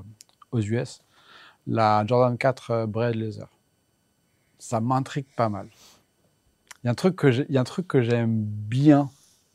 aux 0.51 0.59
US. 0.59 1.01
La 1.65 2.05
Jordan 2.05 2.37
4 2.37 2.71
euh, 2.71 2.85
Braid 2.87 3.15
Laser. 3.15 3.47
Ça 4.59 4.81
m'intrigue 4.81 5.27
pas 5.37 5.47
mal. 5.47 5.69
Il 6.83 6.87
y 6.87 6.89
a 6.89 6.91
un 6.91 6.95
truc 6.95 7.15
que 7.15 8.01
j'aime 8.01 8.41
bien 8.43 9.09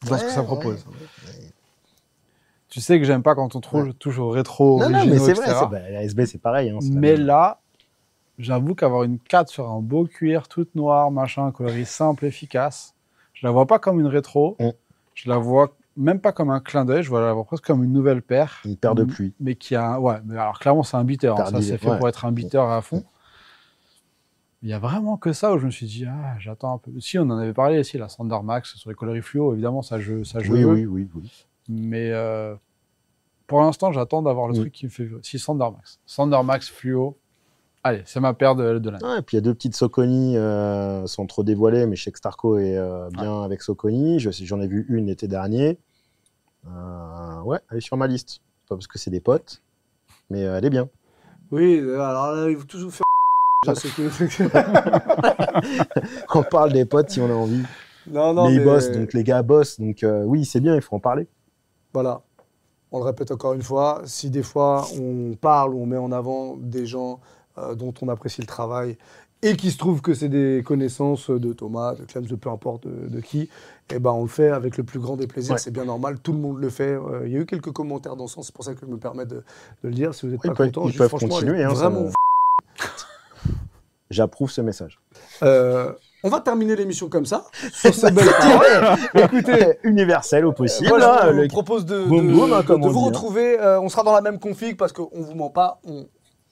dans 0.09 0.17
ce 0.17 0.25
que 0.25 0.31
ça 0.33 0.43
propose. 0.43 0.87
ouais, 0.87 1.31
ouais. 1.35 1.51
Tu 2.71 2.81
sais 2.81 2.99
que 2.99 3.05
j'aime 3.05 3.23
pas 3.23 3.35
quand 3.35 3.55
on 3.55 3.61
trouve, 3.61 3.93
au 4.19 4.31
rétro, 4.31 4.81
Non, 4.81 4.89
non, 4.89 5.05
mais 5.05 5.19
c'est 5.19 5.35
vrai, 5.35 5.49
bah, 5.71 5.91
la 5.91 6.03
SB, 6.03 6.25
c'est 6.25 6.39
pareil. 6.39 6.71
hein, 6.71 6.79
Mais 6.81 7.17
même. 7.19 7.27
là, 7.27 7.61
j'avoue 8.39 8.75
qu'avoir 8.75 9.03
une 9.03 9.19
4 9.19 9.51
sur 9.51 9.69
un 9.71 9.81
beau 9.81 10.07
cuir 10.07 10.49
toute 10.49 10.75
noire, 10.75 11.11
machin, 11.11 11.53
coloris 11.53 11.85
simple, 11.85 12.25
efficace, 12.25 12.95
je 13.43 13.47
la 13.49 13.51
vois 13.51 13.67
pas 13.67 13.81
comme 13.81 13.99
une 13.99 14.07
rétro. 14.07 14.57
Mm. 14.61 14.69
Je 15.15 15.29
la 15.29 15.37
vois 15.37 15.75
même 15.97 16.21
pas 16.21 16.31
comme 16.31 16.51
un 16.51 16.61
clin 16.61 16.85
d'œil. 16.85 17.03
Je 17.03 17.09
vois 17.09 17.21
la 17.21 17.33
vois 17.33 17.43
presque 17.45 17.65
comme 17.67 17.83
une 17.83 17.93
nouvelle 17.93 18.23
paire. 18.23 18.61
Une 18.65 18.77
paire 18.77 18.95
de 18.95 19.03
Mm. 19.03 19.07
pluie. 19.09 19.35
Mais 19.41 19.57
qui 19.57 19.75
a, 19.75 19.99
ouais, 19.99 20.19
mais 20.25 20.35
alors 20.39 20.61
clairement 20.61 20.85
c'est 20.85 20.97
un 20.97 21.03
beater. 21.03 21.37
hein. 21.39 21.47
Ça 21.47 21.61
c'est 21.61 21.77
fait 21.77 21.91
ouais. 21.91 21.99
pour 21.99 22.09
être 22.09 22.25
un 22.25 22.31
beater 22.31 22.63
à 22.63 22.81
fond. 22.83 23.03
Il 24.63 24.69
y 24.69 24.73
a 24.73 24.79
vraiment 24.79 25.17
que 25.17 25.33
ça 25.33 25.53
où 25.53 25.59
je 25.59 25.67
me 25.67 25.73
suis 25.73 25.87
dit 25.87 26.07
ah 26.09 26.37
j'attends 26.39 26.75
un 26.75 26.79
peu. 26.79 26.93
Si 27.01 27.19
on 27.19 27.23
en 27.23 27.37
avait 27.39 27.53
parlé 27.53 27.81
ici 27.81 27.99
la 27.99 28.09
Standard 28.09 28.45
Max 28.45 28.77
sur 28.77 28.91
les 28.91 28.95
coloris 28.97 29.21
fluo 29.23 29.55
évidemment 29.55 29.83
ça 29.83 29.99
je 29.99 30.23
ça 30.23 30.39
je 30.39 30.53
Oui, 30.53 30.63
veux. 30.63 30.73
oui, 30.73 30.87
oui, 30.87 31.09
oui. 31.17 31.33
Mais 31.69 32.11
euh, 32.13 32.55
pour 33.49 33.61
l'instant, 33.61 33.91
j'attends 33.93 34.23
d'avoir 34.23 34.47
le 34.49 34.55
Mm. 34.55 34.61
truc 34.61 34.73
qui 34.73 34.85
me 34.87 34.91
fait. 34.91 35.09
Si 35.23 35.39
Sander 35.39 35.67
Max. 35.77 35.99
Sander 36.07 36.41
Max 36.45 36.69
fluo. 36.71 37.19
Allez, 37.85 38.03
c'est 38.07 38.21
ma 38.21 38.33
paire 38.33 38.55
de, 38.55 38.79
de 38.79 38.91
l'année. 38.91 39.05
Ah, 39.05 39.17
et 39.19 39.23
puis 39.23 39.37
il 39.37 39.39
y 39.39 39.41
a 39.43 39.43
deux 39.43 39.55
petites 39.55 39.75
Soconi, 39.75 40.37
euh, 40.37 41.05
sans 41.07 41.27
trop 41.27 41.43
dévoiler, 41.43 41.87
mais 41.87 41.97
je 41.97 42.05
sais 42.05 42.13
que 42.13 42.19
Starco 42.19 42.59
est 42.59 42.77
euh, 42.77 43.09
bien 43.11 43.43
avec 43.43 43.61
Soconi. 43.61 44.21
Je 44.21 44.31
J'en 44.31 44.61
ai 44.61 44.69
vu 44.69 44.87
une 44.89 45.07
l'été 45.07 45.27
dernier. 45.27 45.79
Euh, 46.69 47.41
ouais, 47.43 47.59
elle 47.71 47.79
est 47.79 47.81
sur 47.81 47.97
ma 47.97 48.07
liste. 48.07 48.41
Pas 48.69 48.77
parce 48.77 48.87
que 48.87 48.99
c'est 48.99 49.11
des 49.11 49.21
potes, 49.21 49.63
mais 50.31 50.45
euh, 50.45 50.59
elle 50.59 50.65
est 50.65 50.71
bien. 50.71 50.89
Oui, 51.51 51.81
euh, 51.81 52.01
alors 52.01 52.33
là, 52.33 52.51
il 52.51 52.57
faut 52.57 52.65
toujours 52.65 52.93
faire. 52.93 53.03
On 56.35 56.43
parle 56.43 56.73
des 56.73 56.85
potes 56.85 57.11
si 57.11 57.21
on 57.21 57.31
a 57.31 57.35
envie. 57.35 57.63
non, 58.11 58.35
non, 58.35 58.45
mais 58.45 58.51
mais 58.51 58.57
ils 58.57 58.65
bossent, 58.65 58.91
donc 58.91 59.13
les 59.13 59.23
gars 59.23 59.43
bossent. 59.43 59.79
Donc 59.79 60.03
euh, 60.03 60.25
oui, 60.25 60.45
c'est 60.45 60.61
bien, 60.61 60.75
il 60.75 60.83
faut 60.83 60.97
en 60.97 61.01
parler. 61.01 61.27
Voilà. 61.93 62.23
On 62.91 62.99
le 62.99 63.05
répète 63.05 63.31
encore 63.31 63.55
une 63.55 63.63
fois, 63.63 64.03
si 64.05 64.31
des 64.31 64.43
fois 64.43 64.87
on 64.99 65.35
parle 65.35 65.75
ou 65.75 65.83
on 65.83 65.87
met 65.87 65.97
en 65.97 66.13
avant 66.13 66.57
des 66.57 66.87
gens 66.87 67.21
euh, 67.59 67.75
dont 67.75 67.93
on 68.03 68.09
apprécie 68.09 68.41
le 68.41 68.47
travail 68.47 68.97
et 69.45 69.57
qui 69.57 69.73
se 69.73 69.79
trouve 69.79 70.03
que 70.03 70.15
c'est 70.15 70.29
des 70.29 70.63
connaissances 70.65 71.29
de 71.29 71.53
Thomas, 71.53 71.95
de 71.95 72.05
Clem, 72.05 72.25
de 72.25 72.37
peu 72.37 72.49
importe 72.49 72.87
de, 72.87 73.09
de 73.09 73.21
qui, 73.21 73.49
eh 73.93 73.99
ben 73.99 74.13
on 74.13 74.23
le 74.23 74.29
fait 74.29 74.51
avec 74.51 74.77
le 74.77 74.85
plus 74.85 75.01
grand 75.01 75.17
des 75.17 75.27
plaisirs. 75.27 75.55
Ouais. 75.55 75.59
C'est 75.59 75.73
bien 75.73 75.85
normal, 75.85 76.21
tout 76.21 76.33
le 76.33 76.39
monde 76.39 76.59
le 76.61 76.71
fait. 76.71 76.93
Euh, 76.95 77.23
Il 77.27 77.33
y 77.33 77.37
a 77.37 77.41
eu 77.41 77.47
quelques 77.47 77.73
commentaires 77.73 78.15
dans 78.15 78.29
ce 78.29 78.35
sens, 78.37 78.47
c'est 78.47 78.55
pour 78.55 78.65
ça 78.65 78.73
que 78.75 78.81
je 78.81 78.87
me 78.87 78.99
permets 78.99 79.27
de, 79.27 79.37
de 79.37 79.43
le 79.89 79.91
dire. 79.91 80.15
Si 80.15 80.27
vous 80.27 80.33
n'êtes 80.33 80.43
pas 80.43 80.55
content, 80.55 80.87
ils 80.89 80.97
peuvent 80.97 81.11
continuer, 81.11 81.65
hein, 81.65 81.71
vraiment. 81.71 82.03
me- 82.03 82.11
J'approuve 84.11 84.51
ce 84.51 84.61
message. 84.61 85.01
Euh, 85.43 85.93
on 86.23 86.29
va 86.29 86.41
terminer 86.41 86.77
l'émission 86.77 87.09
comme 87.09 87.25
ça, 87.27 87.45
sur 87.73 87.95
ces 87.95 88.11
belles 88.11 88.29
paroles. 88.39 88.99
Écoutez, 89.15 89.79
universel 89.85 90.45
au 90.45 90.53
possible. 90.53 90.89
Voilà, 90.91 91.25
hein, 91.25 91.29
on 91.31 91.41
le- 91.41 91.49
propose 91.49 91.87
de, 91.87 92.05
boum, 92.05 92.29
de- 92.29 92.33
boum, 92.33 92.53
hein, 92.53 92.63
comme 92.63 92.85
on 92.85 92.89
vous 92.89 92.93
dit, 92.93 92.99
hein. 93.01 93.07
retrouver. 93.07 93.59
euh, 93.59 93.81
on 93.81 93.89
sera 93.89 94.03
dans 94.03 94.13
la 94.13 94.21
même 94.21 94.39
config 94.39 94.77
parce 94.77 94.93
qu'on 94.93 95.09
vous 95.13 95.35
ment 95.35 95.51
pas. 95.51 95.81
On, 95.85 96.07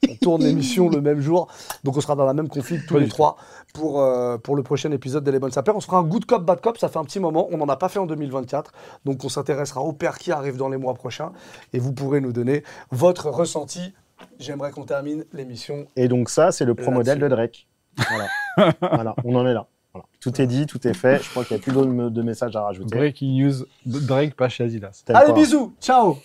on 0.08 0.14
tourne 0.16 0.42
l'émission 0.42 0.88
le 0.88 1.00
même 1.02 1.20
jour. 1.20 1.48
Donc 1.84 1.96
on 1.96 2.00
sera 2.00 2.14
dans 2.16 2.24
la 2.24 2.34
même 2.34 2.48
config 2.48 2.80
tous 2.86 2.94
Pas 2.94 3.00
les 3.00 3.06
tout. 3.06 3.12
trois 3.12 3.36
pour, 3.74 4.00
euh, 4.00 4.38
pour 4.38 4.56
le 4.56 4.62
prochain 4.62 4.90
épisode 4.92 5.24
des 5.24 5.32
Les 5.32 5.38
Bonnes 5.38 5.50
Sapeurs. 5.52 5.76
On 5.76 5.80
sera 5.80 5.98
un 5.98 6.02
good 6.02 6.24
cop, 6.24 6.44
bad 6.44 6.60
cop. 6.60 6.78
Ça 6.78 6.88
fait 6.88 6.98
un 6.98 7.04
petit 7.04 7.20
moment. 7.20 7.48
On 7.50 7.58
n'en 7.58 7.68
a 7.68 7.76
pas 7.76 7.88
fait 7.88 7.98
en 7.98 8.06
2024. 8.06 8.72
Donc 9.04 9.24
on 9.24 9.28
s'intéressera 9.28 9.80
aux 9.82 9.92
pères 9.92 10.18
qui 10.18 10.32
arrivent 10.32 10.56
dans 10.56 10.68
les 10.68 10.76
mois 10.78 10.94
prochains. 10.94 11.32
Et 11.72 11.78
vous 11.78 11.92
pourrez 11.92 12.20
nous 12.20 12.32
donner 12.32 12.62
votre 12.90 13.28
ressenti. 13.30 13.92
J'aimerais 14.38 14.70
qu'on 14.70 14.84
termine 14.84 15.24
l'émission. 15.32 15.86
Et 15.96 16.08
donc 16.08 16.28
ça, 16.30 16.52
c'est 16.52 16.64
le 16.64 16.74
pro 16.74 16.84
Là-dessus. 16.90 16.96
modèle 16.98 17.18
de 17.18 17.28
Drake. 17.28 17.66
Voilà. 18.08 18.74
voilà, 18.94 19.14
on 19.24 19.34
en 19.34 19.46
est 19.46 19.54
là. 19.54 19.66
Voilà. 19.92 20.06
Tout 20.20 20.40
est 20.40 20.46
dit, 20.46 20.66
tout 20.66 20.86
est 20.86 20.94
fait. 20.94 21.22
Je 21.22 21.28
crois 21.30 21.44
qu'il 21.44 21.56
n'y 21.56 21.60
a 21.60 21.64
plus 21.64 21.72
d'autres 21.72 22.10
de 22.10 22.22
messages 22.22 22.54
à 22.54 22.62
rajouter. 22.62 22.96
Breaking 22.96 23.42
news, 23.42 23.54
Drake 23.86 24.34
pas 24.36 24.48
chez 24.48 24.64
Adidas. 24.64 25.02
Allez, 25.08 25.26
quoi. 25.26 25.34
bisous. 25.34 25.72
Ciao. 25.80 26.18